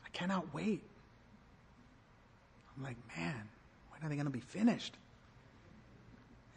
I 0.05 0.09
cannot 0.13 0.53
wait. 0.53 0.81
I'm 2.73 2.83
like, 2.83 2.95
man, 3.17 3.49
when 3.91 4.01
are 4.01 4.07
they 4.07 4.15
going 4.15 4.27
to 4.27 4.31
be 4.31 4.39
finished? 4.39 4.95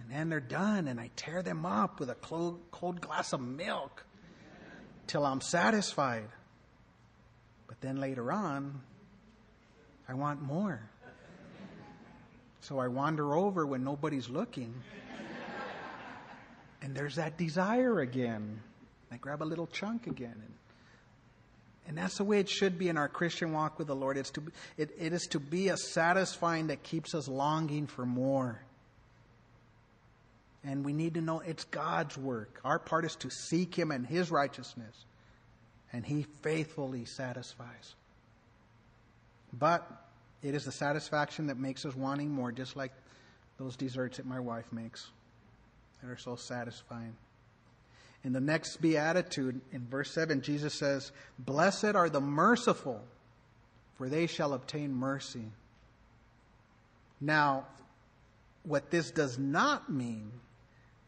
And 0.00 0.10
then 0.10 0.28
they're 0.28 0.40
done, 0.40 0.88
and 0.88 0.98
I 0.98 1.10
tear 1.16 1.42
them 1.42 1.64
up 1.64 2.00
with 2.00 2.10
a 2.10 2.14
cold, 2.14 2.60
cold 2.70 3.00
glass 3.00 3.32
of 3.32 3.40
milk 3.40 4.04
till 5.06 5.24
I'm 5.24 5.40
satisfied. 5.40 6.28
But 7.66 7.80
then 7.80 8.00
later 8.00 8.32
on, 8.32 8.80
I 10.08 10.14
want 10.14 10.42
more. 10.42 10.80
So 12.62 12.78
I 12.78 12.88
wander 12.88 13.34
over 13.34 13.66
when 13.66 13.84
nobody's 13.84 14.28
looking. 14.28 14.74
And 16.82 16.94
there's 16.94 17.16
that 17.16 17.36
desire 17.36 18.00
again. 18.00 18.60
I 19.12 19.16
grab 19.16 19.42
a 19.42 19.44
little 19.44 19.66
chunk 19.66 20.06
again. 20.06 20.34
And, 20.34 20.54
and 21.88 21.98
that's 21.98 22.16
the 22.16 22.24
way 22.24 22.40
it 22.40 22.48
should 22.48 22.78
be 22.78 22.88
in 22.88 22.96
our 22.96 23.08
Christian 23.08 23.52
walk 23.52 23.78
with 23.78 23.88
the 23.88 23.96
Lord. 23.96 24.16
It's 24.16 24.30
to, 24.30 24.42
it, 24.76 24.90
it 24.98 25.12
is 25.12 25.26
to 25.28 25.40
be 25.40 25.68
a 25.68 25.76
satisfying 25.76 26.68
that 26.68 26.82
keeps 26.82 27.14
us 27.14 27.28
longing 27.28 27.86
for 27.86 28.06
more. 28.06 28.62
And 30.64 30.84
we 30.84 30.92
need 30.92 31.14
to 31.14 31.20
know 31.20 31.40
it's 31.40 31.64
God's 31.64 32.18
work. 32.18 32.60
Our 32.64 32.78
part 32.78 33.04
is 33.04 33.16
to 33.16 33.30
seek 33.30 33.74
Him 33.74 33.90
and 33.90 34.06
His 34.06 34.30
righteousness. 34.30 35.04
And 35.92 36.04
He 36.04 36.26
faithfully 36.42 37.06
satisfies. 37.06 37.94
But 39.52 39.90
it 40.42 40.54
is 40.54 40.64
the 40.64 40.72
satisfaction 40.72 41.46
that 41.48 41.58
makes 41.58 41.84
us 41.84 41.94
wanting 41.94 42.30
more, 42.30 42.52
just 42.52 42.76
like 42.76 42.92
those 43.58 43.76
desserts 43.76 44.18
that 44.18 44.26
my 44.26 44.40
wife 44.40 44.72
makes 44.72 45.10
that 46.02 46.10
are 46.10 46.16
so 46.16 46.36
satisfying. 46.36 47.14
In 48.22 48.32
the 48.32 48.40
next 48.40 48.76
beatitude, 48.78 49.60
in 49.72 49.86
verse 49.86 50.10
7, 50.10 50.42
Jesus 50.42 50.74
says, 50.74 51.10
Blessed 51.38 51.94
are 51.94 52.10
the 52.10 52.20
merciful, 52.20 53.02
for 53.96 54.08
they 54.08 54.26
shall 54.26 54.52
obtain 54.52 54.94
mercy. 54.94 55.44
Now, 57.20 57.66
what 58.62 58.90
this 58.90 59.10
does 59.10 59.38
not 59.38 59.90
mean 59.90 60.32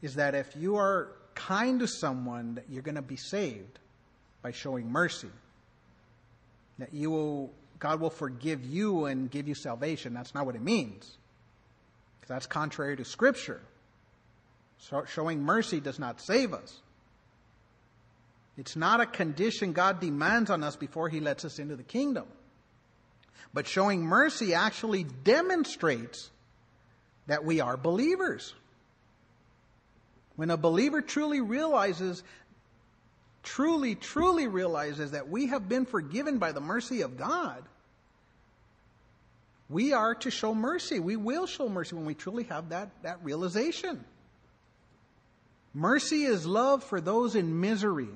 is 0.02 0.16
that 0.16 0.34
if 0.34 0.54
you 0.56 0.76
are 0.76 1.12
kind 1.34 1.80
to 1.80 1.88
someone, 1.88 2.56
that 2.56 2.64
you're 2.68 2.82
going 2.82 2.96
to 2.96 3.02
be 3.02 3.16
saved 3.16 3.78
by 4.42 4.50
showing 4.50 4.90
mercy. 4.90 5.30
That 6.78 6.92
you 6.92 7.10
will, 7.10 7.50
God 7.78 8.00
will 8.00 8.10
forgive 8.10 8.64
you 8.64 9.06
and 9.06 9.30
give 9.30 9.48
you 9.48 9.54
salvation. 9.54 10.12
That's 10.12 10.34
not 10.34 10.44
what 10.44 10.56
it 10.56 10.62
means. 10.62 11.16
Because 12.20 12.28
that's 12.28 12.46
contrary 12.46 12.96
to 12.96 13.04
Scripture. 13.04 13.60
So 14.78 15.04
showing 15.06 15.42
mercy 15.42 15.80
does 15.80 15.98
not 15.98 16.20
save 16.20 16.52
us. 16.52 16.80
It's 18.58 18.76
not 18.76 19.00
a 19.00 19.06
condition 19.06 19.72
God 19.72 20.00
demands 20.00 20.50
on 20.50 20.62
us 20.62 20.76
before 20.76 21.08
He 21.08 21.20
lets 21.20 21.44
us 21.44 21.58
into 21.58 21.76
the 21.76 21.82
kingdom. 21.82 22.26
But 23.54 23.66
showing 23.66 24.02
mercy 24.02 24.54
actually 24.54 25.04
demonstrates 25.04 26.30
that 27.26 27.44
we 27.44 27.60
are 27.60 27.76
believers. 27.76 28.54
When 30.36 30.50
a 30.50 30.56
believer 30.56 31.00
truly 31.00 31.40
realizes, 31.40 32.22
truly, 33.42 33.94
truly 33.94 34.48
realizes 34.48 35.10
that 35.12 35.28
we 35.28 35.46
have 35.46 35.68
been 35.68 35.84
forgiven 35.84 36.38
by 36.38 36.52
the 36.52 36.60
mercy 36.60 37.02
of 37.02 37.16
God, 37.16 37.62
we 39.68 39.92
are 39.92 40.14
to 40.16 40.30
show 40.30 40.54
mercy. 40.54 41.00
We 41.00 41.16
will 41.16 41.46
show 41.46 41.68
mercy 41.68 41.96
when 41.96 42.04
we 42.04 42.14
truly 42.14 42.44
have 42.44 42.70
that, 42.70 42.90
that 43.02 43.24
realization. 43.24 44.04
Mercy 45.74 46.24
is 46.24 46.46
love 46.46 46.84
for 46.84 47.00
those 47.00 47.34
in 47.34 47.60
misery 47.60 48.10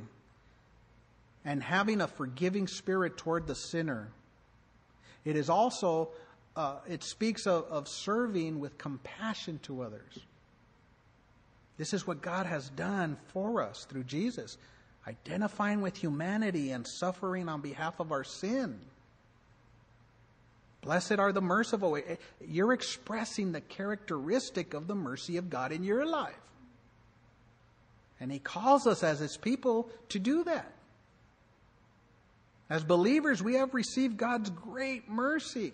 and 1.44 1.62
having 1.62 2.00
a 2.00 2.08
forgiving 2.08 2.66
spirit 2.66 3.16
toward 3.16 3.46
the 3.46 3.54
sinner. 3.54 4.08
It 5.24 5.36
is 5.36 5.48
also, 5.48 6.10
uh, 6.54 6.76
it 6.88 7.02
speaks 7.02 7.46
of, 7.46 7.64
of 7.70 7.88
serving 7.88 8.60
with 8.60 8.76
compassion 8.76 9.58
to 9.62 9.82
others. 9.82 10.18
This 11.78 11.92
is 11.92 12.06
what 12.06 12.22
God 12.22 12.46
has 12.46 12.68
done 12.70 13.16
for 13.28 13.62
us 13.62 13.86
through 13.88 14.04
Jesus, 14.04 14.56
identifying 15.06 15.82
with 15.82 15.96
humanity 15.96 16.70
and 16.70 16.86
suffering 16.86 17.48
on 17.48 17.60
behalf 17.60 18.00
of 18.00 18.12
our 18.12 18.24
sin. 18.24 18.78
Blessed 20.80 21.18
are 21.18 21.32
the 21.32 21.42
merciful. 21.42 21.96
Eh, 21.96 22.16
you're 22.46 22.72
expressing 22.72 23.52
the 23.52 23.60
characteristic 23.60 24.72
of 24.72 24.86
the 24.86 24.94
mercy 24.94 25.36
of 25.36 25.50
God 25.50 25.72
in 25.72 25.82
your 25.82 26.06
life. 26.06 26.34
And 28.20 28.30
He 28.30 28.38
calls 28.38 28.86
us 28.86 29.02
as 29.02 29.18
His 29.18 29.36
people 29.36 29.90
to 30.10 30.18
do 30.18 30.44
that. 30.44 30.72
As 32.70 32.82
believers, 32.82 33.42
we 33.42 33.54
have 33.54 33.74
received 33.74 34.16
God's 34.16 34.50
great 34.50 35.08
mercy. 35.08 35.72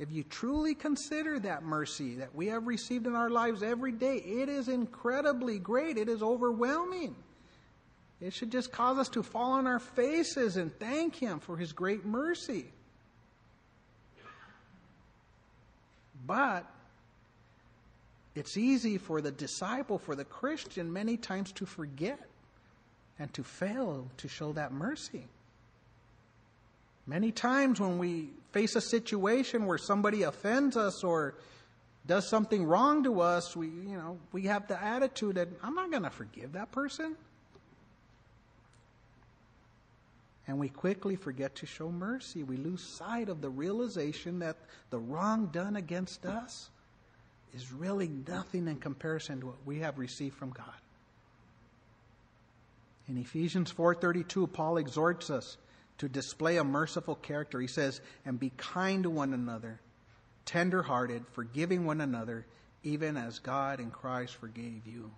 If 0.00 0.10
you 0.10 0.24
truly 0.24 0.74
consider 0.74 1.38
that 1.40 1.62
mercy 1.62 2.14
that 2.14 2.34
we 2.34 2.46
have 2.46 2.66
received 2.66 3.06
in 3.06 3.14
our 3.14 3.28
lives 3.28 3.62
every 3.62 3.92
day, 3.92 4.16
it 4.16 4.48
is 4.48 4.66
incredibly 4.66 5.58
great. 5.58 5.98
It 5.98 6.08
is 6.08 6.22
overwhelming. 6.22 7.14
It 8.18 8.32
should 8.32 8.50
just 8.50 8.72
cause 8.72 8.96
us 8.96 9.10
to 9.10 9.22
fall 9.22 9.52
on 9.52 9.66
our 9.66 9.78
faces 9.78 10.56
and 10.56 10.72
thank 10.78 11.16
Him 11.16 11.38
for 11.38 11.58
His 11.58 11.72
great 11.72 12.06
mercy. 12.06 12.64
But 16.26 16.64
it's 18.34 18.56
easy 18.56 18.96
for 18.96 19.20
the 19.20 19.32
disciple, 19.32 19.98
for 19.98 20.16
the 20.16 20.24
Christian, 20.24 20.90
many 20.90 21.18
times 21.18 21.52
to 21.52 21.66
forget 21.66 22.26
and 23.18 23.30
to 23.34 23.44
fail 23.44 24.08
to 24.16 24.28
show 24.28 24.54
that 24.54 24.72
mercy. 24.72 25.26
Many 27.06 27.32
times 27.32 27.80
when 27.80 27.98
we 27.98 28.30
face 28.52 28.76
a 28.76 28.80
situation 28.80 29.66
where 29.66 29.78
somebody 29.78 30.22
offends 30.22 30.76
us 30.76 31.04
or 31.04 31.34
does 32.06 32.28
something 32.28 32.64
wrong 32.64 33.04
to 33.04 33.20
us, 33.20 33.54
we, 33.54 33.66
you 33.66 33.96
know, 33.96 34.18
we 34.32 34.42
have 34.42 34.66
the 34.68 34.82
attitude 34.82 35.36
that 35.36 35.48
I'm 35.62 35.74
not 35.74 35.90
going 35.90 36.02
to 36.02 36.10
forgive 36.10 36.52
that 36.52 36.72
person. 36.72 37.16
And 40.46 40.58
we 40.58 40.68
quickly 40.68 41.14
forget 41.14 41.54
to 41.56 41.66
show 41.66 41.92
mercy. 41.92 42.42
We 42.42 42.56
lose 42.56 42.82
sight 42.82 43.28
of 43.28 43.40
the 43.40 43.50
realization 43.50 44.40
that 44.40 44.56
the 44.90 44.98
wrong 44.98 45.46
done 45.52 45.76
against 45.76 46.26
us 46.26 46.70
is 47.54 47.72
really 47.72 48.08
nothing 48.08 48.66
in 48.66 48.76
comparison 48.76 49.40
to 49.40 49.46
what 49.46 49.56
we 49.64 49.78
have 49.80 49.98
received 49.98 50.34
from 50.34 50.50
God. 50.50 50.66
In 53.08 53.16
Ephesians 53.18 53.72
4:32 53.72 54.52
Paul 54.52 54.78
exhorts 54.78 55.30
us 55.30 55.56
to 56.00 56.08
display 56.08 56.56
a 56.56 56.64
merciful 56.64 57.14
character. 57.14 57.60
He 57.60 57.66
says, 57.66 58.00
"And 58.24 58.40
be 58.40 58.50
kind 58.56 59.02
to 59.02 59.10
one 59.10 59.34
another, 59.34 59.80
tender-hearted, 60.46 61.26
forgiving 61.28 61.84
one 61.84 62.00
another, 62.00 62.46
even 62.82 63.18
as 63.18 63.38
God 63.38 63.80
in 63.80 63.90
Christ 63.90 64.34
forgave 64.36 64.86
you." 64.86 65.12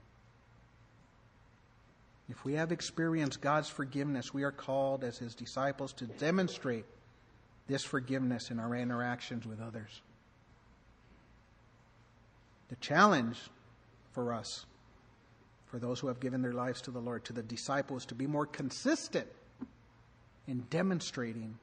If 2.28 2.45
we 2.45 2.55
have 2.55 2.72
experienced 2.72 3.41
God's 3.41 3.68
forgiveness, 3.68 4.35
we 4.35 4.43
are 4.43 4.51
called 4.51 5.05
as 5.05 5.18
his 5.18 5.37
disciples 5.37 5.93
to 5.95 6.07
demonstrate 6.07 6.87
this 7.68 7.85
forgiveness 7.85 8.51
in 8.51 8.59
our 8.59 8.74
interactions 8.74 9.47
with 9.47 9.61
others. 9.61 10.03
The 12.70 12.76
challenge 12.76 13.51
for 14.11 14.33
us, 14.33 14.66
for 15.66 15.78
those 15.78 16.01
who 16.01 16.09
have 16.09 16.18
given 16.18 16.43
their 16.43 16.53
lives 16.53 16.83
to 16.83 16.91
the 16.91 17.01
Lord, 17.01 17.24
to 17.26 17.33
the 17.33 17.43
disciples, 17.43 18.05
to 18.07 18.16
be 18.16 18.26
more 18.26 18.47
consistent 18.47 19.28
in 20.53 20.66
demonstrating 20.68 21.59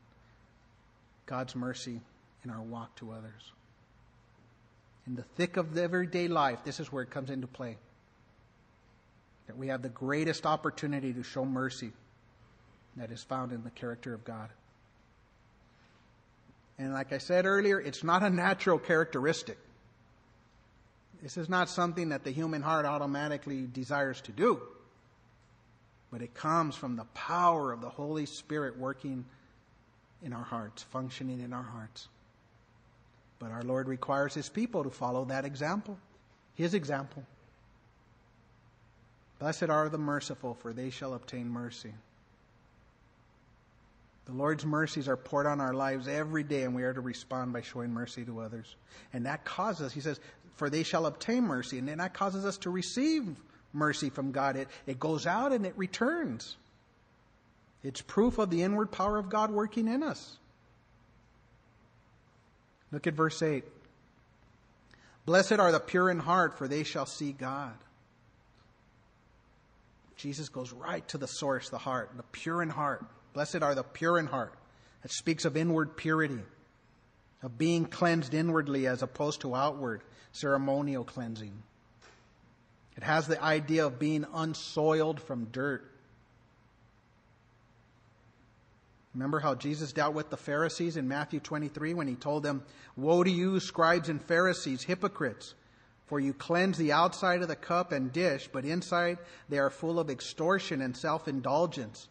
God's 1.27 1.55
mercy 1.55 2.01
in 2.43 2.49
our 2.49 2.61
walk 2.61 2.95
to 2.95 3.11
others. 3.11 3.51
In 5.05 5.15
the 5.15 5.21
thick 5.37 5.57
of 5.57 5.75
the 5.75 5.83
everyday 5.83 6.27
life, 6.27 6.63
this 6.65 6.79
is 6.79 6.91
where 6.91 7.03
it 7.03 7.11
comes 7.11 7.29
into 7.29 7.45
play. 7.45 7.77
That 9.45 9.57
we 9.57 9.67
have 9.67 9.83
the 9.83 9.89
greatest 9.89 10.47
opportunity 10.47 11.13
to 11.13 11.21
show 11.21 11.45
mercy 11.45 11.91
that 12.97 13.11
is 13.11 13.21
found 13.21 13.51
in 13.51 13.63
the 13.63 13.69
character 13.69 14.11
of 14.15 14.25
God. 14.25 14.49
And 16.79 16.91
like 16.91 17.13
I 17.13 17.19
said 17.19 17.45
earlier, 17.45 17.79
it's 17.79 18.03
not 18.03 18.23
a 18.23 18.29
natural 18.31 18.79
characteristic. 18.79 19.59
This 21.21 21.37
is 21.37 21.47
not 21.47 21.69
something 21.69 22.09
that 22.09 22.23
the 22.23 22.31
human 22.31 22.63
heart 22.63 22.87
automatically 22.87 23.67
desires 23.71 24.19
to 24.21 24.31
do, 24.31 24.59
but 26.12 26.22
it 26.22 26.34
comes 26.34 26.76
from 26.76 26.95
the 26.95 27.05
power 27.14 27.72
of 27.72 27.82
the 27.82 27.89
Holy 27.89 28.26
Spirit 28.26 28.78
working 28.78 29.26
in 30.24 30.34
our 30.34 30.43
hearts, 30.43 30.84
functioning 30.84 31.41
in 31.41 31.53
our 31.53 31.64
hearts. 31.64 32.07
But 33.38 33.51
our 33.51 33.64
Lord 33.64 33.88
requires 33.88 34.34
His 34.34 34.49
people 34.49 34.84
to 34.84 34.89
follow 34.89 35.26
that 35.26 35.45
example, 35.45 35.97
His 36.55 36.74
example. 36.74 37.24
Blessed 39.39 39.70
are 39.70 39.88
the 39.88 39.97
merciful, 39.97 40.55
for 40.55 40.74
they 40.74 40.89
shall 40.89 41.14
obtain 41.14 41.49
mercy. 41.49 41.93
The 44.26 44.34
Lord's 44.34 44.66
mercies 44.66 45.07
are 45.07 45.18
poured 45.18 45.47
on 45.47 45.62
our 45.62 45.74
lives 45.74 46.07
every 46.07 46.43
day, 46.43 46.64
and 46.64 46.76
we 46.76 46.84
are 46.84 46.93
to 46.93 47.01
respond 47.01 47.53
by 47.53 47.62
showing 47.62 47.91
mercy 47.91 48.26
to 48.26 48.41
others. 48.41 48.76
And 49.14 49.26
that 49.26 49.45
causes, 49.45 49.93
he 49.93 50.01
says, 50.01 50.20
for 50.57 50.70
they 50.70 50.84
shall 50.84 51.05
obtain 51.05 51.45
mercy. 51.45 51.80
And 51.80 51.88
that 51.99 52.14
causes 52.14 52.45
us 52.45 52.57
to 52.60 52.70
receive 52.70 53.36
mercy 53.74 54.09
from 54.09 54.32
God. 54.32 54.55
It, 54.55 54.67
it 54.86 54.99
goes 54.99 55.26
out 55.26 55.51
and 55.51 55.65
it 55.65 55.74
returns. 55.78 56.57
It's 57.84 58.01
proof 58.01 58.38
of 58.38 58.49
the 58.49 58.63
inward 58.63 58.91
power 58.91 59.17
of 59.17 59.30
God 59.30 59.51
working 59.51 59.88
in 59.88 60.03
us. 60.03 60.38
Look 62.91 63.07
at 63.07 63.13
verse 63.13 63.41
8. 63.41 63.63
Blessed 65.26 65.53
are 65.53 65.72
the 65.72 65.80
pure 65.80 66.09
in 66.09 66.20
heart, 66.20 66.57
for 66.57 66.67
they 66.67 66.84
shall 66.84 67.05
see 67.05 67.32
God. 67.32 67.76
Jesus 70.15 70.49
goes 70.49 70.74
right 70.74 71.07
to 71.09 71.17
the 71.17 71.28
source, 71.28 71.70
the 71.70 71.78
heart, 71.78 72.11
the 72.17 72.24
pure 72.24 72.61
in 72.61 72.70
heart. 72.70 73.05
Blessed 73.34 73.61
are 73.61 73.76
the 73.76 73.84
pure 73.84 74.17
in 74.17 74.26
heart. 74.26 74.53
That 75.01 75.11
speaks 75.11 75.45
of 75.45 75.55
inward 75.55 75.95
purity, 75.95 76.41
of 77.41 77.57
being 77.57 77.86
cleansed 77.86 78.34
inwardly 78.34 78.86
as 78.86 79.01
opposed 79.01 79.41
to 79.41 79.55
outward 79.55 80.01
ceremonial 80.34 81.05
cleansing. 81.05 81.63
It 82.99 83.03
has 83.03 83.27
the 83.27 83.41
idea 83.41 83.85
of 83.85 83.97
being 83.97 84.25
unsoiled 84.33 85.21
from 85.21 85.45
dirt. 85.53 85.89
Remember 89.13 89.39
how 89.39 89.55
Jesus 89.55 89.93
dealt 89.93 90.13
with 90.13 90.29
the 90.29 90.35
Pharisees 90.35 90.97
in 90.97 91.07
Matthew 91.07 91.39
23 91.39 91.93
when 91.93 92.09
he 92.09 92.15
told 92.15 92.43
them, 92.43 92.61
Woe 92.97 93.23
to 93.23 93.31
you, 93.31 93.61
scribes 93.61 94.09
and 94.09 94.21
Pharisees, 94.21 94.83
hypocrites! 94.83 95.53
For 96.07 96.19
you 96.19 96.33
cleanse 96.33 96.77
the 96.77 96.91
outside 96.91 97.41
of 97.41 97.47
the 97.47 97.55
cup 97.55 97.93
and 97.93 98.11
dish, 98.11 98.49
but 98.51 98.65
inside 98.65 99.19
they 99.47 99.59
are 99.59 99.69
full 99.69 99.97
of 99.97 100.09
extortion 100.09 100.81
and 100.81 100.93
self 100.93 101.29
indulgence. 101.29 102.09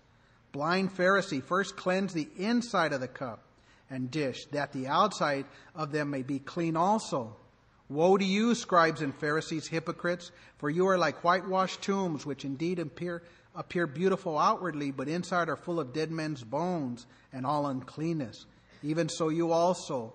Blind 0.53 0.97
Pharisee, 0.97 1.43
first 1.43 1.77
cleanse 1.77 2.15
the 2.15 2.31
inside 2.39 2.95
of 2.95 3.03
the 3.03 3.09
cup 3.09 3.43
and 3.91 4.11
dish, 4.11 4.47
that 4.53 4.73
the 4.73 4.87
outside 4.87 5.45
of 5.75 5.93
them 5.93 6.09
may 6.09 6.23
be 6.23 6.39
clean 6.39 6.79
also. 6.79 7.37
Woe 7.89 8.19
to 8.19 8.25
you, 8.25 8.55
scribes 8.55 9.01
and 9.01 9.15
Pharisees, 9.15 9.67
hypocrites, 9.67 10.31
for 10.59 10.69
you 10.69 10.87
are 10.89 10.99
like 10.99 11.25
whitewashed 11.25 11.81
tombs, 11.83 12.27
which 12.27 12.45
indeed 12.45 12.79
appear, 12.79 13.23
appear 13.55 13.87
beautiful 13.87 14.39
outwardly, 14.39 14.91
but 14.91 15.09
inside 15.09 15.49
are 15.49 15.57
full 15.57 15.81
of 15.81 15.95
dead 15.95 16.11
men's 16.11 16.45
bones 16.45 17.07
and 17.33 17.47
all 17.47 17.67
uncleanness. 17.67 18.47
Even 18.83 19.09
so, 19.09 19.31
you 19.31 19.53
also 19.53 20.13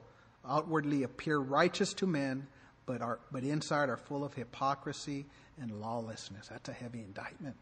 outwardly 0.47 1.03
appear 1.03 1.39
righteous 1.39 1.93
to 1.95 2.05
men 2.05 2.47
but, 2.85 3.01
are, 3.01 3.19
but 3.31 3.43
inside 3.43 3.89
are 3.89 3.97
full 3.97 4.23
of 4.23 4.33
hypocrisy 4.33 5.25
and 5.61 5.79
lawlessness. 5.79 6.47
That's 6.47 6.69
a 6.69 6.73
heavy 6.73 6.99
indictment. 6.99 7.55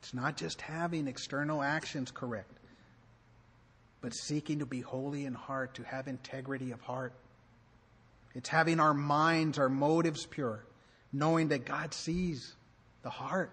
It's 0.00 0.14
not 0.14 0.36
just 0.36 0.60
having 0.60 1.08
external 1.08 1.62
actions 1.62 2.10
correct, 2.10 2.52
but 4.00 4.14
seeking 4.14 4.60
to 4.60 4.66
be 4.66 4.80
holy 4.80 5.26
in 5.26 5.34
heart, 5.34 5.74
to 5.74 5.82
have 5.82 6.06
integrity 6.06 6.70
of 6.70 6.80
heart. 6.80 7.12
It's 8.36 8.50
having 8.50 8.80
our 8.80 8.92
minds, 8.92 9.58
our 9.58 9.70
motives 9.70 10.26
pure, 10.26 10.62
knowing 11.10 11.48
that 11.48 11.64
God 11.64 11.94
sees 11.94 12.54
the 13.02 13.08
heart. 13.08 13.50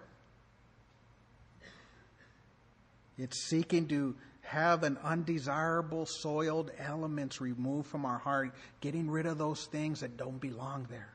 It's 3.16 3.42
seeking 3.42 3.88
to 3.88 4.14
have 4.42 4.82
an 4.82 4.98
undesirable 5.02 6.04
soiled 6.04 6.70
elements 6.78 7.40
removed 7.40 7.88
from 7.88 8.04
our 8.04 8.18
heart, 8.18 8.54
getting 8.82 9.10
rid 9.10 9.24
of 9.24 9.38
those 9.38 9.64
things 9.64 10.00
that 10.00 10.18
don't 10.18 10.38
belong 10.38 10.86
there, 10.90 11.14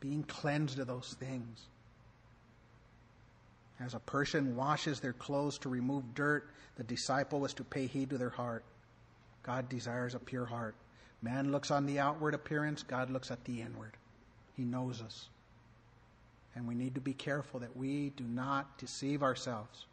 being 0.00 0.24
cleansed 0.24 0.80
of 0.80 0.88
those 0.88 1.14
things. 1.20 1.60
As 3.78 3.94
a 3.94 4.00
person 4.00 4.56
washes 4.56 4.98
their 4.98 5.12
clothes 5.12 5.58
to 5.58 5.68
remove 5.68 6.12
dirt, 6.12 6.50
the 6.74 6.82
disciple 6.82 7.38
was 7.38 7.54
to 7.54 7.62
pay 7.62 7.86
heed 7.86 8.10
to 8.10 8.18
their 8.18 8.30
heart. 8.30 8.64
God 9.44 9.68
desires 9.68 10.16
a 10.16 10.18
pure 10.18 10.46
heart. 10.46 10.74
Man 11.22 11.50
looks 11.50 11.70
on 11.70 11.86
the 11.86 11.98
outward 11.98 12.34
appearance, 12.34 12.82
God 12.82 13.10
looks 13.10 13.30
at 13.30 13.44
the 13.44 13.60
inward. 13.60 13.96
He 14.56 14.64
knows 14.64 15.02
us. 15.02 15.28
And 16.54 16.66
we 16.66 16.74
need 16.74 16.94
to 16.94 17.00
be 17.00 17.12
careful 17.12 17.60
that 17.60 17.76
we 17.76 18.10
do 18.10 18.24
not 18.24 18.78
deceive 18.78 19.22
ourselves. 19.22 19.86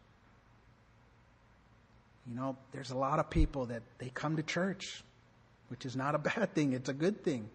You 2.27 2.35
know, 2.35 2.57
there's 2.71 2.91
a 2.91 2.97
lot 2.97 3.19
of 3.19 3.29
people 3.29 3.67
that 3.67 3.83
they 3.99 4.09
come 4.09 4.35
to 4.37 4.43
church, 4.43 5.03
which 5.69 5.85
is 5.85 5.95
not 5.95 6.15
a 6.15 6.17
bad 6.35 6.53
thing, 6.53 6.73
it's 6.73 6.89
a 6.89 6.93
good 6.93 7.23
thing. 7.23 7.49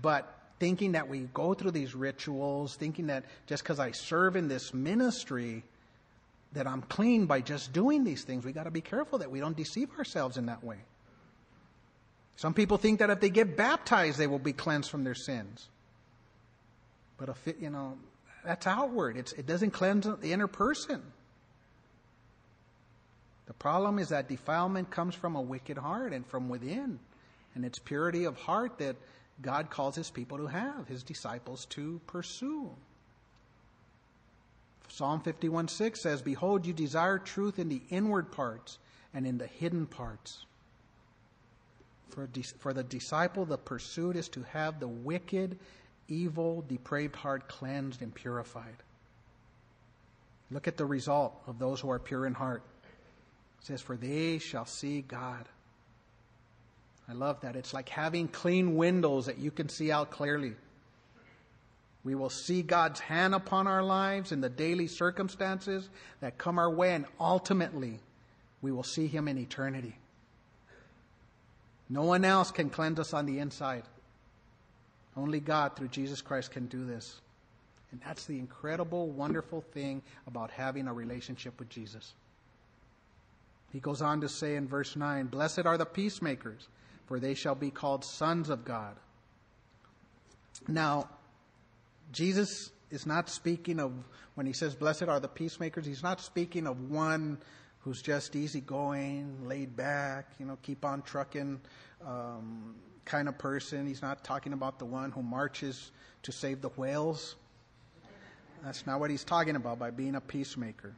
But 0.00 0.38
thinking 0.58 0.92
that 0.92 1.08
we 1.08 1.28
go 1.34 1.54
through 1.54 1.72
these 1.72 1.94
rituals, 1.94 2.76
thinking 2.76 3.08
that 3.08 3.24
just 3.46 3.62
because 3.62 3.80
I 3.80 3.92
serve 3.92 4.36
in 4.36 4.48
this 4.48 4.72
ministry, 4.72 5.64
that 6.52 6.66
I'm 6.66 6.82
clean 6.82 7.26
by 7.26 7.40
just 7.40 7.72
doing 7.72 8.04
these 8.04 8.24
things. 8.24 8.44
We 8.44 8.52
got 8.52 8.64
to 8.64 8.70
be 8.70 8.80
careful 8.80 9.18
that 9.18 9.30
we 9.30 9.40
don't 9.40 9.56
deceive 9.56 9.90
ourselves 9.98 10.36
in 10.36 10.46
that 10.46 10.62
way. 10.62 10.78
Some 12.36 12.54
people 12.54 12.78
think 12.78 12.98
that 12.98 13.10
if 13.10 13.20
they 13.20 13.30
get 13.30 13.56
baptized, 13.56 14.18
they 14.18 14.26
will 14.26 14.38
be 14.38 14.52
cleansed 14.52 14.90
from 14.90 15.04
their 15.04 15.14
sins. 15.14 15.68
But 17.18 17.28
if 17.28 17.48
it, 17.48 17.58
you 17.60 17.70
know, 17.70 17.96
that's 18.44 18.66
outward. 18.66 19.16
It's, 19.16 19.32
it 19.32 19.46
doesn't 19.46 19.70
cleanse 19.70 20.06
the 20.06 20.32
inner 20.32 20.48
person. 20.48 21.02
The 23.46 23.52
problem 23.54 23.98
is 23.98 24.08
that 24.08 24.28
defilement 24.28 24.90
comes 24.90 25.14
from 25.14 25.36
a 25.36 25.40
wicked 25.40 25.78
heart 25.78 26.12
and 26.12 26.26
from 26.26 26.48
within. 26.48 26.98
And 27.54 27.64
it's 27.64 27.78
purity 27.78 28.24
of 28.24 28.36
heart 28.36 28.78
that 28.78 28.96
God 29.40 29.70
calls 29.70 29.94
his 29.94 30.10
people 30.10 30.38
to 30.38 30.46
have, 30.46 30.88
his 30.88 31.02
disciples 31.02 31.66
to 31.66 32.00
pursue. 32.06 32.70
Psalm 34.88 35.20
51 35.20 35.68
6 35.68 36.02
says, 36.02 36.22
Behold, 36.22 36.66
you 36.66 36.72
desire 36.72 37.18
truth 37.18 37.58
in 37.58 37.68
the 37.68 37.82
inward 37.90 38.30
parts 38.30 38.78
and 39.14 39.26
in 39.26 39.38
the 39.38 39.46
hidden 39.46 39.86
parts. 39.86 40.44
For, 42.12 42.28
for 42.58 42.74
the 42.74 42.84
disciple, 42.84 43.46
the 43.46 43.56
pursuit 43.56 44.16
is 44.16 44.28
to 44.30 44.42
have 44.52 44.78
the 44.78 44.88
wicked, 44.88 45.58
evil, 46.08 46.62
depraved 46.68 47.16
heart 47.16 47.48
cleansed 47.48 48.02
and 48.02 48.14
purified. 48.14 48.76
Look 50.50 50.68
at 50.68 50.76
the 50.76 50.84
result 50.84 51.34
of 51.46 51.58
those 51.58 51.80
who 51.80 51.90
are 51.90 51.98
pure 51.98 52.26
in 52.26 52.34
heart. 52.34 52.62
It 53.60 53.66
says, 53.66 53.80
For 53.80 53.96
they 53.96 54.38
shall 54.38 54.66
see 54.66 55.00
God. 55.00 55.48
I 57.08 57.14
love 57.14 57.40
that. 57.40 57.56
It's 57.56 57.72
like 57.72 57.88
having 57.88 58.28
clean 58.28 58.76
windows 58.76 59.26
that 59.26 59.38
you 59.38 59.50
can 59.50 59.70
see 59.70 59.90
out 59.90 60.10
clearly. 60.10 60.52
We 62.04 62.14
will 62.14 62.30
see 62.30 62.62
God's 62.62 63.00
hand 63.00 63.34
upon 63.34 63.66
our 63.66 63.82
lives 63.82 64.32
in 64.32 64.42
the 64.42 64.50
daily 64.50 64.86
circumstances 64.86 65.88
that 66.20 66.36
come 66.36 66.58
our 66.58 66.70
way, 66.70 66.94
and 66.94 67.06
ultimately, 67.18 68.00
we 68.60 68.70
will 68.70 68.82
see 68.82 69.06
Him 69.06 69.28
in 69.28 69.38
eternity. 69.38 69.96
No 71.92 72.04
one 72.04 72.24
else 72.24 72.50
can 72.50 72.70
cleanse 72.70 72.98
us 72.98 73.12
on 73.12 73.26
the 73.26 73.38
inside. 73.38 73.82
Only 75.14 75.40
God, 75.40 75.76
through 75.76 75.88
Jesus 75.88 76.22
Christ, 76.22 76.50
can 76.50 76.64
do 76.66 76.86
this. 76.86 77.20
And 77.90 78.00
that's 78.00 78.24
the 78.24 78.38
incredible, 78.38 79.10
wonderful 79.10 79.60
thing 79.60 80.00
about 80.26 80.50
having 80.50 80.88
a 80.88 80.94
relationship 80.94 81.58
with 81.58 81.68
Jesus. 81.68 82.14
He 83.74 83.78
goes 83.78 84.00
on 84.00 84.22
to 84.22 84.28
say 84.30 84.56
in 84.56 84.66
verse 84.66 84.96
9 84.96 85.26
Blessed 85.26 85.66
are 85.66 85.76
the 85.76 85.84
peacemakers, 85.84 86.66
for 87.04 87.20
they 87.20 87.34
shall 87.34 87.54
be 87.54 87.70
called 87.70 88.06
sons 88.06 88.48
of 88.48 88.64
God. 88.64 88.96
Now, 90.66 91.10
Jesus 92.10 92.70
is 92.90 93.04
not 93.04 93.28
speaking 93.28 93.78
of, 93.78 93.92
when 94.34 94.46
he 94.46 94.54
says, 94.54 94.74
Blessed 94.74 95.04
are 95.04 95.20
the 95.20 95.28
peacemakers, 95.28 95.84
he's 95.84 96.02
not 96.02 96.22
speaking 96.22 96.66
of 96.66 96.90
one 96.90 97.36
who's 97.82 98.00
just 98.00 98.36
easygoing, 98.36 99.46
laid 99.46 99.76
back, 99.76 100.26
you 100.38 100.46
know, 100.46 100.56
keep 100.62 100.84
on 100.84 101.02
trucking 101.02 101.60
um, 102.06 102.74
kind 103.04 103.28
of 103.28 103.36
person. 103.38 103.86
He's 103.86 104.02
not 104.02 104.24
talking 104.24 104.52
about 104.52 104.78
the 104.78 104.84
one 104.84 105.10
who 105.10 105.22
marches 105.22 105.90
to 106.22 106.32
save 106.32 106.62
the 106.62 106.68
whales. 106.70 107.34
That's 108.64 108.86
not 108.86 109.00
what 109.00 109.10
he's 109.10 109.24
talking 109.24 109.56
about 109.56 109.78
by 109.78 109.90
being 109.90 110.14
a 110.14 110.20
peacemaker. 110.20 110.94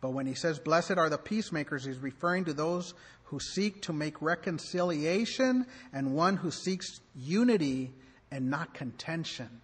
But 0.00 0.10
when 0.10 0.26
he 0.26 0.34
says, 0.34 0.58
Blessed 0.58 0.92
are 0.92 1.08
the 1.08 1.18
peacemakers, 1.18 1.84
he's 1.84 1.98
referring 1.98 2.46
to 2.46 2.52
those 2.52 2.94
who 3.24 3.38
seek 3.38 3.82
to 3.82 3.92
make 3.92 4.20
reconciliation 4.20 5.66
and 5.92 6.16
one 6.16 6.36
who 6.36 6.50
seeks 6.50 7.00
unity 7.14 7.92
and 8.32 8.50
not 8.50 8.74
contention. 8.74 9.60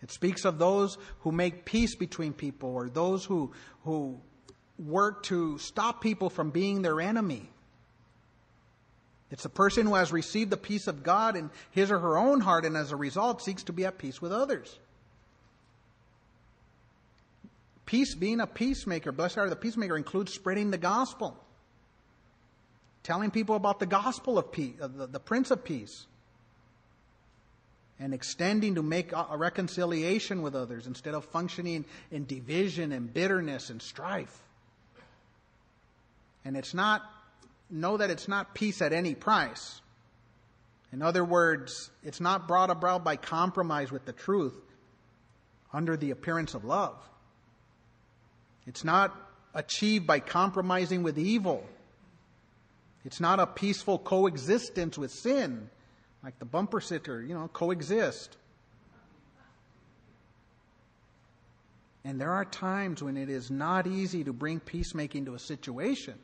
It 0.00 0.10
speaks 0.12 0.44
of 0.44 0.58
those 0.58 0.96
who 1.20 1.32
make 1.32 1.64
peace 1.64 1.96
between 1.96 2.32
people 2.32 2.70
or 2.70 2.88
those 2.88 3.24
who, 3.24 3.52
who 3.84 4.20
work 4.78 5.24
to 5.24 5.58
stop 5.58 6.00
people 6.00 6.30
from 6.30 6.50
being 6.50 6.82
their 6.82 7.00
enemy. 7.00 7.48
It's 9.30 9.44
a 9.44 9.50
person 9.50 9.86
who 9.86 9.94
has 9.94 10.10
received 10.12 10.50
the 10.50 10.56
peace 10.56 10.86
of 10.86 11.02
God 11.02 11.36
in 11.36 11.50
his 11.70 11.90
or 11.90 11.98
her 11.98 12.16
own 12.16 12.40
heart 12.40 12.64
and 12.64 12.76
as 12.76 12.92
a 12.92 12.96
result 12.96 13.42
seeks 13.42 13.64
to 13.64 13.72
be 13.72 13.84
at 13.84 13.98
peace 13.98 14.22
with 14.22 14.32
others. 14.32 14.78
Peace, 17.84 18.14
being 18.14 18.40
a 18.40 18.46
peacemaker, 18.46 19.12
blessed 19.12 19.38
are 19.38 19.48
the 19.48 19.56
peacemaker, 19.56 19.96
includes 19.96 20.32
spreading 20.32 20.70
the 20.70 20.78
gospel, 20.78 21.36
telling 23.02 23.30
people 23.30 23.56
about 23.56 23.80
the 23.80 23.86
gospel 23.86 24.38
of 24.38 24.52
peace, 24.52 24.74
the, 24.78 25.06
the 25.06 25.20
Prince 25.20 25.50
of 25.50 25.64
Peace, 25.64 26.06
and 27.98 28.14
extending 28.14 28.74
to 28.76 28.82
make 28.82 29.12
a 29.12 29.36
reconciliation 29.36 30.42
with 30.42 30.54
others 30.54 30.86
instead 30.86 31.14
of 31.14 31.24
functioning 31.24 31.84
in 32.10 32.26
division 32.26 32.92
and 32.92 33.12
bitterness 33.12 33.70
and 33.70 33.80
strife. 33.82 34.42
And 36.44 36.56
it's 36.56 36.74
not, 36.74 37.02
know 37.70 37.96
that 37.96 38.10
it's 38.10 38.28
not 38.28 38.54
peace 38.54 38.80
at 38.80 38.92
any 38.92 39.14
price. 39.14 39.80
In 40.92 41.02
other 41.02 41.24
words, 41.24 41.90
it's 42.02 42.20
not 42.20 42.48
brought 42.48 42.70
about 42.70 43.04
by 43.04 43.16
compromise 43.16 43.92
with 43.92 44.06
the 44.06 44.12
truth 44.12 44.54
under 45.72 45.96
the 45.96 46.10
appearance 46.10 46.54
of 46.54 46.64
love. 46.64 46.96
It's 48.66 48.84
not 48.84 49.14
achieved 49.54 50.06
by 50.06 50.20
compromising 50.20 51.02
with 51.02 51.18
evil. 51.18 51.64
It's 53.04 53.20
not 53.20 53.40
a 53.40 53.46
peaceful 53.46 53.98
coexistence 53.98 54.98
with 54.98 55.10
sin, 55.10 55.68
like 56.22 56.38
the 56.38 56.44
bumper 56.44 56.80
sticker, 56.80 57.22
you 57.22 57.34
know, 57.34 57.48
coexist. 57.48 58.36
And 62.04 62.20
there 62.20 62.32
are 62.32 62.44
times 62.44 63.02
when 63.02 63.16
it 63.16 63.28
is 63.28 63.50
not 63.50 63.86
easy 63.86 64.24
to 64.24 64.32
bring 64.32 64.60
peacemaking 64.60 65.26
to 65.26 65.34
a 65.34 65.38
situation. 65.38 66.14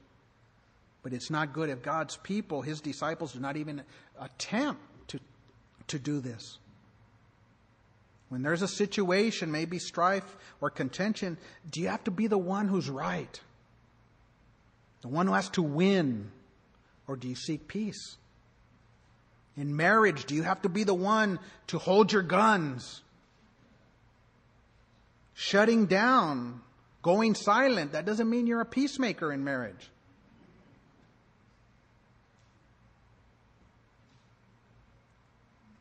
But 1.04 1.12
it's 1.12 1.30
not 1.30 1.52
good 1.52 1.68
if 1.68 1.82
God's 1.82 2.16
people, 2.16 2.62
his 2.62 2.80
disciples, 2.80 3.34
do 3.34 3.38
not 3.38 3.58
even 3.58 3.82
attempt 4.18 4.80
to, 5.08 5.20
to 5.88 5.98
do 5.98 6.18
this. 6.18 6.58
When 8.30 8.42
there's 8.42 8.62
a 8.62 8.68
situation, 8.68 9.52
maybe 9.52 9.78
strife 9.78 10.24
or 10.62 10.70
contention, 10.70 11.36
do 11.70 11.82
you 11.82 11.88
have 11.88 12.02
to 12.04 12.10
be 12.10 12.26
the 12.26 12.38
one 12.38 12.68
who's 12.68 12.88
right? 12.88 13.38
The 15.02 15.08
one 15.08 15.26
who 15.26 15.34
has 15.34 15.50
to 15.50 15.62
win? 15.62 16.32
Or 17.06 17.16
do 17.16 17.28
you 17.28 17.36
seek 17.36 17.68
peace? 17.68 18.16
In 19.58 19.76
marriage, 19.76 20.24
do 20.24 20.34
you 20.34 20.42
have 20.42 20.62
to 20.62 20.70
be 20.70 20.84
the 20.84 20.94
one 20.94 21.38
to 21.66 21.78
hold 21.78 22.12
your 22.12 22.22
guns? 22.22 23.02
Shutting 25.34 25.84
down, 25.84 26.62
going 27.02 27.34
silent, 27.34 27.92
that 27.92 28.06
doesn't 28.06 28.30
mean 28.30 28.46
you're 28.46 28.62
a 28.62 28.66
peacemaker 28.66 29.30
in 29.30 29.44
marriage. 29.44 29.90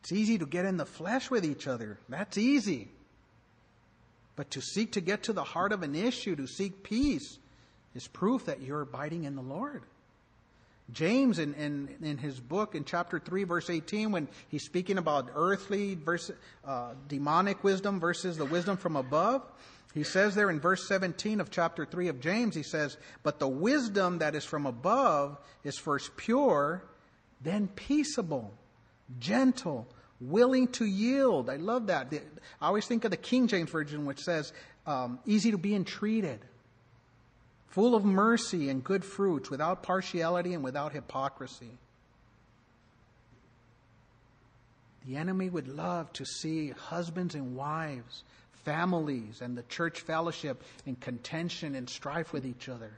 It's 0.04 0.12
easy 0.12 0.38
to 0.38 0.46
get 0.46 0.66
in 0.66 0.76
the 0.76 0.86
flesh 0.86 1.32
with 1.32 1.46
each 1.46 1.66
other. 1.66 1.98
That's 2.10 2.38
easy. 2.38 2.90
But 4.36 4.52
to 4.52 4.62
seek 4.62 4.92
to 4.94 5.02
get 5.02 5.24
to 5.24 5.34
the 5.34 5.46
heart 5.46 5.72
of 5.72 5.82
an 5.82 5.96
issue, 5.96 6.36
to 6.36 6.46
seek 6.46 6.84
peace, 6.84 7.38
is 7.96 8.06
proof 8.10 8.48
that 8.48 8.62
you're 8.62 8.82
abiding 8.82 9.24
in 9.24 9.38
the 9.38 9.42
Lord. 9.42 9.84
James, 10.92 11.40
in, 11.40 11.54
in, 11.54 11.88
in 12.02 12.18
his 12.18 12.38
book, 12.38 12.76
in 12.76 12.84
chapter 12.84 13.18
3, 13.18 13.46
verse 13.46 13.70
18, 13.70 14.12
when 14.12 14.28
he's 14.50 14.66
speaking 14.66 14.98
about 14.98 15.30
earthly 15.36 15.98
uh, 16.68 16.96
demonic 17.08 17.64
wisdom 17.64 18.02
versus 18.02 18.36
the 18.36 18.46
wisdom 18.46 18.76
from 18.76 18.98
above, 18.98 19.42
he 19.94 20.04
says 20.04 20.36
there 20.36 20.50
in 20.50 20.60
verse 20.60 20.86
17 20.86 21.40
of 21.40 21.50
chapter 21.50 21.86
3 21.86 22.10
of 22.10 22.20
James, 22.20 22.56
he 22.56 22.64
says, 22.64 22.98
But 23.22 23.40
the 23.40 23.48
wisdom 23.48 24.18
that 24.18 24.36
is 24.36 24.44
from 24.44 24.66
above 24.66 25.38
is 25.64 25.78
first 25.78 26.18
pure, 26.18 26.84
then 27.42 27.70
peaceable 27.70 28.54
gentle, 29.20 29.88
willing 30.20 30.68
to 30.70 30.86
yield. 30.86 31.50
I 31.50 31.58
love 31.58 31.88
that. 31.88 32.14
I 32.62 32.68
always 32.68 32.86
think 32.86 33.06
of 33.06 33.12
the 33.12 33.18
King 33.18 33.48
James 33.48 33.70
Version, 33.70 34.06
which 34.06 34.20
says, 34.20 34.54
um, 34.86 35.20
easy 35.26 35.52
to 35.52 35.58
be 35.58 35.76
entreated, 35.76 36.40
full 37.70 37.96
of 37.96 38.06
mercy 38.06 38.70
and 38.70 38.84
good 38.84 39.04
fruits, 39.04 39.50
without 39.50 39.84
partiality 39.84 40.54
and 40.54 40.64
without 40.64 40.94
hypocrisy. 40.94 41.72
The 45.06 45.18
enemy 45.18 45.50
would 45.50 45.68
love 45.68 46.12
to 46.14 46.26
see 46.26 46.70
husbands 46.70 47.36
and 47.36 47.56
wives, 47.56 48.24
families, 48.64 49.42
and 49.42 49.58
the 49.58 49.64
church 49.64 50.02
fellowship 50.02 50.64
in 50.86 50.96
contention 50.96 51.76
and 51.76 51.90
strife 51.90 52.32
with 52.32 52.46
each 52.46 52.70
other. 52.70 52.92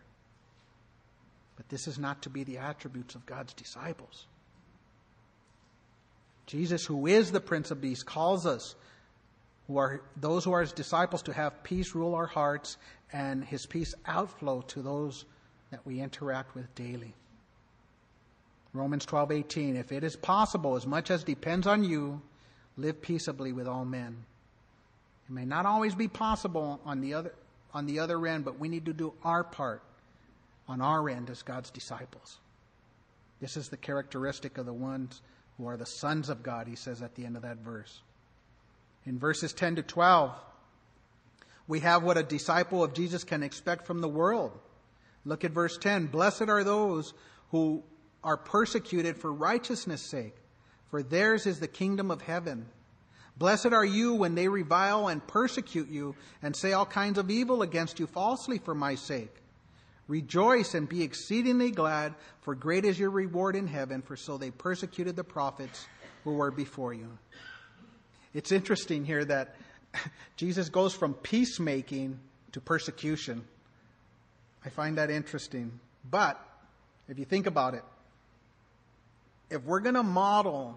But 1.56 1.70
this 1.70 1.88
is 1.88 1.97
not 1.97 2.22
to 2.24 2.30
be 2.30 2.43
the 2.43 2.60
attributes 2.60 3.16
of 3.16 3.26
God's 3.26 3.53
disciples. 3.53 4.28
Jesus, 6.46 6.86
who 6.86 7.08
is 7.08 7.32
the 7.32 7.39
Prince 7.39 7.72
of 7.72 7.82
Peace, 7.82 8.04
calls 8.04 8.46
us, 8.46 8.76
who 9.68 9.78
are 9.78 10.02
those 10.16 10.43
who 10.43 10.52
are 10.52 10.62
his 10.62 10.74
disciples, 10.74 11.24
to 11.24 11.34
have 11.34 11.64
peace 11.64 11.96
rule 11.96 12.14
our 12.14 12.28
hearts 12.28 12.78
and 13.12 13.43
his 13.43 13.66
peace 13.66 13.96
outflow 14.06 14.62
to 14.62 14.82
those 14.82 15.26
that 15.72 15.86
we 15.86 16.02
interact 16.02 16.54
with 16.56 16.74
daily. 16.76 17.16
Romans 18.74 19.06
12:18 19.06 19.76
If 19.76 19.91
it 19.91 20.04
is 20.04 20.16
possible 20.16 20.76
as 20.76 20.86
much 20.86 21.10
as 21.10 21.24
depends 21.24 21.66
on 21.66 21.84
you 21.84 22.22
live 22.78 23.02
peaceably 23.02 23.54
with 23.54 23.68
all 23.68 23.86
men. 23.86 24.26
It 25.28 25.34
may 25.34 25.46
not 25.46 25.66
always 25.66 25.96
be 25.96 26.08
possible 26.08 26.80
on 26.86 27.02
the 27.02 27.14
other 27.14 27.34
on 27.74 27.86
the 27.86 28.00
other 28.00 28.26
end 28.28 28.46
but 28.46 28.60
we 28.60 28.70
need 28.70 28.86
to 28.86 28.93
do 28.93 29.14
our 29.24 29.43
part 29.43 29.82
on 30.68 30.82
our 30.82 31.10
end 31.10 31.30
as 31.30 31.41
God's 31.41 31.70
disciples. 31.70 32.39
This 33.39 33.58
is 33.58 33.70
the 33.70 33.78
characteristic 33.78 34.58
of 34.58 34.66
the 34.66 34.74
ones 34.74 35.22
who 35.58 35.68
are 35.68 35.78
the 35.78 35.86
sons 35.86 36.30
of 36.30 36.43
God, 36.43 36.68
he 36.68 36.76
says 36.76 37.01
at 37.01 37.16
the 37.16 37.26
end 37.26 37.36
of 37.36 37.43
that 37.43 37.58
verse. 37.58 38.01
In 39.06 39.20
verses 39.20 39.53
10 39.53 39.78
to 39.78 39.84
12, 39.84 40.32
we 41.68 41.80
have 41.80 42.03
what 42.03 42.18
a 42.18 42.24
disciple 42.24 42.84
of 42.84 42.93
Jesus 42.93 43.24
can 43.24 43.43
expect 43.43 43.86
from 43.86 44.01
the 44.01 44.08
world. 44.08 44.51
Look 45.24 45.43
at 45.43 45.51
verse 45.51 45.78
10. 45.78 46.08
Blessed 46.08 46.49
are 46.49 46.64
those 46.64 47.14
who 47.51 47.84
are 48.24 48.38
persecuted 48.38 49.18
for 49.18 49.32
righteousness' 49.32 50.01
sake, 50.01 50.36
for 50.89 51.01
theirs 51.01 51.45
is 51.45 51.60
the 51.60 51.68
kingdom 51.68 52.12
of 52.12 52.22
heaven. 52.22 52.66
Blessed 53.38 53.74
are 53.74 53.86
you 53.86 54.14
when 54.14 54.36
they 54.36 54.47
revile 54.47 55.08
and 55.08 55.26
persecute 55.26 55.89
you 55.89 56.16
and 56.41 56.56
say 56.56 56.74
all 56.74 56.86
kinds 56.86 57.18
of 57.18 57.30
evil 57.30 57.62
against 57.62 57.99
you 57.99 58.08
falsely 58.08 58.60
for 58.60 58.74
my 58.74 58.95
sake. 58.95 59.36
Rejoice 60.08 60.76
and 60.76 60.88
be 60.88 61.01
exceedingly 61.01 61.72
glad, 61.72 62.14
for 62.41 62.53
great 62.53 62.86
is 62.86 62.99
your 62.99 63.10
reward 63.10 63.56
in 63.56 63.68
heaven, 63.68 64.01
for 64.01 64.16
so 64.16 64.38
they 64.38 64.51
persecuted 64.51 65.16
the 65.16 65.24
prophets 65.24 65.88
who 66.24 66.34
were 66.34 66.51
before 66.51 66.93
you. 66.93 67.18
It's 68.34 68.51
interesting 68.51 69.06
here 69.06 69.26
that 69.26 69.56
Jesus 70.36 70.70
goes 70.70 70.93
from 70.93 71.14
peacemaking 71.14 72.20
to 72.51 72.62
persecution. 72.62 73.43
I 74.64 74.70
find 74.70 74.97
that 74.97 75.10
interesting. 75.10 75.80
But 76.10 76.39
if 77.08 77.18
you 77.18 77.26
think 77.26 77.47
about 77.47 77.74
it, 77.74 77.84
if 79.49 79.64
we're 79.64 79.80
going 79.80 79.95
to 79.95 80.03
model 80.03 80.76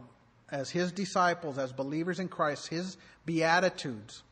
as 0.51 0.71
his 0.71 0.93
disciples, 0.93 1.59
as 1.59 1.73
believers 1.73 2.19
in 2.19 2.29
Christ, 2.29 2.69
his 2.69 2.97
beatitudes, 3.27 4.23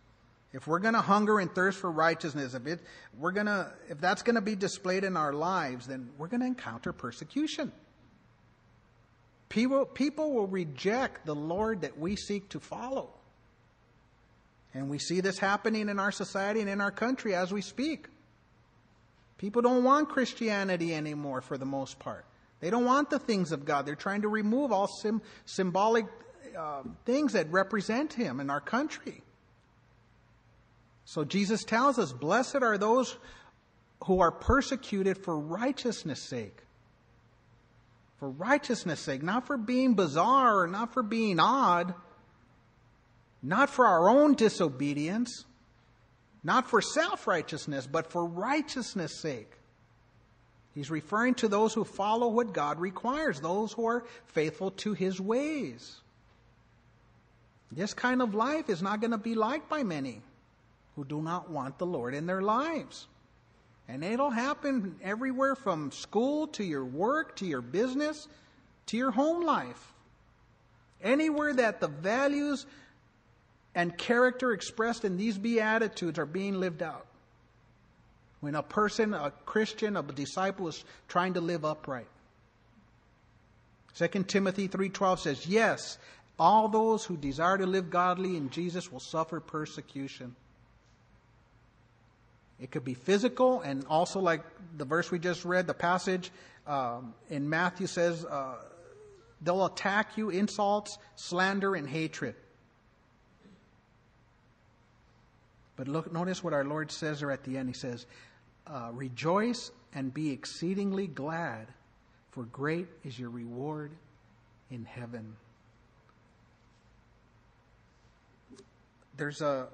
if 0.56 0.66
we're 0.66 0.78
going 0.78 0.94
to 0.94 1.02
hunger 1.02 1.38
and 1.38 1.54
thirst 1.54 1.78
for 1.78 1.90
righteousness, 1.90 2.54
if 2.54 2.66
it, 2.66 2.80
we're 3.18 3.32
going 3.32 3.44
to, 3.44 3.70
if 3.90 4.00
that's 4.00 4.22
going 4.22 4.36
to 4.36 4.40
be 4.40 4.56
displayed 4.56 5.04
in 5.04 5.14
our 5.14 5.34
lives, 5.34 5.86
then 5.86 6.08
we're 6.16 6.28
going 6.28 6.40
to 6.40 6.46
encounter 6.46 6.94
persecution. 6.94 7.70
People, 9.50 9.84
people 9.84 10.32
will 10.32 10.46
reject 10.46 11.26
the 11.26 11.34
Lord 11.34 11.82
that 11.82 11.98
we 11.98 12.16
seek 12.16 12.48
to 12.48 12.58
follow. 12.58 13.10
And 14.72 14.88
we 14.88 14.96
see 14.98 15.20
this 15.20 15.38
happening 15.38 15.90
in 15.90 15.98
our 15.98 16.10
society 16.10 16.62
and 16.62 16.70
in 16.70 16.80
our 16.80 16.90
country 16.90 17.34
as 17.34 17.52
we 17.52 17.60
speak. 17.60 18.06
People 19.36 19.60
don't 19.60 19.84
want 19.84 20.08
Christianity 20.08 20.94
anymore 20.94 21.42
for 21.42 21.58
the 21.58 21.66
most 21.66 21.98
part. 21.98 22.24
They 22.60 22.70
don't 22.70 22.86
want 22.86 23.10
the 23.10 23.18
things 23.18 23.52
of 23.52 23.66
God. 23.66 23.84
They're 23.84 23.94
trying 23.94 24.22
to 24.22 24.28
remove 24.28 24.72
all 24.72 24.88
sim- 24.88 25.20
symbolic 25.44 26.06
uh, 26.58 26.82
things 27.04 27.34
that 27.34 27.52
represent 27.52 28.14
Him 28.14 28.40
in 28.40 28.48
our 28.48 28.62
country. 28.62 29.22
So 31.06 31.24
Jesus 31.24 31.64
tells 31.64 31.98
us, 31.98 32.12
Blessed 32.12 32.56
are 32.56 32.76
those 32.76 33.16
who 34.04 34.20
are 34.20 34.32
persecuted 34.32 35.16
for 35.16 35.38
righteousness' 35.38 36.22
sake. 36.22 36.58
For 38.18 38.28
righteousness' 38.28 39.00
sake, 39.00 39.22
not 39.22 39.46
for 39.46 39.56
being 39.56 39.94
bizarre, 39.94 40.66
not 40.66 40.92
for 40.92 41.02
being 41.02 41.38
odd, 41.38 41.94
not 43.42 43.70
for 43.70 43.86
our 43.86 44.08
own 44.08 44.34
disobedience, 44.34 45.44
not 46.42 46.68
for 46.68 46.82
self 46.82 47.26
righteousness, 47.26 47.86
but 47.86 48.10
for 48.10 48.26
righteousness' 48.26 49.20
sake. 49.20 49.52
He's 50.74 50.90
referring 50.90 51.34
to 51.36 51.48
those 51.48 51.72
who 51.72 51.84
follow 51.84 52.28
what 52.28 52.52
God 52.52 52.80
requires, 52.80 53.40
those 53.40 53.72
who 53.72 53.86
are 53.86 54.04
faithful 54.26 54.72
to 54.72 54.92
his 54.92 55.20
ways. 55.20 56.00
This 57.70 57.94
kind 57.94 58.20
of 58.20 58.34
life 58.34 58.68
is 58.68 58.82
not 58.82 59.00
going 59.00 59.12
to 59.12 59.18
be 59.18 59.34
liked 59.34 59.68
by 59.68 59.84
many 59.84 60.22
who 60.96 61.04
do 61.04 61.22
not 61.22 61.50
want 61.50 61.78
the 61.78 61.86
Lord 61.86 62.14
in 62.14 62.26
their 62.26 62.42
lives. 62.42 63.06
And 63.88 64.02
it'll 64.02 64.30
happen 64.30 64.96
everywhere 65.02 65.54
from 65.54 65.92
school 65.92 66.48
to 66.48 66.64
your 66.64 66.84
work 66.84 67.36
to 67.36 67.46
your 67.46 67.62
business 67.62 68.26
to 68.86 68.96
your 68.96 69.10
home 69.10 69.44
life. 69.44 69.92
Anywhere 71.02 71.52
that 71.54 71.80
the 71.80 71.88
values 71.88 72.66
and 73.74 73.96
character 73.96 74.52
expressed 74.52 75.04
in 75.04 75.16
these 75.16 75.36
Beatitudes 75.36 76.18
are 76.18 76.26
being 76.26 76.58
lived 76.58 76.82
out. 76.82 77.06
When 78.40 78.54
a 78.54 78.62
person, 78.62 79.12
a 79.12 79.32
Christian, 79.44 79.96
a 79.96 80.02
disciple 80.02 80.68
is 80.68 80.84
trying 81.08 81.34
to 81.34 81.40
live 81.40 81.64
upright. 81.64 82.08
2 83.94 84.28
Timothy 84.28 84.68
3:12 84.68 85.20
says, 85.20 85.46
"Yes, 85.46 85.98
all 86.38 86.68
those 86.68 87.04
who 87.04 87.16
desire 87.16 87.58
to 87.58 87.66
live 87.66 87.90
godly 87.90 88.36
in 88.36 88.50
Jesus 88.50 88.90
will 88.90 89.00
suffer 89.00 89.40
persecution." 89.40 90.36
It 92.60 92.70
could 92.70 92.84
be 92.84 92.94
physical, 92.94 93.60
and 93.60 93.84
also 93.86 94.20
like 94.20 94.42
the 94.76 94.84
verse 94.84 95.10
we 95.10 95.18
just 95.18 95.44
read, 95.44 95.66
the 95.66 95.74
passage 95.74 96.30
um, 96.66 97.14
in 97.28 97.48
Matthew 97.48 97.86
says, 97.86 98.24
uh, 98.24 98.56
they'll 99.42 99.66
attack 99.66 100.16
you, 100.16 100.30
insults, 100.30 100.98
slander, 101.16 101.74
and 101.74 101.88
hatred. 101.88 102.34
But 105.76 105.88
look, 105.88 106.10
notice 106.12 106.42
what 106.42 106.54
our 106.54 106.64
Lord 106.64 106.90
says 106.90 107.20
there 107.20 107.30
at 107.30 107.44
the 107.44 107.58
end. 107.58 107.68
He 107.68 107.74
says, 107.74 108.06
uh, 108.66 108.90
Rejoice 108.92 109.70
and 109.94 110.12
be 110.12 110.30
exceedingly 110.30 111.06
glad, 111.06 111.68
for 112.30 112.44
great 112.44 112.88
is 113.04 113.18
your 113.18 113.30
reward 113.30 113.92
in 114.70 114.84
heaven. 114.84 115.36
There's 119.16 119.40
a 119.40 119.68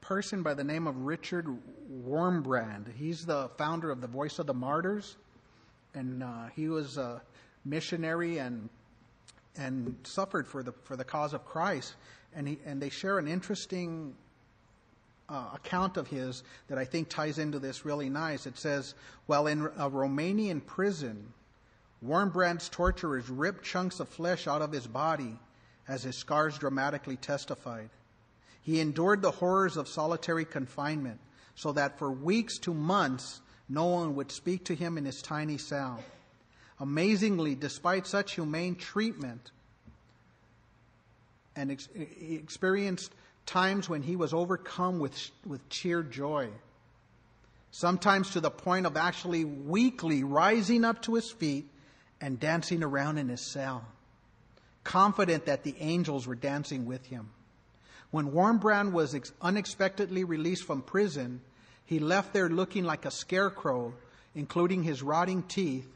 person 0.00 0.42
by 0.42 0.54
the 0.54 0.64
name 0.64 0.86
of 0.86 0.96
Richard 0.96 1.46
Wurmbrand. 2.06 2.94
He's 2.96 3.26
the 3.26 3.48
founder 3.56 3.90
of 3.90 4.00
the 4.00 4.06
Voice 4.06 4.38
of 4.38 4.46
the 4.46 4.54
Martyrs, 4.54 5.16
and 5.94 6.22
uh, 6.22 6.46
he 6.54 6.68
was 6.68 6.96
a 6.96 7.22
missionary 7.64 8.38
and 8.38 8.68
and 9.56 9.96
suffered 10.04 10.46
for 10.46 10.62
the 10.62 10.72
for 10.84 10.96
the 10.96 11.04
cause 11.04 11.34
of 11.34 11.44
Christ. 11.44 11.94
And 12.34 12.48
he 12.48 12.58
and 12.64 12.80
they 12.80 12.90
share 12.90 13.18
an 13.18 13.28
interesting 13.28 14.14
uh, 15.28 15.50
account 15.54 15.96
of 15.96 16.06
his 16.08 16.42
that 16.68 16.78
I 16.78 16.84
think 16.84 17.08
ties 17.08 17.38
into 17.38 17.58
this 17.58 17.84
really 17.84 18.08
nice. 18.08 18.46
It 18.46 18.58
says, 18.58 18.94
while 19.26 19.46
in 19.46 19.62
a 19.76 19.90
Romanian 19.90 20.64
prison, 20.64 21.32
Wurmbrand's 22.04 22.68
torturers 22.68 23.28
ripped 23.28 23.64
chunks 23.64 24.00
of 24.00 24.08
flesh 24.08 24.46
out 24.46 24.62
of 24.62 24.72
his 24.72 24.86
body, 24.86 25.38
as 25.86 26.02
his 26.02 26.16
scars 26.16 26.58
dramatically 26.58 27.16
testified. 27.16 27.90
He 28.62 28.80
endured 28.80 29.22
the 29.22 29.30
horrors 29.30 29.76
of 29.76 29.88
solitary 29.88 30.44
confinement, 30.44 31.20
so 31.54 31.72
that 31.72 31.98
for 31.98 32.10
weeks 32.10 32.58
to 32.58 32.74
months 32.74 33.40
no 33.68 33.86
one 33.86 34.16
would 34.16 34.30
speak 34.30 34.64
to 34.64 34.74
him 34.74 34.98
in 34.98 35.04
his 35.04 35.22
tiny 35.22 35.58
cell. 35.58 36.02
Amazingly, 36.78 37.54
despite 37.54 38.06
such 38.06 38.34
humane 38.34 38.74
treatment, 38.74 39.50
and 41.56 41.70
ex- 41.70 41.88
experienced 41.94 43.12
times 43.46 43.88
when 43.88 44.02
he 44.02 44.16
was 44.16 44.32
overcome 44.32 44.98
with, 44.98 45.30
with 45.46 45.60
sheer 45.70 46.02
joy. 46.02 46.48
Sometimes 47.70 48.30
to 48.30 48.40
the 48.40 48.50
point 48.50 48.86
of 48.86 48.96
actually 48.96 49.44
weakly 49.44 50.24
rising 50.24 50.84
up 50.84 51.02
to 51.02 51.14
his 51.14 51.30
feet 51.30 51.68
and 52.20 52.40
dancing 52.40 52.82
around 52.82 53.18
in 53.18 53.28
his 53.28 53.40
cell, 53.40 53.84
confident 54.84 55.46
that 55.46 55.62
the 55.62 55.74
angels 55.78 56.26
were 56.26 56.34
dancing 56.34 56.86
with 56.86 57.06
him. 57.06 57.30
When 58.10 58.32
Wurmbrand 58.32 58.92
was 58.92 59.14
ex- 59.14 59.32
unexpectedly 59.40 60.24
released 60.24 60.64
from 60.64 60.82
prison, 60.82 61.40
he 61.84 61.98
left 61.98 62.32
there 62.32 62.48
looking 62.48 62.84
like 62.84 63.04
a 63.04 63.10
scarecrow, 63.10 63.94
including 64.34 64.82
his 64.82 65.02
rotting 65.02 65.42
teeth. 65.44 65.88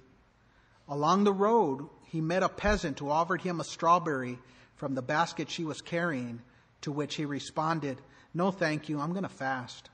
Along 0.89 1.25
the 1.25 1.33
road, 1.33 1.89
he 2.07 2.21
met 2.21 2.43
a 2.43 2.49
peasant 2.49 2.99
who 2.99 3.11
offered 3.11 3.41
him 3.43 3.61
a 3.61 3.65
strawberry 3.65 4.39
from 4.77 4.95
the 4.95 5.03
basket 5.03 5.51
she 5.51 5.65
was 5.65 5.81
carrying 5.81 6.41
to 6.83 6.93
which 6.93 7.15
he 7.17 7.25
responded, 7.25 8.01
No, 8.33 8.51
thank 8.51 8.89
you, 8.89 9.01
I'm 9.01 9.11
going 9.11 9.23
to 9.25 9.29
fast. 9.29 9.91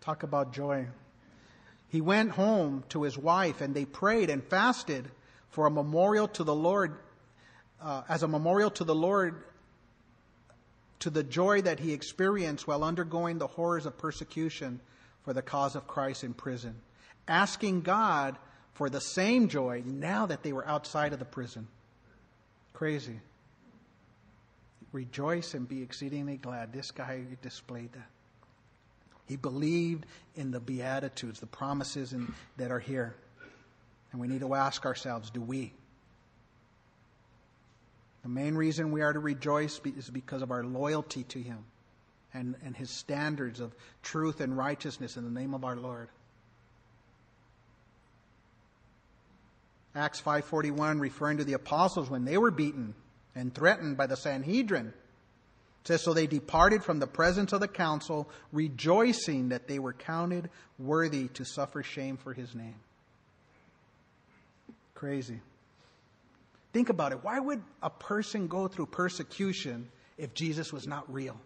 Talk 0.00 0.22
about 0.22 0.52
joy. 0.52 0.86
He 1.88 2.00
went 2.00 2.30
home 2.30 2.84
to 2.90 3.02
his 3.02 3.18
wife 3.18 3.60
and 3.60 3.74
they 3.74 3.84
prayed 3.84 4.30
and 4.30 4.42
fasted 4.42 5.10
for 5.50 5.66
a 5.66 5.70
memorial 5.70 6.28
to 6.28 6.44
the 6.44 6.54
Lord, 6.54 6.96
uh, 7.82 8.02
as 8.08 8.22
a 8.22 8.28
memorial 8.28 8.70
to 8.70 8.84
the 8.84 8.94
Lord, 8.94 9.42
to 11.00 11.10
the 11.10 11.22
joy 11.22 11.62
that 11.62 11.80
he 11.80 11.92
experienced 11.92 12.66
while 12.66 12.82
undergoing 12.82 13.38
the 13.38 13.46
horrors 13.46 13.86
of 13.86 13.98
persecution 13.98 14.80
for 15.24 15.32
the 15.32 15.42
cause 15.42 15.76
of 15.76 15.86
Christ 15.86 16.24
in 16.24 16.34
prison, 16.34 16.74
asking 17.26 17.82
God 17.82 18.36
for 18.74 18.88
the 18.88 19.00
same 19.00 19.48
joy 19.48 19.82
now 19.84 20.26
that 20.26 20.42
they 20.42 20.52
were 20.52 20.66
outside 20.66 21.12
of 21.12 21.18
the 21.18 21.24
prison. 21.24 21.66
Crazy. 22.72 23.20
Rejoice 24.92 25.54
and 25.54 25.68
be 25.68 25.82
exceedingly 25.82 26.36
glad. 26.36 26.72
This 26.72 26.90
guy 26.90 27.22
displayed 27.42 27.92
that. 27.92 28.08
He 29.26 29.36
believed 29.36 30.06
in 30.36 30.50
the 30.50 30.60
Beatitudes, 30.60 31.38
the 31.38 31.46
promises 31.46 32.14
in, 32.14 32.32
that 32.56 32.70
are 32.70 32.78
here. 32.78 33.14
And 34.10 34.20
we 34.20 34.26
need 34.26 34.40
to 34.40 34.54
ask 34.54 34.86
ourselves 34.86 35.30
do 35.30 35.42
we? 35.42 35.72
The 38.28 38.34
main 38.34 38.56
reason 38.56 38.92
we 38.92 39.00
are 39.00 39.14
to 39.14 39.20
rejoice 39.20 39.80
is 39.96 40.10
because 40.10 40.42
of 40.42 40.50
our 40.50 40.62
loyalty 40.62 41.22
to 41.24 41.40
Him 41.40 41.64
and, 42.34 42.56
and 42.62 42.76
His 42.76 42.90
standards 42.90 43.58
of 43.58 43.74
truth 44.02 44.42
and 44.42 44.54
righteousness 44.54 45.16
in 45.16 45.24
the 45.24 45.40
name 45.40 45.54
of 45.54 45.64
our 45.64 45.76
Lord. 45.76 46.10
Acts 49.94 50.20
5:41 50.20 51.00
referring 51.00 51.38
to 51.38 51.44
the 51.44 51.54
apostles 51.54 52.10
when 52.10 52.26
they 52.26 52.36
were 52.36 52.50
beaten 52.50 52.94
and 53.34 53.54
threatened 53.54 53.96
by 53.96 54.06
the 54.06 54.16
Sanhedrin. 54.16 54.92
Says, 55.84 56.02
So 56.02 56.12
they 56.12 56.26
departed 56.26 56.84
from 56.84 56.98
the 56.98 57.06
presence 57.06 57.54
of 57.54 57.60
the 57.60 57.68
council, 57.68 58.28
rejoicing 58.52 59.48
that 59.48 59.68
they 59.68 59.78
were 59.78 59.94
counted 59.94 60.50
worthy 60.78 61.28
to 61.28 61.46
suffer 61.46 61.82
shame 61.82 62.18
for 62.18 62.34
his 62.34 62.54
name. 62.54 62.74
Crazy. 64.94 65.40
Think 66.72 66.90
about 66.90 67.12
it. 67.12 67.24
Why 67.24 67.38
would 67.40 67.62
a 67.82 67.90
person 67.90 68.46
go 68.46 68.68
through 68.68 68.86
persecution 68.86 69.88
if 70.16 70.34
Jesus 70.34 70.72
was 70.72 70.86
not 70.86 71.12
real? 71.12 71.40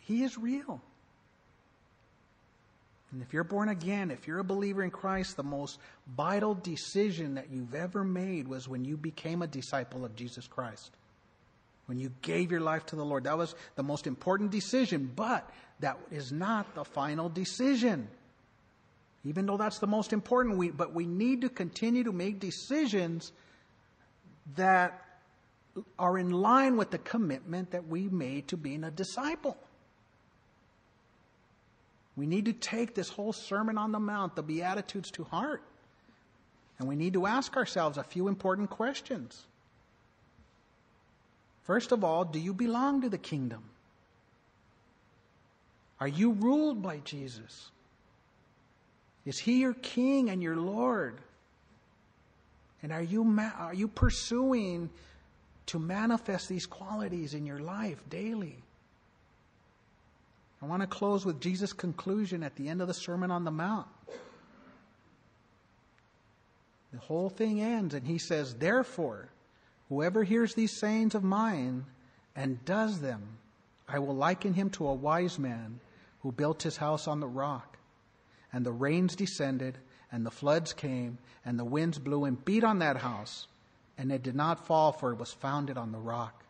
He 0.00 0.22
is 0.22 0.36
real. 0.36 0.82
And 3.12 3.22
if 3.22 3.32
you're 3.32 3.44
born 3.44 3.68
again, 3.68 4.10
if 4.10 4.26
you're 4.26 4.40
a 4.40 4.44
believer 4.44 4.82
in 4.82 4.90
Christ, 4.90 5.36
the 5.36 5.44
most 5.44 5.78
vital 6.16 6.54
decision 6.54 7.34
that 7.36 7.48
you've 7.50 7.74
ever 7.74 8.02
made 8.02 8.48
was 8.48 8.68
when 8.68 8.84
you 8.84 8.96
became 8.96 9.40
a 9.40 9.46
disciple 9.46 10.04
of 10.04 10.16
Jesus 10.16 10.48
Christ. 10.48 10.90
when 11.86 11.98
you 11.98 12.10
gave 12.22 12.50
your 12.50 12.60
life 12.60 12.86
to 12.86 12.96
the 12.96 13.04
Lord. 13.04 13.24
That 13.24 13.38
was 13.38 13.54
the 13.76 13.82
most 13.82 14.06
important 14.06 14.50
decision, 14.50 15.10
but 15.14 15.48
that 15.80 15.98
is 16.10 16.32
not 16.32 16.74
the 16.74 16.84
final 16.84 17.28
decision. 17.28 18.08
Even 19.24 19.46
though 19.46 19.56
that's 19.56 19.78
the 19.78 19.86
most 19.86 20.12
important, 20.12 20.58
we, 20.58 20.70
but 20.70 20.92
we 20.92 21.06
need 21.06 21.40
to 21.40 21.48
continue 21.48 22.04
to 22.04 22.12
make 22.12 22.40
decisions 22.40 23.32
that 24.56 25.02
are 25.98 26.18
in 26.18 26.30
line 26.30 26.76
with 26.76 26.90
the 26.90 26.98
commitment 26.98 27.70
that 27.70 27.88
we 27.88 28.08
made 28.08 28.48
to 28.48 28.56
being 28.56 28.84
a 28.84 28.90
disciple. 28.90 29.56
We 32.16 32.26
need 32.26 32.44
to 32.44 32.52
take 32.52 32.94
this 32.94 33.08
whole 33.08 33.32
Sermon 33.32 33.76
on 33.76 33.90
the 33.90 33.98
Mount, 33.98 34.36
the 34.36 34.42
Beatitudes, 34.42 35.10
to 35.12 35.24
heart. 35.24 35.62
And 36.78 36.86
we 36.86 36.94
need 36.94 37.14
to 37.14 37.26
ask 37.26 37.56
ourselves 37.56 37.98
a 37.98 38.04
few 38.04 38.28
important 38.28 38.70
questions. 38.70 39.46
First 41.62 41.92
of 41.92 42.04
all, 42.04 42.24
do 42.24 42.38
you 42.38 42.52
belong 42.52 43.00
to 43.00 43.08
the 43.08 43.18
kingdom? 43.18 43.62
Are 45.98 46.08
you 46.08 46.32
ruled 46.32 46.82
by 46.82 46.98
Jesus? 46.98 47.70
Is 49.24 49.38
he 49.38 49.60
your 49.60 49.74
king 49.74 50.30
and 50.30 50.42
your 50.42 50.56
Lord? 50.56 51.18
And 52.82 52.92
are 52.92 53.02
you, 53.02 53.24
ma- 53.24 53.52
are 53.58 53.74
you 53.74 53.88
pursuing 53.88 54.90
to 55.66 55.78
manifest 55.78 56.48
these 56.48 56.66
qualities 56.66 57.32
in 57.32 57.46
your 57.46 57.58
life 57.58 58.02
daily? 58.10 58.58
I 60.60 60.66
want 60.66 60.82
to 60.82 60.86
close 60.86 61.24
with 61.24 61.40
Jesus' 61.40 61.72
conclusion 61.72 62.42
at 62.42 62.56
the 62.56 62.68
end 62.68 62.80
of 62.80 62.88
the 62.88 62.94
Sermon 62.94 63.30
on 63.30 63.44
the 63.44 63.50
Mount. 63.50 63.86
The 66.92 67.00
whole 67.00 67.28
thing 67.28 67.60
ends, 67.60 67.92
and 67.92 68.06
he 68.06 68.18
says, 68.18 68.54
Therefore, 68.54 69.28
whoever 69.88 70.22
hears 70.22 70.54
these 70.54 70.78
sayings 70.78 71.14
of 71.14 71.24
mine 71.24 71.84
and 72.36 72.64
does 72.64 73.00
them, 73.00 73.22
I 73.88 73.98
will 73.98 74.14
liken 74.14 74.54
him 74.54 74.70
to 74.70 74.86
a 74.86 74.94
wise 74.94 75.38
man 75.38 75.80
who 76.20 76.32
built 76.32 76.62
his 76.62 76.76
house 76.76 77.08
on 77.08 77.20
the 77.20 77.26
rock. 77.26 77.73
And 78.54 78.64
the 78.64 78.72
rains 78.72 79.14
descended, 79.14 79.76
and 80.10 80.24
the 80.24 80.30
floods 80.30 80.72
came, 80.72 81.18
and 81.44 81.58
the 81.58 81.64
winds 81.64 81.98
blew 81.98 82.24
and 82.24 82.42
beat 82.42 82.64
on 82.64 82.78
that 82.78 82.96
house, 82.96 83.48
and 83.98 84.10
it 84.10 84.22
did 84.22 84.34
not 84.34 84.66
fall, 84.66 84.92
for 84.92 85.12
it 85.12 85.18
was 85.18 85.32
founded 85.32 85.76
on 85.76 85.92
the 85.92 85.98
rock. 85.98 86.44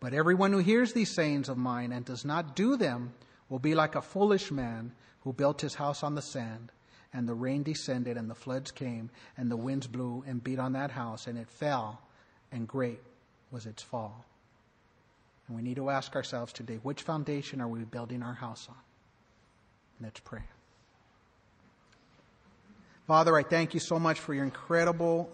But 0.00 0.14
everyone 0.14 0.52
who 0.52 0.58
hears 0.60 0.94
these 0.94 1.10
sayings 1.10 1.50
of 1.50 1.58
mine 1.58 1.92
and 1.92 2.04
does 2.04 2.24
not 2.24 2.56
do 2.56 2.76
them 2.76 3.12
will 3.50 3.58
be 3.58 3.74
like 3.74 3.94
a 3.94 4.02
foolish 4.02 4.50
man 4.50 4.92
who 5.24 5.34
built 5.34 5.60
his 5.60 5.74
house 5.74 6.02
on 6.02 6.14
the 6.14 6.22
sand 6.22 6.72
and 7.12 7.28
the 7.28 7.34
rain 7.34 7.62
descended, 7.62 8.16
and 8.16 8.30
the 8.30 8.34
floods 8.34 8.70
came, 8.70 9.10
and 9.36 9.50
the 9.50 9.56
winds 9.56 9.86
blew 9.86 10.24
and 10.26 10.42
beat 10.42 10.58
on 10.58 10.72
that 10.72 10.90
house, 10.90 11.26
and 11.26 11.38
it 11.38 11.48
fell, 11.48 12.00
and 12.50 12.66
great 12.66 13.00
was 13.50 13.66
its 13.66 13.82
fall. 13.82 14.24
And 15.46 15.56
we 15.56 15.62
need 15.62 15.76
to 15.76 15.90
ask 15.90 16.16
ourselves 16.16 16.52
today 16.52 16.78
which 16.82 17.02
foundation 17.02 17.60
are 17.60 17.68
we 17.68 17.80
building 17.80 18.22
our 18.22 18.34
house 18.34 18.66
on? 18.68 18.76
Let's 20.00 20.20
pray. 20.20 20.42
Father, 23.12 23.36
I 23.36 23.42
thank 23.42 23.74
you 23.74 23.80
so 23.80 23.98
much 23.98 24.20
for 24.20 24.32
your 24.32 24.44
incredible 24.44 25.30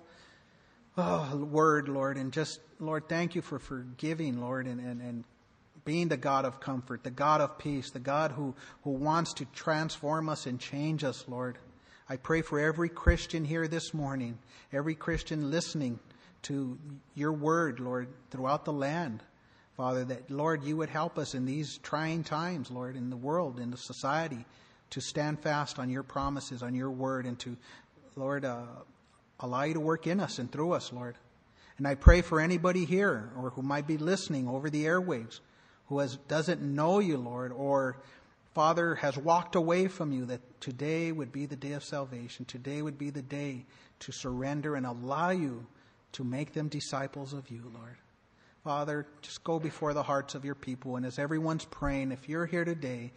oh, 0.96 1.36
word, 1.36 1.88
Lord, 1.88 2.16
and 2.16 2.32
just, 2.32 2.58
Lord, 2.80 3.08
thank 3.08 3.36
you 3.36 3.40
for 3.40 3.60
forgiving, 3.60 4.40
Lord, 4.40 4.66
and, 4.66 4.80
and, 4.80 5.00
and 5.00 5.22
being 5.84 6.08
the 6.08 6.16
God 6.16 6.44
of 6.44 6.58
comfort, 6.58 7.04
the 7.04 7.12
God 7.12 7.40
of 7.40 7.56
peace, 7.56 7.90
the 7.90 8.00
God 8.00 8.32
who, 8.32 8.56
who 8.82 8.90
wants 8.90 9.32
to 9.34 9.44
transform 9.54 10.28
us 10.28 10.46
and 10.46 10.58
change 10.58 11.04
us, 11.04 11.24
Lord. 11.28 11.56
I 12.08 12.16
pray 12.16 12.42
for 12.42 12.58
every 12.58 12.88
Christian 12.88 13.44
here 13.44 13.68
this 13.68 13.94
morning, 13.94 14.40
every 14.72 14.96
Christian 14.96 15.52
listening 15.52 16.00
to 16.42 16.76
your 17.14 17.32
word, 17.32 17.78
Lord, 17.78 18.08
throughout 18.32 18.64
the 18.64 18.72
land. 18.72 19.22
Father, 19.76 20.04
that, 20.06 20.28
Lord, 20.32 20.64
you 20.64 20.76
would 20.78 20.90
help 20.90 21.16
us 21.16 21.32
in 21.32 21.46
these 21.46 21.78
trying 21.78 22.24
times, 22.24 22.72
Lord, 22.72 22.96
in 22.96 23.08
the 23.08 23.16
world, 23.16 23.60
in 23.60 23.70
the 23.70 23.76
society, 23.76 24.44
to 24.90 25.00
stand 25.00 25.40
fast 25.40 25.78
on 25.78 25.90
your 25.90 26.02
promises, 26.02 26.62
on 26.62 26.74
your 26.74 26.90
word, 26.90 27.26
and 27.26 27.38
to, 27.40 27.56
Lord, 28.16 28.44
uh, 28.44 28.62
allow 29.40 29.64
you 29.64 29.74
to 29.74 29.80
work 29.80 30.06
in 30.06 30.20
us 30.20 30.38
and 30.38 30.50
through 30.50 30.72
us, 30.72 30.92
Lord. 30.92 31.16
And 31.76 31.86
I 31.86 31.94
pray 31.94 32.22
for 32.22 32.40
anybody 32.40 32.84
here 32.84 33.30
or 33.36 33.50
who 33.50 33.62
might 33.62 33.86
be 33.86 33.98
listening 33.98 34.48
over 34.48 34.68
the 34.68 34.84
airwaves 34.84 35.40
who 35.88 36.00
has, 36.00 36.16
doesn't 36.28 36.60
know 36.60 36.98
you, 36.98 37.16
Lord, 37.16 37.52
or 37.52 37.96
Father, 38.54 38.94
has 38.96 39.16
walked 39.16 39.54
away 39.54 39.88
from 39.88 40.12
you, 40.12 40.26
that 40.26 40.60
today 40.60 41.12
would 41.12 41.32
be 41.32 41.46
the 41.46 41.56
day 41.56 41.72
of 41.72 41.84
salvation. 41.84 42.44
Today 42.44 42.82
would 42.82 42.98
be 42.98 43.10
the 43.10 43.22
day 43.22 43.64
to 44.00 44.12
surrender 44.12 44.74
and 44.74 44.84
allow 44.84 45.30
you 45.30 45.66
to 46.12 46.24
make 46.24 46.52
them 46.52 46.68
disciples 46.68 47.32
of 47.32 47.50
you, 47.50 47.70
Lord. 47.74 47.96
Father, 48.64 49.06
just 49.22 49.44
go 49.44 49.58
before 49.58 49.94
the 49.94 50.02
hearts 50.02 50.34
of 50.34 50.44
your 50.44 50.54
people. 50.54 50.96
And 50.96 51.06
as 51.06 51.18
everyone's 51.18 51.64
praying, 51.64 52.12
if 52.12 52.28
you're 52.28 52.46
here 52.46 52.64
today 52.64 53.12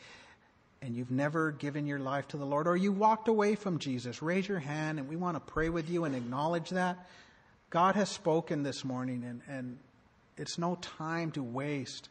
and 0.81 0.95
you've 0.95 1.11
never 1.11 1.51
given 1.51 1.85
your 1.85 1.99
life 1.99 2.27
to 2.29 2.37
the 2.37 2.45
Lord 2.45 2.67
or 2.67 2.75
you 2.75 2.91
walked 2.91 3.27
away 3.27 3.55
from 3.55 3.79
Jesus, 3.79 4.21
raise 4.21 4.47
your 4.47 4.59
hand 4.59 4.99
and 4.99 5.07
we 5.07 5.15
want 5.15 5.35
to 5.35 5.51
pray 5.51 5.69
with 5.69 5.89
you 5.89 6.05
and 6.05 6.15
acknowledge 6.15 6.69
that. 6.71 7.07
God 7.69 7.95
has 7.95 8.09
spoken 8.09 8.63
this 8.63 8.83
morning 8.83 9.23
and, 9.23 9.41
and 9.47 9.77
it's 10.37 10.57
no 10.57 10.75
time 10.81 11.31
to 11.31 11.43
waste. 11.43 12.09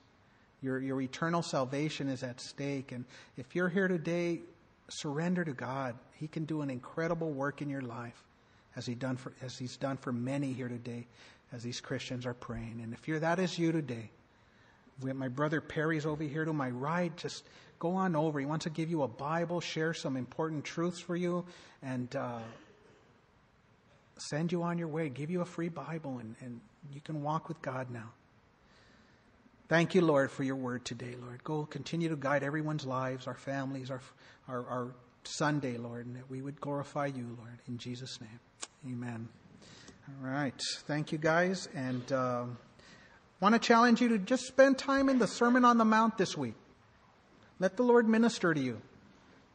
Your, 0.62 0.78
your 0.78 1.00
eternal 1.00 1.42
salvation 1.42 2.08
is 2.08 2.22
at 2.22 2.40
stake. 2.40 2.92
And 2.92 3.04
if 3.36 3.54
you're 3.54 3.68
here 3.68 3.88
today, 3.88 4.40
surrender 4.88 5.44
to 5.44 5.52
God. 5.52 5.96
He 6.14 6.28
can 6.28 6.44
do 6.44 6.62
an 6.62 6.70
incredible 6.70 7.30
work 7.30 7.62
in 7.62 7.70
your 7.70 7.82
life 7.82 8.22
as, 8.76 8.86
he 8.86 8.94
done 8.94 9.16
for, 9.16 9.32
as 9.42 9.58
He's 9.58 9.76
done 9.76 9.96
for 9.96 10.12
many 10.12 10.52
here 10.52 10.68
today 10.68 11.06
as 11.52 11.62
these 11.62 11.80
Christians 11.80 12.26
are 12.26 12.34
praying. 12.34 12.80
And 12.82 12.92
if 12.92 13.08
you're, 13.08 13.18
that 13.18 13.38
is 13.38 13.58
you 13.58 13.72
today, 13.72 14.10
my 15.02 15.28
brother 15.28 15.60
Perry's 15.60 16.06
over 16.06 16.22
here 16.24 16.44
to 16.44 16.52
my 16.52 16.70
right. 16.70 17.14
Just 17.16 17.44
go 17.78 17.92
on 17.92 18.14
over. 18.14 18.38
He 18.40 18.46
wants 18.46 18.64
to 18.64 18.70
give 18.70 18.90
you 18.90 19.02
a 19.02 19.08
Bible, 19.08 19.60
share 19.60 19.94
some 19.94 20.16
important 20.16 20.64
truths 20.64 21.00
for 21.00 21.16
you, 21.16 21.44
and 21.82 22.14
uh, 22.14 22.40
send 24.18 24.52
you 24.52 24.62
on 24.62 24.78
your 24.78 24.88
way, 24.88 25.08
give 25.08 25.30
you 25.30 25.40
a 25.40 25.46
free 25.46 25.68
Bible, 25.68 26.18
and, 26.18 26.36
and 26.40 26.60
you 26.92 27.00
can 27.00 27.22
walk 27.22 27.48
with 27.48 27.60
God 27.62 27.90
now. 27.90 28.10
Thank 29.68 29.94
you, 29.94 30.02
Lord, 30.02 30.30
for 30.30 30.42
your 30.42 30.56
word 30.56 30.84
today, 30.84 31.14
Lord. 31.20 31.44
Go 31.44 31.64
continue 31.64 32.08
to 32.08 32.16
guide 32.16 32.42
everyone's 32.42 32.84
lives, 32.84 33.26
our 33.26 33.36
families, 33.36 33.90
our, 33.90 34.00
our, 34.48 34.66
our 34.66 34.94
Sunday, 35.24 35.76
Lord, 35.76 36.06
and 36.06 36.16
that 36.16 36.28
we 36.28 36.42
would 36.42 36.60
glorify 36.60 37.06
you, 37.06 37.36
Lord, 37.38 37.58
in 37.68 37.78
Jesus' 37.78 38.20
name. 38.20 38.40
Amen. 38.92 39.28
All 40.08 40.30
right. 40.30 40.60
Thank 40.86 41.12
you, 41.12 41.18
guys. 41.18 41.68
And 41.74 42.10
uh, 42.10 42.44
want 43.40 43.54
to 43.54 43.58
challenge 43.58 44.00
you 44.00 44.10
to 44.10 44.18
just 44.18 44.46
spend 44.46 44.78
time 44.78 45.08
in 45.08 45.18
the 45.18 45.26
Sermon 45.26 45.64
on 45.64 45.78
the 45.78 45.84
Mount 45.84 46.18
this 46.18 46.36
week. 46.36 46.54
Let 47.58 47.76
the 47.76 47.82
Lord 47.82 48.08
minister 48.08 48.52
to 48.52 48.60
you. 48.60 48.80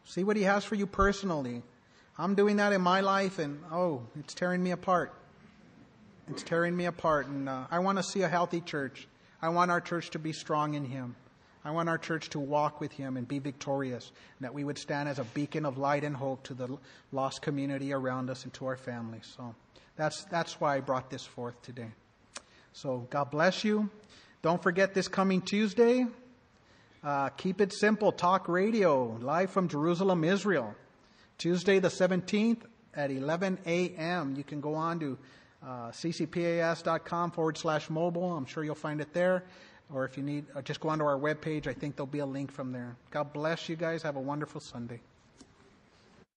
See 0.05 0.23
what 0.23 0.37
He 0.37 0.43
has 0.43 0.63
for 0.63 0.75
you 0.75 0.87
personally. 0.87 1.63
I'm 2.17 2.35
doing 2.35 2.57
that 2.57 2.73
in 2.73 2.81
my 2.81 3.01
life, 3.01 3.39
and 3.39 3.59
oh, 3.71 4.03
it's 4.19 4.33
tearing 4.33 4.63
me 4.63 4.71
apart. 4.71 5.13
It's 6.29 6.43
tearing 6.43 6.75
me 6.75 6.85
apart, 6.85 7.27
and 7.27 7.47
uh, 7.47 7.65
I 7.69 7.79
want 7.79 7.97
to 7.97 8.03
see 8.03 8.21
a 8.21 8.27
healthy 8.27 8.61
church. 8.61 9.07
I 9.41 9.49
want 9.49 9.69
our 9.69 9.81
church 9.81 10.11
to 10.11 10.19
be 10.19 10.31
strong 10.31 10.73
in 10.73 10.85
Him. 10.85 11.15
I 11.63 11.71
want 11.71 11.89
our 11.89 11.97
church 11.97 12.29
to 12.29 12.39
walk 12.39 12.79
with 12.79 12.91
Him 12.91 13.17
and 13.17 13.27
be 13.27 13.39
victorious, 13.39 14.11
and 14.37 14.45
that 14.45 14.53
we 14.53 14.63
would 14.63 14.77
stand 14.77 15.09
as 15.09 15.19
a 15.19 15.23
beacon 15.23 15.65
of 15.65 15.77
light 15.77 16.03
and 16.03 16.15
hope 16.15 16.43
to 16.43 16.53
the 16.53 16.77
lost 17.11 17.41
community 17.41 17.91
around 17.91 18.29
us 18.29 18.43
and 18.43 18.53
to 18.53 18.67
our 18.67 18.77
families. 18.77 19.31
So 19.35 19.53
that's, 19.95 20.23
that's 20.25 20.59
why 20.59 20.77
I 20.77 20.79
brought 20.79 21.09
this 21.09 21.25
forth 21.25 21.61
today. 21.61 21.91
So 22.75 23.07
God 23.09 23.31
bless 23.31 23.63
you. 23.63 23.89
Don't 24.41 24.61
forget 24.61 24.93
this 24.93 25.07
coming 25.07 25.41
Tuesday. 25.41 26.05
Uh, 27.01 27.29
keep 27.29 27.61
it 27.61 27.71
simple. 27.71 28.11
Talk 28.11 28.49
radio 28.49 29.17
live 29.21 29.49
from 29.49 29.69
Jerusalem, 29.69 30.25
Israel. 30.25 30.75
Tuesday 31.37 31.79
the 31.79 31.87
17th 31.87 32.63
at 32.93 33.11
11 33.11 33.59
a.m. 33.65 34.35
You 34.35 34.43
can 34.43 34.59
go 34.59 34.75
on 34.75 34.99
to 34.99 35.17
uh, 35.65 35.91
ccpas.com 35.91 37.31
forward 37.31 37.57
slash 37.57 37.89
mobile. 37.89 38.35
I'm 38.35 38.45
sure 38.45 38.65
you'll 38.65 38.75
find 38.75 38.99
it 38.99 39.13
there. 39.13 39.45
Or 39.93 40.03
if 40.03 40.17
you 40.17 40.23
need, 40.23 40.43
uh, 40.53 40.61
just 40.61 40.81
go 40.81 40.89
onto 40.89 41.05
our 41.05 41.17
webpage. 41.17 41.67
I 41.67 41.73
think 41.73 41.95
there'll 41.95 42.07
be 42.07 42.19
a 42.19 42.25
link 42.25 42.51
from 42.51 42.73
there. 42.73 42.97
God 43.09 43.31
bless 43.31 43.69
you 43.69 43.77
guys. 43.77 44.03
Have 44.03 44.17
a 44.17 44.21
wonderful 44.21 44.59
Sunday. 44.59 44.99